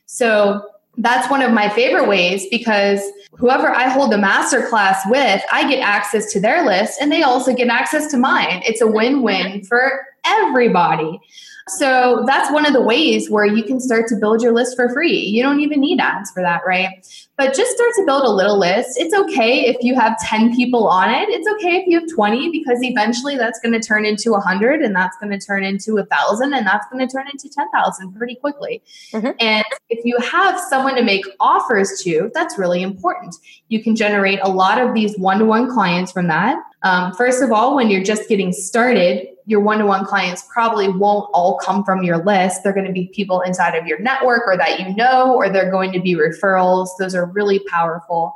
So 0.08 0.64
that's 0.98 1.30
one 1.30 1.42
of 1.42 1.52
my 1.52 1.70
favorite 1.70 2.08
ways 2.08 2.48
because 2.50 3.02
whoever 3.34 3.70
I 3.70 3.90
hold 3.90 4.14
a 4.14 4.18
masterclass 4.18 4.98
with, 5.08 5.44
I 5.52 5.70
get 5.70 5.80
access 5.82 6.32
to 6.34 6.40
their 6.40 6.66
list 6.66 7.00
and 7.02 7.12
they 7.12 7.22
also 7.22 7.54
get 7.54 7.68
access 7.68 8.10
to 8.12 8.18
mine. 8.18 8.62
It's 8.66 8.82
a 8.82 8.88
win 8.88 9.22
win 9.22 9.64
for 9.66 10.06
everybody. 10.26 11.20
So 11.68 12.24
that's 12.28 12.52
one 12.52 12.68
of 12.68 12.74
the 12.74 12.82
ways 12.82 13.28
where 13.28 13.46
you 13.46 13.64
can 13.64 13.80
start 13.80 14.08
to 14.10 14.16
build 14.16 14.44
your 14.44 14.54
list 14.54 14.76
for 14.76 14.88
free. 14.94 15.18
You 15.18 15.42
don't 15.42 15.60
even 15.62 15.80
need 15.80 16.00
ads 16.00 16.30
for 16.30 16.44
that, 16.44 16.62
right? 16.64 16.90
But 17.38 17.56
just 17.56 17.72
start 17.72 17.90
to 17.96 18.06
build 18.06 18.24
a 18.24 18.30
little 18.30 18.60
list. 18.60 19.00
It's 19.00 19.16
okay 19.16 19.62
if 19.62 19.78
you 19.82 19.96
have 19.96 20.16
10 20.20 20.56
people 20.56 20.88
on 20.88 21.10
it. 21.10 21.28
It's 21.30 21.48
okay 21.56 21.78
if 21.78 21.88
you 21.88 22.00
have 22.00 22.08
20 22.14 22.52
because 22.52 22.84
eventually 22.84 23.36
that's 23.36 23.60
going 23.62 23.74
to 23.74 23.80
turn 23.80 24.06
into 24.06 24.32
100 24.32 24.84
and 24.84 24.96
that's 24.96 25.18
going 25.18 25.32
to 25.38 25.44
turn 25.44 25.64
into 25.64 25.96
1,000 25.96 26.54
and 26.54 26.68
that's 26.68 26.86
going 26.92 27.06
to 27.06 27.12
turn 27.12 27.28
into 27.34 27.50
10,000 27.50 28.14
pretty 28.14 28.36
quickly. 28.36 28.84
Mm-hmm. 29.12 29.32
And 29.40 29.66
if 29.90 30.06
you 30.06 30.20
have 30.20 30.60
someone 30.60 30.96
to 30.96 31.04
make 31.04 31.26
offers 31.40 32.00
to, 32.04 32.30
that's 32.36 32.60
really 32.60 32.84
important. 32.84 33.36
You 33.70 33.82
can 33.82 33.96
generate 33.96 34.40
a 34.44 34.50
lot 34.50 34.80
of 34.80 34.94
these 34.94 35.18
one 35.18 35.40
to 35.40 35.46
one 35.46 35.74
clients 35.74 36.12
from 36.12 36.28
that. 36.28 36.60
Um, 36.86 37.14
first 37.14 37.42
of 37.42 37.52
all, 37.52 37.76
when 37.76 37.90
you're 37.90 38.04
just 38.04 38.30
getting 38.30 38.54
started, 38.54 39.28
your 39.48 39.60
one 39.60 39.80
to 39.80 39.88
one 39.88 40.06
clients 40.06 40.48
probably 40.54 40.88
won't 40.88 41.28
all 41.34 41.58
come 41.58 41.84
from 41.84 42.04
your 42.04 42.24
list. 42.24 42.62
They're 42.64 42.74
going 42.74 42.86
to 42.86 42.94
be 42.94 43.08
people 43.08 43.42
inside 43.42 43.74
of 43.74 43.88
your 43.88 44.00
network 44.00 44.44
or 44.46 44.56
that 44.56 44.80
you 44.80 44.96
know, 44.96 45.34
or 45.34 45.50
they're 45.50 45.72
going 45.72 45.92
to 45.94 46.00
be 46.00 46.14
referrals. 46.14 46.90
Those 47.00 47.16
are 47.16 47.26
really 47.26 47.58
powerful. 47.72 48.36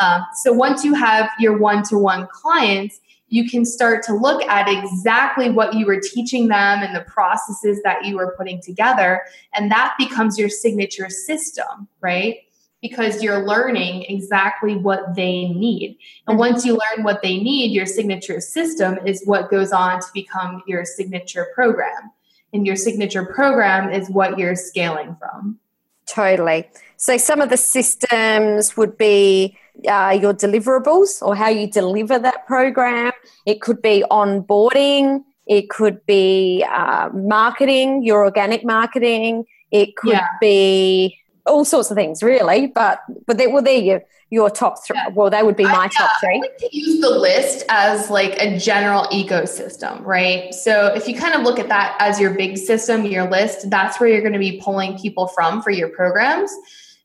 Um, 0.00 0.24
so 0.42 0.54
once 0.54 0.84
you 0.84 0.94
have 0.94 1.28
your 1.38 1.58
one 1.58 1.82
to 1.84 1.98
one 1.98 2.28
clients, 2.32 2.98
you 3.28 3.48
can 3.48 3.66
start 3.66 4.02
to 4.04 4.14
look 4.14 4.42
at 4.44 4.68
exactly 4.68 5.50
what 5.50 5.74
you 5.74 5.84
were 5.84 6.00
teaching 6.00 6.48
them 6.48 6.82
and 6.82 6.96
the 6.96 7.02
processes 7.02 7.78
that 7.84 8.06
you 8.06 8.16
were 8.16 8.34
putting 8.38 8.62
together. 8.62 9.20
And 9.52 9.70
that 9.70 9.94
becomes 9.98 10.38
your 10.38 10.48
signature 10.48 11.10
system, 11.10 11.88
right? 12.00 12.36
Because 12.82 13.22
you're 13.22 13.46
learning 13.46 14.02
exactly 14.08 14.76
what 14.76 15.14
they 15.14 15.48
need. 15.48 15.96
And 16.26 16.36
once 16.36 16.66
you 16.66 16.72
learn 16.72 17.04
what 17.04 17.22
they 17.22 17.38
need, 17.38 17.70
your 17.72 17.86
signature 17.86 18.40
system 18.40 18.98
is 19.06 19.22
what 19.24 19.50
goes 19.50 19.72
on 19.72 20.00
to 20.00 20.06
become 20.12 20.62
your 20.66 20.84
signature 20.84 21.46
program. 21.54 22.10
And 22.52 22.66
your 22.66 22.76
signature 22.76 23.24
program 23.24 23.90
is 23.90 24.10
what 24.10 24.36
you're 24.36 24.56
scaling 24.56 25.16
from. 25.18 25.58
Totally. 26.06 26.68
So, 26.96 27.16
some 27.16 27.40
of 27.40 27.48
the 27.48 27.56
systems 27.56 28.76
would 28.76 28.98
be 28.98 29.56
uh, 29.88 30.18
your 30.20 30.34
deliverables 30.34 31.22
or 31.22 31.34
how 31.34 31.48
you 31.48 31.66
deliver 31.70 32.18
that 32.18 32.46
program. 32.46 33.12
It 33.46 33.62
could 33.62 33.80
be 33.80 34.04
onboarding, 34.10 35.24
it 35.46 35.70
could 35.70 36.04
be 36.04 36.64
uh, 36.68 37.08
marketing, 37.14 38.02
your 38.02 38.24
organic 38.24 38.64
marketing, 38.64 39.46
it 39.70 39.96
could 39.96 40.12
yeah. 40.12 40.28
be 40.40 41.18
all 41.46 41.64
sorts 41.64 41.90
of 41.90 41.96
things, 41.96 42.22
really. 42.22 42.68
But 42.68 43.02
but 43.26 43.38
they, 43.38 43.46
well, 43.46 43.62
they're 43.62 43.78
your 43.78 44.04
your 44.30 44.48
top 44.48 44.84
three. 44.84 44.98
Well, 45.12 45.28
they 45.28 45.42
would 45.42 45.56
be 45.56 45.64
my 45.64 45.84
I, 45.84 45.88
top 45.88 46.10
three. 46.20 46.36
I 46.36 46.40
like 46.40 46.56
to 46.58 46.76
use 46.76 47.00
the 47.00 47.10
list 47.10 47.64
as 47.68 48.08
like 48.08 48.40
a 48.40 48.58
general 48.58 49.04
ecosystem, 49.12 50.02
right? 50.04 50.54
So 50.54 50.86
if 50.94 51.06
you 51.06 51.14
kind 51.14 51.34
of 51.34 51.42
look 51.42 51.58
at 51.58 51.68
that 51.68 51.96
as 51.98 52.18
your 52.18 52.30
big 52.30 52.56
system, 52.56 53.04
your 53.04 53.28
list, 53.30 53.68
that's 53.68 54.00
where 54.00 54.08
you're 54.08 54.22
going 54.22 54.32
to 54.32 54.38
be 54.38 54.60
pulling 54.64 54.98
people 54.98 55.26
from 55.28 55.60
for 55.60 55.70
your 55.70 55.90
programs. 55.90 56.50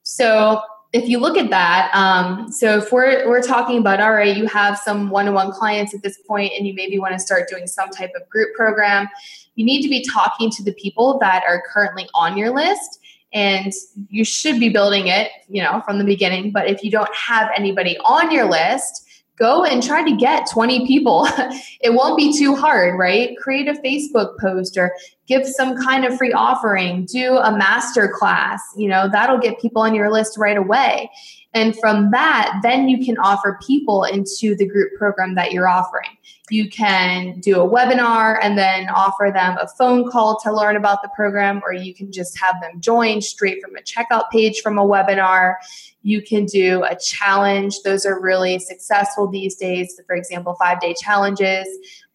So 0.03 0.61
if 0.93 1.09
you 1.09 1.19
look 1.19 1.37
at 1.37 1.49
that, 1.49 1.91
um, 1.93 2.49
so 2.49 2.77
if 2.77 2.93
we're 2.93 3.27
we're 3.27 3.41
talking 3.41 3.79
about 3.79 3.99
all 3.99 4.13
right, 4.13 4.37
you 4.37 4.47
have 4.47 4.77
some 4.77 5.09
one-on-one 5.09 5.51
clients 5.51 5.93
at 5.93 6.01
this 6.01 6.17
point, 6.25 6.53
and 6.57 6.65
you 6.65 6.73
maybe 6.73 6.97
want 6.97 7.13
to 7.13 7.19
start 7.19 7.49
doing 7.49 7.67
some 7.67 7.89
type 7.89 8.11
of 8.15 8.27
group 8.29 8.55
program, 8.55 9.09
you 9.55 9.65
need 9.65 9.81
to 9.81 9.89
be 9.89 10.05
talking 10.05 10.49
to 10.51 10.63
the 10.63 10.71
people 10.73 11.19
that 11.19 11.43
are 11.45 11.61
currently 11.67 12.07
on 12.13 12.37
your 12.37 12.51
list 12.51 12.99
and 13.33 13.73
you 14.09 14.23
should 14.23 14.59
be 14.59 14.69
building 14.69 15.07
it, 15.07 15.31
you 15.49 15.61
know, 15.61 15.81
from 15.85 15.97
the 15.97 16.05
beginning. 16.05 16.51
But 16.51 16.67
if 16.67 16.83
you 16.83 16.91
don't 16.91 17.13
have 17.13 17.49
anybody 17.55 17.97
on 17.99 18.31
your 18.31 18.49
list, 18.49 19.07
go 19.37 19.63
and 19.63 19.83
try 19.83 20.03
to 20.03 20.15
get 20.15 20.49
20 20.49 20.87
people. 20.87 21.27
it 21.81 21.93
won't 21.93 22.17
be 22.17 22.37
too 22.37 22.55
hard, 22.55 22.97
right? 22.97 23.37
Create 23.37 23.67
a 23.67 23.73
Facebook 23.73 24.39
post 24.39 24.77
or 24.77 24.93
give 25.27 25.45
some 25.45 25.75
kind 25.75 26.05
of 26.05 26.17
free 26.17 26.31
offering, 26.31 27.05
do 27.05 27.37
a 27.37 27.55
master 27.55 28.07
class, 28.07 28.61
you 28.77 28.87
know, 28.87 29.09
that'll 29.11 29.37
get 29.37 29.59
people 29.59 29.81
on 29.81 29.93
your 29.93 30.11
list 30.11 30.37
right 30.37 30.57
away. 30.57 31.09
And 31.53 31.77
from 31.79 32.11
that, 32.11 32.59
then 32.61 32.87
you 32.87 33.03
can 33.03 33.17
offer 33.17 33.57
people 33.65 34.03
into 34.03 34.55
the 34.55 34.67
group 34.67 34.91
program 34.97 35.35
that 35.35 35.51
you're 35.51 35.67
offering. 35.67 36.09
You 36.49 36.69
can 36.69 37.39
do 37.39 37.59
a 37.59 37.67
webinar 37.67 38.37
and 38.41 38.57
then 38.57 38.89
offer 38.89 39.31
them 39.33 39.57
a 39.59 39.67
phone 39.67 40.09
call 40.09 40.39
to 40.41 40.53
learn 40.53 40.77
about 40.77 41.01
the 41.01 41.09
program, 41.15 41.61
or 41.65 41.73
you 41.73 41.93
can 41.93 42.11
just 42.11 42.39
have 42.39 42.61
them 42.61 42.79
join 42.79 43.21
straight 43.21 43.61
from 43.61 43.75
a 43.75 43.81
checkout 43.81 44.29
page 44.29 44.61
from 44.61 44.77
a 44.77 44.85
webinar. 44.85 45.55
You 46.03 46.21
can 46.21 46.45
do 46.45 46.83
a 46.83 46.95
challenge. 46.95 47.81
Those 47.83 48.05
are 48.05 48.21
really 48.21 48.59
successful 48.59 49.27
these 49.27 49.55
days. 49.55 49.99
For 50.05 50.15
example, 50.15 50.55
five 50.59 50.79
day 50.79 50.93
challenges 50.93 51.67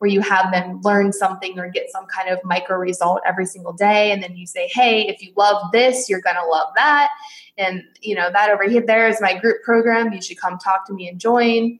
where 0.02 0.10
you 0.10 0.20
have 0.20 0.50
them 0.50 0.80
learn 0.82 1.12
something 1.12 1.60
or 1.60 1.70
get 1.70 1.88
some 1.92 2.06
kind 2.06 2.28
of 2.28 2.40
micro 2.42 2.76
result 2.76 3.20
every 3.24 3.46
single 3.46 3.72
day. 3.72 4.10
And 4.10 4.20
then 4.20 4.36
you 4.36 4.48
say, 4.48 4.68
hey, 4.72 5.06
if 5.06 5.22
you 5.22 5.32
love 5.36 5.70
this, 5.70 6.10
you're 6.10 6.20
going 6.20 6.34
to 6.34 6.44
love 6.44 6.70
that. 6.74 7.08
And, 7.56 7.84
you 8.00 8.16
know, 8.16 8.28
that 8.32 8.50
over 8.50 8.64
here, 8.68 8.84
there 8.84 9.06
is 9.06 9.20
my 9.20 9.38
group 9.38 9.62
program. 9.62 10.12
You 10.12 10.20
should 10.20 10.40
come 10.40 10.58
talk 10.58 10.88
to 10.88 10.92
me 10.92 11.06
and 11.06 11.20
join. 11.20 11.78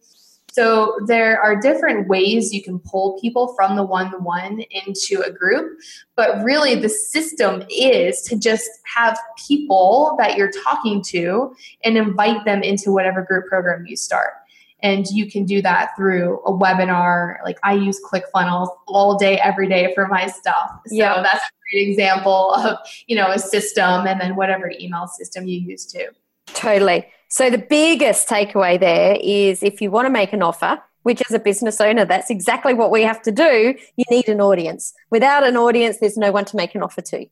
So 0.52 1.00
there 1.08 1.40
are 1.40 1.56
different 1.56 2.06
ways 2.06 2.54
you 2.54 2.62
can 2.62 2.78
pull 2.78 3.18
people 3.20 3.54
from 3.56 3.74
the 3.74 3.82
one 3.82 4.12
to 4.12 4.18
one 4.18 4.62
into 4.70 5.20
a 5.26 5.32
group, 5.32 5.80
but 6.14 6.44
really 6.44 6.76
the 6.76 6.90
system 6.90 7.64
is 7.70 8.22
to 8.22 8.38
just 8.38 8.70
have 8.84 9.18
people 9.48 10.14
that 10.20 10.36
you're 10.36 10.52
talking 10.62 11.02
to 11.08 11.56
and 11.82 11.96
invite 11.96 12.44
them 12.44 12.62
into 12.62 12.92
whatever 12.92 13.22
group 13.22 13.46
program 13.46 13.84
you 13.84 13.96
start. 13.96 14.34
And 14.82 15.06
you 15.06 15.30
can 15.30 15.44
do 15.44 15.62
that 15.62 15.90
through 15.96 16.40
a 16.44 16.52
webinar. 16.52 17.36
Like 17.44 17.58
I 17.62 17.74
use 17.74 18.00
ClickFunnels 18.02 18.68
all 18.86 19.16
day, 19.16 19.38
every 19.38 19.68
day 19.68 19.92
for 19.94 20.08
my 20.08 20.26
stuff. 20.26 20.80
So 20.86 20.94
yeah. 20.94 21.22
that's 21.22 21.44
a 21.44 21.50
great 21.70 21.88
example 21.88 22.52
of, 22.54 22.78
you 23.06 23.16
know, 23.16 23.30
a 23.30 23.38
system 23.38 24.06
and 24.06 24.20
then 24.20 24.34
whatever 24.34 24.72
email 24.78 25.06
system 25.06 25.46
you 25.46 25.60
use 25.60 25.86
too. 25.86 26.08
Totally. 26.46 27.06
So 27.28 27.48
the 27.48 27.58
biggest 27.58 28.28
takeaway 28.28 28.78
there 28.78 29.16
is 29.20 29.62
if 29.62 29.80
you 29.80 29.90
want 29.90 30.06
to 30.06 30.10
make 30.10 30.32
an 30.32 30.42
offer, 30.42 30.82
which 31.02 31.22
as 31.28 31.32
a 31.32 31.38
business 31.38 31.80
owner, 31.80 32.04
that's 32.04 32.30
exactly 32.30 32.74
what 32.74 32.90
we 32.90 33.02
have 33.02 33.22
to 33.22 33.32
do. 33.32 33.74
You 33.96 34.04
need 34.10 34.28
an 34.28 34.40
audience. 34.40 34.92
Without 35.10 35.44
an 35.44 35.56
audience, 35.56 35.98
there's 35.98 36.16
no 36.16 36.30
one 36.32 36.44
to 36.46 36.56
make 36.56 36.74
an 36.74 36.82
offer 36.82 37.00
to. 37.00 37.26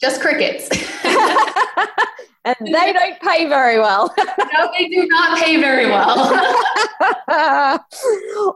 Just 0.00 0.20
crickets. 0.20 0.68
and 2.44 2.56
they 2.60 2.92
don't 2.92 3.20
pay 3.20 3.48
very 3.48 3.78
well. 3.78 4.14
no, 4.18 4.70
they 4.76 4.88
do 4.88 5.06
not 5.08 5.38
pay 5.38 5.60
very 5.60 5.86
well. 5.86 6.18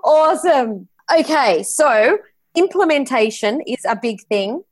awesome. 0.05 0.89
Okay, 1.15 1.63
so 1.63 2.19
implementation 2.55 3.61
is 3.67 3.85
a 3.85 3.97
big 3.97 4.21
thing 4.23 4.63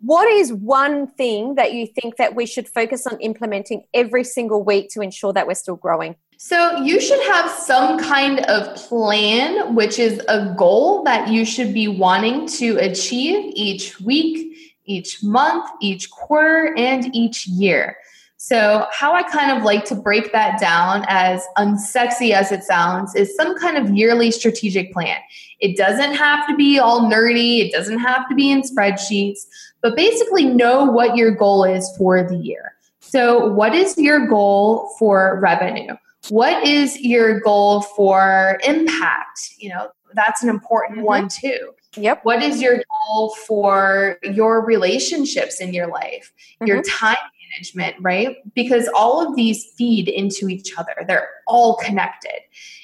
what 0.00 0.28
is 0.28 0.52
one 0.52 1.08
thing 1.08 1.56
that 1.56 1.72
you 1.72 1.86
think 1.86 2.16
that 2.16 2.34
we 2.34 2.46
should 2.46 2.68
focus 2.68 3.06
on 3.06 3.18
implementing 3.20 3.84
every 3.92 4.22
single 4.22 4.62
week 4.62 4.88
to 4.90 5.00
ensure 5.00 5.32
that 5.32 5.46
we're 5.46 5.54
still 5.54 5.76
growing 5.76 6.14
so 6.36 6.76
you 6.78 7.00
should 7.00 7.20
have 7.28 7.50
some 7.50 7.98
kind 7.98 8.40
of 8.46 8.76
plan 8.76 9.74
which 9.74 9.98
is 9.98 10.20
a 10.28 10.54
goal 10.56 11.02
that 11.02 11.28
you 11.28 11.44
should 11.44 11.74
be 11.74 11.88
wanting 11.88 12.46
to 12.46 12.76
achieve 12.76 13.52
each 13.54 14.00
week 14.00 14.74
each 14.84 15.22
month 15.22 15.68
each 15.80 16.10
quarter 16.10 16.74
and 16.76 17.14
each 17.14 17.46
year 17.46 17.96
so, 18.40 18.86
how 18.92 19.14
I 19.14 19.24
kind 19.24 19.58
of 19.58 19.64
like 19.64 19.84
to 19.86 19.96
break 19.96 20.30
that 20.30 20.60
down, 20.60 21.04
as 21.08 21.44
unsexy 21.56 22.30
as 22.30 22.52
it 22.52 22.62
sounds, 22.62 23.16
is 23.16 23.34
some 23.34 23.58
kind 23.58 23.76
of 23.76 23.90
yearly 23.90 24.30
strategic 24.30 24.92
plan. 24.92 25.18
It 25.58 25.76
doesn't 25.76 26.14
have 26.14 26.46
to 26.46 26.54
be 26.54 26.78
all 26.78 27.10
nerdy, 27.10 27.66
it 27.66 27.72
doesn't 27.72 27.98
have 27.98 28.28
to 28.28 28.36
be 28.36 28.52
in 28.52 28.62
spreadsheets, 28.62 29.40
but 29.80 29.96
basically 29.96 30.44
know 30.44 30.84
what 30.84 31.16
your 31.16 31.32
goal 31.32 31.64
is 31.64 31.90
for 31.98 32.22
the 32.22 32.36
year. 32.36 32.74
So, 33.00 33.48
what 33.48 33.74
is 33.74 33.98
your 33.98 34.28
goal 34.28 34.88
for 35.00 35.40
revenue? 35.40 35.96
What 36.28 36.64
is 36.64 37.00
your 37.00 37.40
goal 37.40 37.82
for 37.82 38.60
impact? 38.64 39.54
You 39.58 39.70
know, 39.70 39.88
that's 40.14 40.44
an 40.44 40.48
important 40.48 40.98
mm-hmm. 40.98 41.06
one 41.06 41.28
too. 41.28 41.72
Yep. 41.96 42.24
What 42.24 42.40
is 42.42 42.62
your 42.62 42.76
goal 43.08 43.34
for 43.48 44.18
your 44.22 44.64
relationships 44.64 45.60
in 45.60 45.74
your 45.74 45.88
life, 45.88 46.32
mm-hmm. 46.60 46.66
your 46.68 46.82
time 46.82 47.16
management, 47.58 47.96
right? 48.00 48.36
Because 48.54 48.88
all 48.94 49.26
of 49.26 49.36
these 49.36 49.64
feed 49.76 50.08
into 50.08 50.48
each 50.48 50.76
other, 50.76 50.94
they're 51.06 51.28
all 51.46 51.76
connected. 51.76 52.40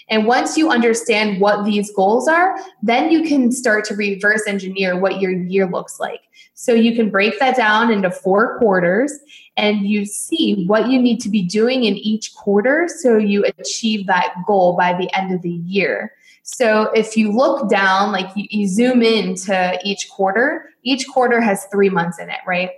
And 0.09 0.27
once 0.27 0.57
you 0.57 0.71
understand 0.71 1.41
what 1.41 1.65
these 1.65 1.91
goals 1.95 2.29
are, 2.29 2.59
then 2.83 3.11
you 3.11 3.23
can 3.23 3.51
start 3.51 3.85
to 3.87 3.95
reverse 3.95 4.43
engineer 4.47 4.99
what 4.99 5.21
your 5.21 5.33
year 5.33 5.67
looks 5.67 5.99
like. 5.99 6.21
So 6.55 6.73
you 6.73 6.95
can 6.95 7.11
break 7.11 7.39
that 7.41 7.57
down 7.57 7.91
into 7.91 8.11
four 8.11 8.59
quarters 8.59 9.13
and 9.57 9.87
you 9.87 10.05
see 10.05 10.67
what 10.67 10.89
you 10.89 11.01
need 11.01 11.21
to 11.21 11.29
be 11.29 11.43
doing 11.43 11.85
in 11.85 11.97
each 11.97 12.35
quarter 12.35 12.89
so 12.89 13.17
you 13.17 13.45
achieve 13.59 14.07
that 14.07 14.35
goal 14.47 14.77
by 14.77 14.93
the 14.93 15.13
end 15.17 15.33
of 15.33 15.43
the 15.43 15.51
year. 15.51 16.13
So 16.43 16.91
if 16.93 17.17
you 17.17 17.33
look 17.33 17.71
down, 17.71 18.13
like 18.13 18.29
you, 18.37 18.47
you 18.51 18.69
zoom 18.69 19.01
into 19.01 19.79
each 19.83 20.11
quarter, 20.11 20.69
each 20.83 21.09
quarter 21.09 21.41
has 21.41 21.65
three 21.73 21.89
months 21.89 22.19
in 22.19 22.29
it, 22.29 22.41
right? 22.47 22.71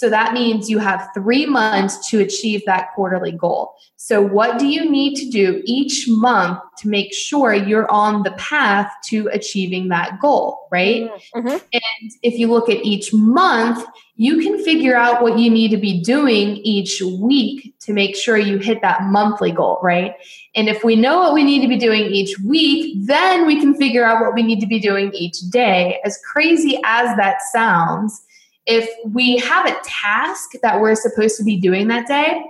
So 0.00 0.08
that 0.08 0.32
means 0.32 0.70
you 0.70 0.78
have 0.78 1.10
three 1.12 1.44
months 1.44 2.08
to 2.08 2.20
achieve 2.20 2.62
that 2.64 2.88
quarterly 2.94 3.32
goal. 3.32 3.74
So, 3.96 4.22
what 4.22 4.58
do 4.58 4.66
you 4.66 4.90
need 4.90 5.14
to 5.16 5.28
do 5.28 5.60
each 5.66 6.06
month 6.08 6.58
to 6.78 6.88
make 6.88 7.12
sure 7.12 7.52
you're 7.52 7.90
on 7.90 8.22
the 8.22 8.30
path 8.32 8.90
to 9.10 9.28
achieving 9.30 9.88
that 9.88 10.18
goal, 10.18 10.68
right? 10.72 11.10
Mm-hmm. 11.34 11.48
And 11.48 12.10
if 12.22 12.38
you 12.38 12.46
look 12.46 12.70
at 12.70 12.78
each 12.78 13.12
month, 13.12 13.84
you 14.16 14.38
can 14.38 14.64
figure 14.64 14.96
out 14.96 15.20
what 15.20 15.38
you 15.38 15.50
need 15.50 15.70
to 15.72 15.76
be 15.76 16.00
doing 16.00 16.56
each 16.64 17.02
week 17.02 17.74
to 17.80 17.92
make 17.92 18.16
sure 18.16 18.38
you 18.38 18.56
hit 18.56 18.80
that 18.80 19.02
monthly 19.02 19.52
goal, 19.52 19.80
right? 19.82 20.14
And 20.54 20.66
if 20.66 20.82
we 20.82 20.96
know 20.96 21.18
what 21.18 21.34
we 21.34 21.44
need 21.44 21.60
to 21.60 21.68
be 21.68 21.76
doing 21.76 22.06
each 22.06 22.38
week, 22.38 22.96
then 23.06 23.46
we 23.46 23.60
can 23.60 23.74
figure 23.74 24.04
out 24.04 24.22
what 24.22 24.32
we 24.32 24.42
need 24.42 24.60
to 24.60 24.66
be 24.66 24.80
doing 24.80 25.12
each 25.12 25.40
day. 25.50 26.00
As 26.06 26.18
crazy 26.24 26.80
as 26.86 27.14
that 27.18 27.42
sounds, 27.52 28.22
if 28.66 28.88
we 29.04 29.38
have 29.38 29.66
a 29.66 29.76
task 29.84 30.50
that 30.62 30.80
we're 30.80 30.94
supposed 30.94 31.36
to 31.38 31.44
be 31.44 31.56
doing 31.56 31.88
that 31.88 32.06
day, 32.06 32.42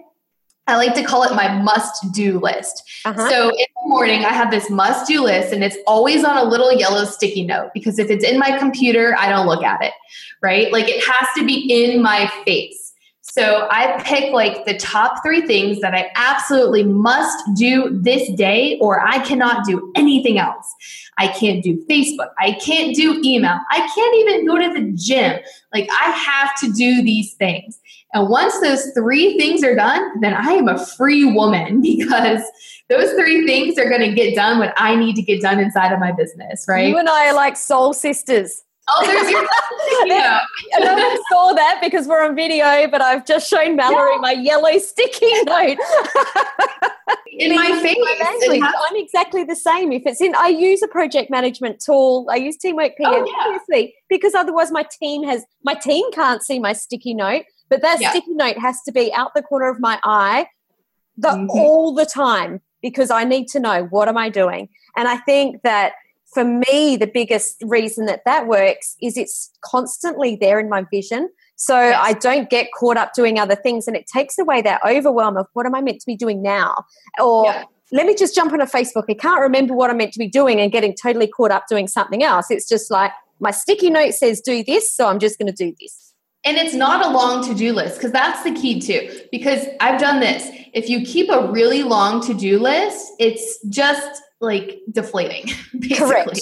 I 0.66 0.76
like 0.76 0.94
to 0.94 1.02
call 1.02 1.24
it 1.24 1.34
my 1.34 1.60
must 1.62 2.12
do 2.12 2.38
list. 2.38 2.88
Uh-huh. 3.04 3.28
So 3.28 3.48
in 3.48 3.56
the 3.58 3.88
morning, 3.88 4.24
I 4.24 4.28
have 4.28 4.50
this 4.50 4.70
must 4.70 5.08
do 5.08 5.24
list, 5.24 5.52
and 5.52 5.64
it's 5.64 5.76
always 5.86 6.22
on 6.22 6.36
a 6.36 6.44
little 6.44 6.72
yellow 6.72 7.04
sticky 7.04 7.44
note 7.44 7.70
because 7.74 7.98
if 7.98 8.08
it's 8.10 8.24
in 8.24 8.38
my 8.38 8.56
computer, 8.58 9.16
I 9.18 9.28
don't 9.28 9.46
look 9.46 9.64
at 9.64 9.82
it, 9.82 9.92
right? 10.42 10.70
Like 10.72 10.88
it 10.88 11.02
has 11.04 11.28
to 11.38 11.44
be 11.44 11.84
in 11.84 12.02
my 12.02 12.30
face. 12.44 12.89
So 13.32 13.68
I 13.70 14.02
pick 14.04 14.32
like 14.32 14.64
the 14.64 14.76
top 14.76 15.22
three 15.22 15.42
things 15.46 15.80
that 15.80 15.94
I 15.94 16.10
absolutely 16.16 16.82
must 16.82 17.38
do 17.54 17.96
this 18.02 18.28
day, 18.32 18.76
or 18.80 19.06
I 19.06 19.20
cannot 19.20 19.64
do 19.64 19.92
anything 19.94 20.38
else. 20.38 20.74
I 21.16 21.28
can't 21.28 21.62
do 21.62 21.80
Facebook. 21.88 22.30
I 22.40 22.52
can't 22.52 22.94
do 22.94 23.20
email. 23.24 23.58
I 23.70 23.88
can't 23.94 24.16
even 24.16 24.46
go 24.46 24.58
to 24.58 24.80
the 24.80 24.92
gym. 24.96 25.38
Like 25.72 25.88
I 25.92 26.10
have 26.10 26.58
to 26.60 26.72
do 26.72 27.02
these 27.02 27.34
things. 27.34 27.78
And 28.12 28.28
once 28.28 28.58
those 28.60 28.90
three 28.94 29.38
things 29.38 29.62
are 29.62 29.76
done, 29.76 30.20
then 30.20 30.34
I 30.34 30.52
am 30.52 30.66
a 30.66 30.84
free 30.84 31.24
woman 31.24 31.80
because 31.82 32.42
those 32.88 33.12
three 33.12 33.46
things 33.46 33.78
are 33.78 33.88
going 33.88 34.00
to 34.00 34.12
get 34.12 34.34
done 34.34 34.58
what 34.58 34.74
I 34.76 34.96
need 34.96 35.14
to 35.14 35.22
get 35.22 35.40
done 35.40 35.60
inside 35.60 35.92
of 35.92 36.00
my 36.00 36.10
business, 36.10 36.66
right? 36.68 36.88
You 36.88 36.98
and 36.98 37.08
I 37.08 37.28
are 37.28 37.34
like 37.34 37.56
soul 37.56 37.92
sisters. 37.92 38.64
Oh, 38.92 39.06
there's 39.06 39.30
your 39.30 39.42
yeah. 40.06 40.40
I 40.74 40.80
don't 40.80 41.26
saw 41.30 41.52
that 41.54 41.80
because 41.82 42.06
we're 42.06 42.24
on 42.24 42.34
video, 42.34 42.88
but 42.88 43.00
I've 43.00 43.24
just 43.24 43.48
shown 43.48 43.76
Mallory 43.76 44.12
yeah. 44.12 44.20
my 44.20 44.32
yellow 44.32 44.78
sticky 44.78 45.32
note. 45.44 45.78
in 47.32 47.54
my 47.54 47.80
face. 47.82 47.96
My 48.00 48.72
I'm 48.88 48.96
exactly 48.96 49.44
the 49.44 49.56
same. 49.56 49.92
If 49.92 50.02
it's 50.06 50.20
in, 50.20 50.34
I 50.34 50.48
use 50.48 50.82
a 50.82 50.88
project 50.88 51.30
management 51.30 51.80
tool. 51.80 52.26
I 52.30 52.36
use 52.36 52.56
Teamwork 52.56 52.96
PM, 52.96 53.10
oh, 53.12 53.24
yeah. 53.24 53.44
obviously, 53.46 53.94
because 54.08 54.34
otherwise 54.34 54.70
my 54.70 54.84
team 55.00 55.24
has 55.24 55.44
my 55.62 55.74
team 55.74 56.10
can't 56.12 56.42
see 56.42 56.58
my 56.58 56.72
sticky 56.72 57.14
note. 57.14 57.44
But 57.68 57.82
that 57.82 57.98
sticky 57.98 58.34
note 58.34 58.58
has 58.58 58.82
to 58.82 58.92
be 58.92 59.12
out 59.14 59.32
the 59.34 59.42
corner 59.42 59.68
of 59.68 59.78
my 59.78 60.00
eye 60.02 60.46
the 61.16 61.28
mm-hmm. 61.28 61.50
all 61.50 61.94
the 61.94 62.06
time 62.06 62.60
because 62.82 63.10
I 63.10 63.24
need 63.24 63.48
to 63.48 63.60
know 63.60 63.84
what 63.84 64.08
am 64.08 64.16
I 64.16 64.28
doing. 64.28 64.68
And 64.96 65.06
I 65.06 65.18
think 65.18 65.62
that 65.62 65.92
for 66.32 66.44
me, 66.44 66.96
the 66.96 67.10
biggest 67.12 67.62
reason 67.62 68.06
that 68.06 68.22
that 68.24 68.46
works 68.46 68.96
is 69.02 69.16
it's 69.16 69.50
constantly 69.64 70.36
there 70.36 70.60
in 70.60 70.68
my 70.68 70.84
vision. 70.90 71.28
So 71.56 71.78
yes. 71.78 72.00
I 72.00 72.12
don't 72.14 72.48
get 72.48 72.68
caught 72.78 72.96
up 72.96 73.12
doing 73.14 73.38
other 73.38 73.56
things 73.56 73.86
and 73.86 73.96
it 73.96 74.06
takes 74.06 74.38
away 74.38 74.62
that 74.62 74.80
overwhelm 74.86 75.36
of 75.36 75.46
what 75.52 75.66
am 75.66 75.74
I 75.74 75.80
meant 75.80 76.00
to 76.00 76.06
be 76.06 76.16
doing 76.16 76.40
now? 76.40 76.84
Or 77.20 77.46
yeah. 77.46 77.64
let 77.92 78.06
me 78.06 78.14
just 78.14 78.34
jump 78.34 78.52
on 78.52 78.60
a 78.60 78.66
Facebook. 78.66 79.04
I 79.08 79.14
can't 79.14 79.40
remember 79.40 79.74
what 79.74 79.90
I'm 79.90 79.96
meant 79.96 80.12
to 80.12 80.18
be 80.18 80.28
doing 80.28 80.60
and 80.60 80.70
getting 80.70 80.94
totally 80.94 81.26
caught 81.26 81.50
up 81.50 81.64
doing 81.68 81.88
something 81.88 82.22
else. 82.22 82.50
It's 82.50 82.68
just 82.68 82.90
like 82.90 83.12
my 83.40 83.50
sticky 83.50 83.90
note 83.90 84.14
says 84.14 84.40
do 84.40 84.62
this, 84.62 84.94
so 84.94 85.08
I'm 85.08 85.18
just 85.18 85.38
going 85.38 85.52
to 85.52 85.64
do 85.64 85.74
this. 85.80 86.14
And 86.44 86.56
it's 86.56 86.74
not 86.74 87.04
a 87.04 87.10
long 87.10 87.46
to 87.48 87.54
do 87.54 87.72
list 87.72 87.96
because 87.96 88.12
that's 88.12 88.42
the 88.44 88.52
key 88.52 88.80
too. 88.80 89.20
Because 89.30 89.66
I've 89.80 90.00
done 90.00 90.20
this. 90.20 90.48
If 90.72 90.88
you 90.88 91.04
keep 91.04 91.28
a 91.28 91.50
really 91.50 91.82
long 91.82 92.22
to 92.26 92.32
do 92.32 92.58
list, 92.58 93.12
it's 93.18 93.62
just 93.68 94.22
like 94.40 94.80
deflating, 94.90 95.46
basically. 95.78 95.96
Correct. 95.96 96.40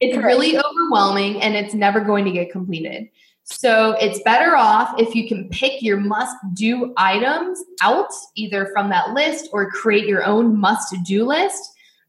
It's 0.00 0.14
Correct. 0.14 0.26
really 0.26 0.58
overwhelming 0.58 1.42
and 1.42 1.54
it's 1.54 1.74
never 1.74 2.00
going 2.00 2.24
to 2.24 2.30
get 2.30 2.50
completed. 2.50 3.08
So 3.44 3.96
it's 4.00 4.22
better 4.22 4.56
off 4.56 4.94
if 4.98 5.14
you 5.14 5.28
can 5.28 5.48
pick 5.48 5.82
your 5.82 5.96
must 5.96 6.36
do 6.54 6.94
items 6.96 7.62
out 7.82 8.10
either 8.36 8.70
from 8.72 8.90
that 8.90 9.10
list 9.10 9.48
or 9.52 9.70
create 9.70 10.06
your 10.06 10.24
own 10.24 10.56
must 10.56 10.94
do 11.04 11.26
list. 11.26 11.60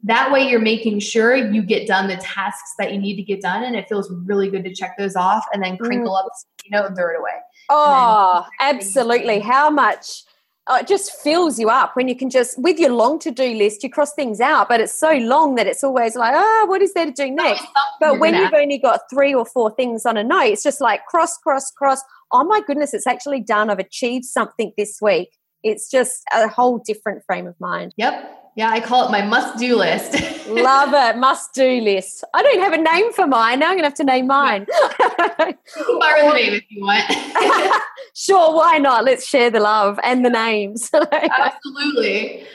That 0.04 0.32
way, 0.32 0.48
you're 0.48 0.60
making 0.60 1.00
sure 1.00 1.36
you 1.36 1.62
get 1.62 1.88
done 1.88 2.08
the 2.08 2.18
tasks 2.18 2.74
that 2.80 2.92
you 2.92 3.00
need 3.00 3.18
to 3.18 3.24
get 3.24 3.40
done, 3.40 3.64
and 3.64 3.76
it 3.76 3.88
feels 3.88 4.12
really 4.26 4.50
good 4.50 4.64
to 4.64 4.74
check 4.74 4.98
those 4.98 5.16
off 5.16 5.46
and 5.54 5.64
then 5.64 5.78
crinkle 5.78 6.14
mm. 6.14 6.26
up, 6.26 6.32
you 6.66 6.72
know, 6.72 6.86
and 6.86 6.96
throw 6.96 7.10
it 7.10 7.20
away. 7.20 7.38
Oh, 7.70 8.44
absolutely! 8.60 9.40
How 9.40 9.70
much 9.70 10.24
oh, 10.68 10.78
it 10.78 10.88
just 10.88 11.12
fills 11.22 11.60
you 11.60 11.70
up 11.70 11.96
when 11.96 12.08
you 12.08 12.16
can 12.16 12.30
just 12.30 12.60
with 12.62 12.80
your 12.80 12.92
long 12.92 13.20
to 13.20 13.32
do 13.32 13.54
list 13.54 13.84
you 13.84 13.90
cross 13.90 14.14
things 14.14 14.40
out 14.40 14.70
but 14.70 14.80
it's 14.80 14.94
so 14.94 15.12
long 15.14 15.56
that 15.56 15.68
it's 15.68 15.84
always 15.84 16.16
like 16.16 16.34
oh 16.36 16.66
what 16.68 16.82
is 16.82 16.94
there 16.94 17.06
to 17.06 17.12
do 17.12 17.30
next 17.32 17.66
but 18.00 18.20
when 18.20 18.36
you've 18.36 18.54
only 18.54 18.78
got 18.78 19.02
three 19.10 19.34
or 19.34 19.46
four 19.46 19.74
things 19.76 20.06
on 20.06 20.18
a 20.18 20.24
note 20.24 20.46
it's 20.46 20.64
just 20.64 20.82
like 20.82 21.06
cross 21.06 21.38
cross 21.38 21.72
cross 21.72 22.02
oh 22.32 22.44
my 22.44 22.62
goodness 22.66 22.94
it's 22.94 23.08
actually 23.08 23.40
done 23.40 23.70
i've 23.70 23.80
achieved 23.80 24.26
something 24.26 24.72
this 24.78 25.00
week 25.02 25.30
it's 25.64 25.90
just 25.90 26.24
a 26.34 26.48
whole 26.48 26.80
different 26.80 27.24
frame 27.26 27.48
of 27.48 27.60
mind 27.60 27.94
yep 27.98 28.38
yeah, 28.56 28.70
I 28.70 28.82
call 28.82 29.08
it 29.08 29.12
my 29.12 29.22
must 29.22 29.58
do 29.58 29.78
list. 29.78 30.14
Love 30.50 30.94
it. 30.94 31.18
Must 31.18 31.54
do 31.54 31.80
list. 31.80 32.26
I 32.34 32.44
don't 32.44 32.60
have 32.60 32.74
a 32.74 32.78
name 32.78 33.14
for 33.14 33.26
mine. 33.26 33.60
Now 33.60 33.68
I'm 33.68 33.78
going 33.78 33.84
to 33.84 33.86
have 33.86 33.94
to 33.96 34.04
name 34.04 34.28
mine. 34.28 34.66
you 34.70 35.86
can 35.86 36.00
borrow 36.00 36.28
the 36.28 36.34
name 36.34 36.54
if 36.56 36.64
you 36.70 36.82
want. 36.84 37.06
sure, 38.16 38.56
why 38.56 38.78
not? 38.78 39.04
Let's 39.04 39.28
share 39.28 39.50
the 39.50 39.60
love 39.60 40.00
and 40.04 40.26
the 40.26 40.30
names. 40.30 40.90
Absolutely. 41.12 42.46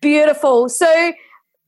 Beautiful. 0.00 0.68
So, 0.68 1.12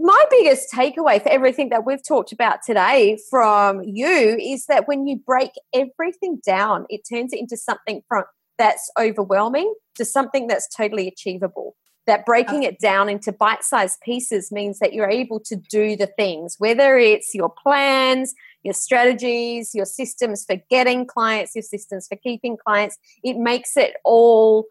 my 0.01 0.25
biggest 0.31 0.73
takeaway 0.73 1.21
for 1.21 1.29
everything 1.29 1.71
that 1.71 1.85
we've 1.85 2.07
talked 2.07 2.31
about 2.31 2.61
today 2.65 3.19
from 3.29 3.83
you 3.83 4.39
is 4.41 4.67
that 4.67 4.87
when 4.87 5.09
you 5.09 5.17
break 5.17 5.51
everything 5.75 6.41
down, 6.47 6.87
it 6.89 7.01
turns 7.11 7.33
it 7.33 7.41
into 7.41 7.57
something 7.57 8.03
from 8.07 8.23
that's 8.59 8.91
overwhelming 8.99 9.73
to 9.97 10.05
something 10.05 10.47
that's 10.47 10.69
totally 10.69 11.09
achievable 11.09 11.75
that 12.09 12.25
breaking 12.25 12.63
it 12.63 12.81
down 12.81 13.11
into 13.11 13.31
bite 13.31 13.63
sized 13.63 14.01
pieces 14.01 14.51
means 14.51 14.79
that 14.79 14.95
you're 14.95 15.11
able 15.11 15.39
to 15.39 15.55
do 15.55 15.95
the 15.95 16.07
things, 16.07 16.57
whether 16.59 16.97
it's 16.97 17.35
your 17.35 17.53
plans, 17.63 18.35
your 18.63 18.75
strategies, 18.75 19.75
your 19.75 19.87
systems 19.87 20.45
for 20.45 20.57
getting 20.71 21.07
clients, 21.07 21.55
your 21.55 21.63
systems 21.63 22.07
for 22.09 22.17
keeping 22.17 22.57
clients. 22.57 22.99
It 23.23 23.37
makes 23.37 23.77
it 23.77 23.95
all 24.05 24.67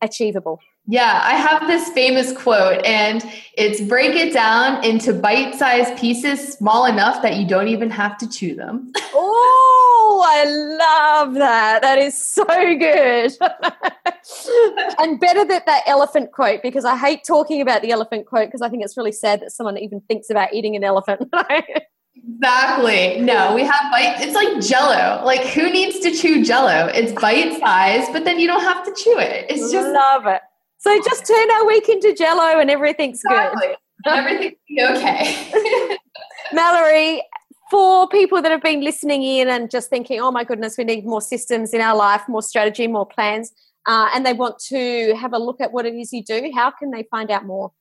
achievable. 0.00 0.60
Yeah, 0.86 1.20
I 1.22 1.34
have 1.34 1.68
this 1.68 1.90
famous 1.90 2.36
quote, 2.36 2.84
and 2.84 3.24
it's 3.56 3.80
break 3.80 4.16
it 4.16 4.32
down 4.32 4.84
into 4.84 5.12
bite 5.12 5.54
sized 5.54 5.96
pieces 5.96 6.54
small 6.54 6.86
enough 6.86 7.22
that 7.22 7.36
you 7.36 7.46
don't 7.46 7.68
even 7.68 7.88
have 7.90 8.18
to 8.18 8.28
chew 8.28 8.56
them. 8.56 8.92
oh, 9.14 10.24
I 10.26 10.44
love 10.44 11.34
that. 11.34 11.82
That 11.82 11.98
is 11.98 12.20
so 12.20 12.44
good. 12.44 13.32
and 14.98 15.20
better 15.20 15.44
than 15.44 15.60
that 15.66 15.82
elephant 15.86 16.32
quote 16.32 16.62
because 16.64 16.84
I 16.84 16.96
hate 16.96 17.22
talking 17.24 17.60
about 17.60 17.82
the 17.82 17.92
elephant 17.92 18.26
quote 18.26 18.48
because 18.48 18.62
I 18.62 18.68
think 18.68 18.82
it's 18.82 18.96
really 18.96 19.12
sad 19.12 19.40
that 19.40 19.52
someone 19.52 19.78
even 19.78 20.00
thinks 20.00 20.30
about 20.30 20.52
eating 20.52 20.74
an 20.74 20.82
elephant. 20.82 21.32
Exactly. 22.28 23.20
No, 23.20 23.54
we 23.54 23.62
have 23.62 23.90
bite. 23.90 24.16
It's 24.20 24.34
like 24.34 24.60
Jello. 24.60 25.24
Like 25.24 25.44
who 25.46 25.70
needs 25.70 25.98
to 26.00 26.10
chew 26.10 26.44
Jello? 26.44 26.86
It's 26.86 27.12
bite 27.20 27.58
size, 27.58 28.08
but 28.12 28.24
then 28.24 28.38
you 28.38 28.46
don't 28.46 28.62
have 28.62 28.84
to 28.84 28.94
chew 29.02 29.18
it. 29.18 29.46
It's 29.50 29.72
just 29.72 29.88
love 29.88 30.26
it. 30.26 30.40
So 30.78 30.96
just 31.02 31.26
turn 31.26 31.50
our 31.50 31.66
week 31.66 31.88
into 31.88 32.14
Jello, 32.14 32.60
and 32.60 32.70
everything's 32.70 33.22
exactly. 33.24 33.68
good. 33.68 34.12
Everything's 34.12 34.56
okay. 34.80 35.96
Mallory, 36.52 37.22
for 37.70 38.08
people 38.08 38.42
that 38.42 38.50
have 38.50 38.62
been 38.62 38.82
listening 38.82 39.22
in 39.22 39.48
and 39.48 39.70
just 39.70 39.90
thinking, 39.90 40.20
"Oh 40.20 40.30
my 40.30 40.44
goodness, 40.44 40.76
we 40.76 40.84
need 40.84 41.04
more 41.04 41.20
systems 41.20 41.72
in 41.72 41.80
our 41.80 41.96
life, 41.96 42.22
more 42.28 42.42
strategy, 42.42 42.86
more 42.86 43.06
plans." 43.06 43.52
uh, 43.86 44.08
and 44.14 44.24
they 44.24 44.32
want 44.32 44.58
to 44.58 45.14
have 45.16 45.32
a 45.32 45.38
look 45.38 45.60
at 45.60 45.72
what 45.72 45.86
it 45.86 45.94
is 45.94 46.12
you 46.12 46.22
do, 46.22 46.50
how 46.54 46.70
can 46.70 46.90
they 46.90 47.04
find 47.10 47.30
out 47.30 47.44
more? 47.44 47.72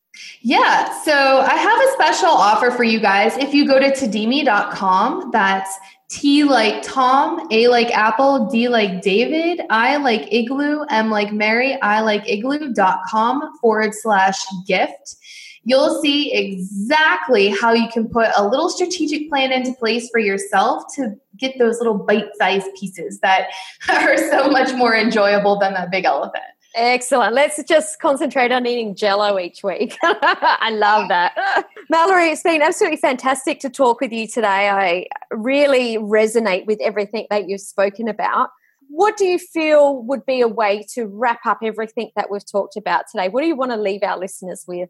Yeah, 0.41 0.91
so 1.03 1.39
I 1.39 1.55
have 1.55 1.79
a 1.79 1.91
special 1.93 2.29
offer 2.29 2.71
for 2.71 2.83
you 2.83 2.99
guys. 2.99 3.37
If 3.37 3.53
you 3.53 3.67
go 3.67 3.79
to 3.79 3.91
tadimi.com, 3.91 5.31
that's 5.31 5.77
T 6.09 6.43
like 6.43 6.83
Tom, 6.83 7.47
A 7.51 7.69
like 7.69 7.89
Apple, 7.91 8.47
D 8.47 8.67
like 8.67 9.01
David, 9.01 9.61
I 9.69 9.95
like 9.97 10.31
Igloo, 10.33 10.83
M 10.89 11.09
like 11.09 11.31
Mary, 11.31 11.79
I 11.81 12.01
like 12.01 12.27
Igloo.com 12.29 13.57
forward 13.59 13.93
slash 13.93 14.43
gift. 14.67 15.15
You'll 15.63 16.01
see 16.01 16.33
exactly 16.33 17.49
how 17.49 17.71
you 17.71 17.87
can 17.87 18.09
put 18.09 18.29
a 18.35 18.45
little 18.45 18.67
strategic 18.67 19.29
plan 19.29 19.51
into 19.51 19.73
place 19.73 20.09
for 20.09 20.19
yourself 20.19 20.83
to 20.95 21.15
get 21.37 21.57
those 21.59 21.77
little 21.77 21.97
bite 21.97 22.29
sized 22.35 22.67
pieces 22.77 23.19
that 23.19 23.49
are 23.89 24.17
so 24.17 24.49
much 24.49 24.73
more 24.73 24.95
enjoyable 24.95 25.59
than 25.59 25.73
that 25.75 25.91
big 25.91 26.03
elephant. 26.03 26.43
Excellent. 26.73 27.33
Let's 27.33 27.61
just 27.63 27.99
concentrate 27.99 28.51
on 28.51 28.65
eating 28.65 28.95
jello 28.95 29.37
each 29.37 29.61
week. 29.61 29.97
I 30.03 30.69
love 30.71 31.09
that. 31.09 31.65
Mallory, 31.89 32.29
it's 32.29 32.43
been 32.43 32.61
absolutely 32.61 32.97
fantastic 32.97 33.59
to 33.61 33.69
talk 33.69 33.99
with 33.99 34.13
you 34.13 34.25
today. 34.27 34.69
I 34.69 35.05
really 35.35 35.97
resonate 35.97 36.65
with 36.65 36.79
everything 36.81 37.27
that 37.29 37.49
you've 37.49 37.61
spoken 37.61 38.07
about. 38.07 38.49
What 38.87 39.17
do 39.17 39.25
you 39.25 39.37
feel 39.37 40.01
would 40.03 40.25
be 40.25 40.41
a 40.41 40.47
way 40.47 40.85
to 40.93 41.07
wrap 41.07 41.45
up 41.45 41.59
everything 41.63 42.11
that 42.15 42.31
we've 42.31 42.45
talked 42.49 42.77
about 42.77 43.05
today? 43.11 43.27
What 43.27 43.41
do 43.41 43.47
you 43.47 43.55
want 43.55 43.71
to 43.71 43.77
leave 43.77 44.03
our 44.03 44.17
listeners 44.17 44.63
with? 44.67 44.89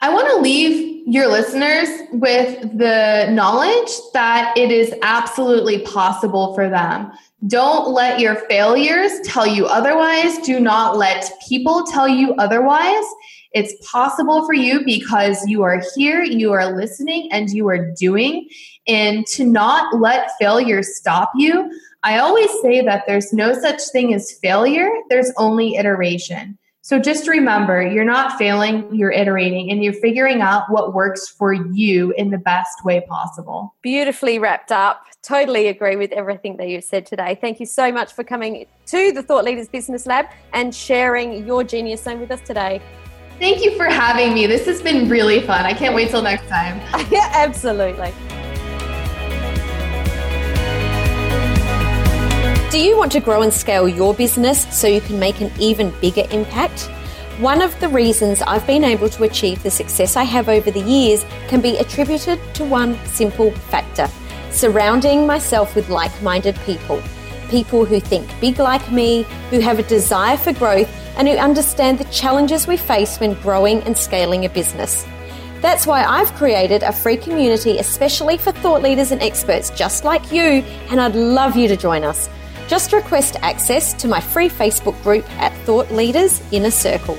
I 0.00 0.12
want 0.12 0.28
to 0.28 0.36
leave 0.36 1.06
your 1.08 1.26
listeners 1.28 1.88
with 2.12 2.60
the 2.78 3.28
knowledge 3.30 3.90
that 4.12 4.56
it 4.56 4.70
is 4.70 4.94
absolutely 5.02 5.80
possible 5.80 6.54
for 6.54 6.68
them. 6.68 7.10
Don't 7.46 7.92
let 7.92 8.20
your 8.20 8.36
failures 8.48 9.12
tell 9.24 9.46
you 9.46 9.66
otherwise. 9.66 10.38
Do 10.38 10.60
not 10.60 10.96
let 10.96 11.32
people 11.48 11.84
tell 11.84 12.08
you 12.08 12.34
otherwise. 12.34 13.04
It's 13.52 13.74
possible 13.90 14.44
for 14.44 14.52
you 14.52 14.84
because 14.84 15.44
you 15.46 15.62
are 15.62 15.82
here, 15.96 16.22
you 16.22 16.52
are 16.52 16.76
listening, 16.76 17.28
and 17.32 17.48
you 17.50 17.68
are 17.68 17.92
doing. 17.94 18.48
And 18.86 19.26
to 19.28 19.44
not 19.44 19.98
let 19.98 20.30
failure 20.38 20.82
stop 20.82 21.32
you. 21.34 21.72
I 22.02 22.18
always 22.18 22.50
say 22.62 22.82
that 22.82 23.04
there's 23.06 23.32
no 23.32 23.52
such 23.54 23.82
thing 23.90 24.14
as 24.14 24.38
failure, 24.42 24.90
there's 25.08 25.32
only 25.36 25.76
iteration. 25.76 26.58
So 26.88 26.98
just 26.98 27.28
remember, 27.28 27.86
you're 27.86 28.02
not 28.02 28.38
failing, 28.38 28.88
you're 28.94 29.10
iterating 29.10 29.70
and 29.70 29.84
you're 29.84 29.92
figuring 29.92 30.40
out 30.40 30.62
what 30.70 30.94
works 30.94 31.28
for 31.28 31.52
you 31.52 32.14
in 32.16 32.30
the 32.30 32.38
best 32.38 32.82
way 32.82 33.02
possible. 33.02 33.74
Beautifully 33.82 34.38
wrapped 34.38 34.72
up. 34.72 35.04
Totally 35.22 35.66
agree 35.66 35.96
with 35.96 36.12
everything 36.12 36.56
that 36.56 36.70
you've 36.70 36.84
said 36.84 37.04
today. 37.04 37.36
Thank 37.38 37.60
you 37.60 37.66
so 37.66 37.92
much 37.92 38.14
for 38.14 38.24
coming 38.24 38.64
to 38.86 39.12
the 39.12 39.22
Thought 39.22 39.44
Leaders 39.44 39.68
Business 39.68 40.06
Lab 40.06 40.28
and 40.54 40.74
sharing 40.74 41.46
your 41.46 41.62
genius 41.62 42.04
zone 42.04 42.20
with 42.20 42.30
us 42.30 42.40
today. 42.40 42.80
Thank 43.38 43.62
you 43.62 43.76
for 43.76 43.84
having 43.84 44.32
me. 44.32 44.46
This 44.46 44.64
has 44.64 44.80
been 44.80 45.10
really 45.10 45.42
fun. 45.42 45.66
I 45.66 45.74
can't 45.74 45.94
wait 45.94 46.08
till 46.08 46.22
next 46.22 46.48
time. 46.48 46.78
yeah, 47.10 47.30
absolutely. 47.34 48.14
Do 52.70 52.78
you 52.78 52.98
want 52.98 53.12
to 53.12 53.20
grow 53.20 53.40
and 53.40 53.52
scale 53.52 53.88
your 53.88 54.12
business 54.12 54.66
so 54.78 54.86
you 54.86 55.00
can 55.00 55.18
make 55.18 55.40
an 55.40 55.50
even 55.58 55.90
bigger 56.02 56.24
impact? 56.30 56.82
One 57.40 57.62
of 57.62 57.78
the 57.80 57.88
reasons 57.88 58.42
I've 58.42 58.66
been 58.66 58.84
able 58.84 59.08
to 59.08 59.22
achieve 59.22 59.62
the 59.62 59.70
success 59.70 60.16
I 60.16 60.24
have 60.24 60.50
over 60.50 60.70
the 60.70 60.82
years 60.82 61.24
can 61.48 61.62
be 61.62 61.78
attributed 61.78 62.38
to 62.56 62.66
one 62.66 62.98
simple 63.06 63.52
factor 63.52 64.06
surrounding 64.50 65.26
myself 65.26 65.74
with 65.74 65.88
like 65.88 66.12
minded 66.22 66.56
people. 66.66 67.02
People 67.48 67.86
who 67.86 68.00
think 68.00 68.28
big 68.38 68.58
like 68.58 68.92
me, 68.92 69.22
who 69.48 69.60
have 69.60 69.78
a 69.78 69.82
desire 69.84 70.36
for 70.36 70.52
growth, 70.52 70.90
and 71.16 71.26
who 71.26 71.38
understand 71.38 71.98
the 71.98 72.04
challenges 72.12 72.66
we 72.66 72.76
face 72.76 73.18
when 73.18 73.32
growing 73.40 73.82
and 73.84 73.96
scaling 73.96 74.44
a 74.44 74.50
business. 74.50 75.06
That's 75.62 75.86
why 75.86 76.04
I've 76.04 76.34
created 76.34 76.82
a 76.82 76.92
free 76.92 77.16
community 77.16 77.78
especially 77.78 78.36
for 78.36 78.52
thought 78.52 78.82
leaders 78.82 79.10
and 79.10 79.22
experts 79.22 79.70
just 79.70 80.04
like 80.04 80.30
you, 80.30 80.62
and 80.90 81.00
I'd 81.00 81.16
love 81.16 81.56
you 81.56 81.66
to 81.68 81.76
join 81.76 82.04
us. 82.04 82.28
Just 82.68 82.92
request 82.92 83.36
access 83.40 83.94
to 83.94 84.06
my 84.06 84.20
free 84.20 84.50
Facebook 84.50 85.02
group 85.02 85.28
at 85.40 85.52
Thought 85.64 85.90
Leaders 85.90 86.42
Inner 86.52 86.70
Circle. 86.70 87.18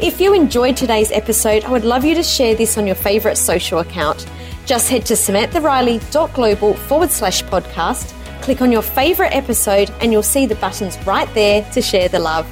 If 0.00 0.20
you 0.20 0.34
enjoyed 0.34 0.76
today's 0.76 1.12
episode, 1.12 1.64
I 1.64 1.70
would 1.70 1.84
love 1.84 2.04
you 2.04 2.14
to 2.14 2.22
share 2.22 2.54
this 2.54 2.78
on 2.78 2.86
your 2.86 2.96
favourite 2.96 3.36
social 3.36 3.80
account. 3.80 4.26
Just 4.64 4.88
head 4.88 5.04
to 5.06 5.14
samanthariley.global 5.14 6.74
forward 6.74 7.10
slash 7.10 7.44
podcast, 7.44 8.12
click 8.40 8.62
on 8.62 8.72
your 8.72 8.82
favourite 8.82 9.34
episode, 9.34 9.90
and 10.00 10.10
you'll 10.10 10.22
see 10.22 10.46
the 10.46 10.54
buttons 10.56 10.98
right 11.06 11.32
there 11.34 11.62
to 11.72 11.82
share 11.82 12.08
the 12.08 12.18
love. 12.18 12.46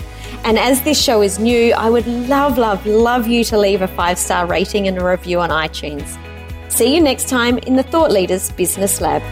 And 0.45 0.59
as 0.59 0.83
this 0.83 1.03
show 1.03 1.23
is 1.23 1.39
new, 1.39 1.73
I 1.73 1.89
would 1.89 2.07
love, 2.07 2.59
love, 2.59 2.85
love 2.85 3.27
you 3.27 3.43
to 3.45 3.59
leave 3.59 3.81
a 3.81 3.89
five 3.89 4.19
star 4.19 4.47
rating 4.47 4.87
and 4.87 4.99
a 4.99 5.05
review 5.05 5.41
on 5.41 5.49
iTunes. 5.49 6.19
See 6.71 6.95
you 6.95 7.01
next 7.01 7.29
time 7.29 7.59
in 7.59 7.77
the 7.77 7.83
Thought 7.83 8.11
Leaders 8.11 8.51
Business 8.51 9.01
Lab. 9.01 9.23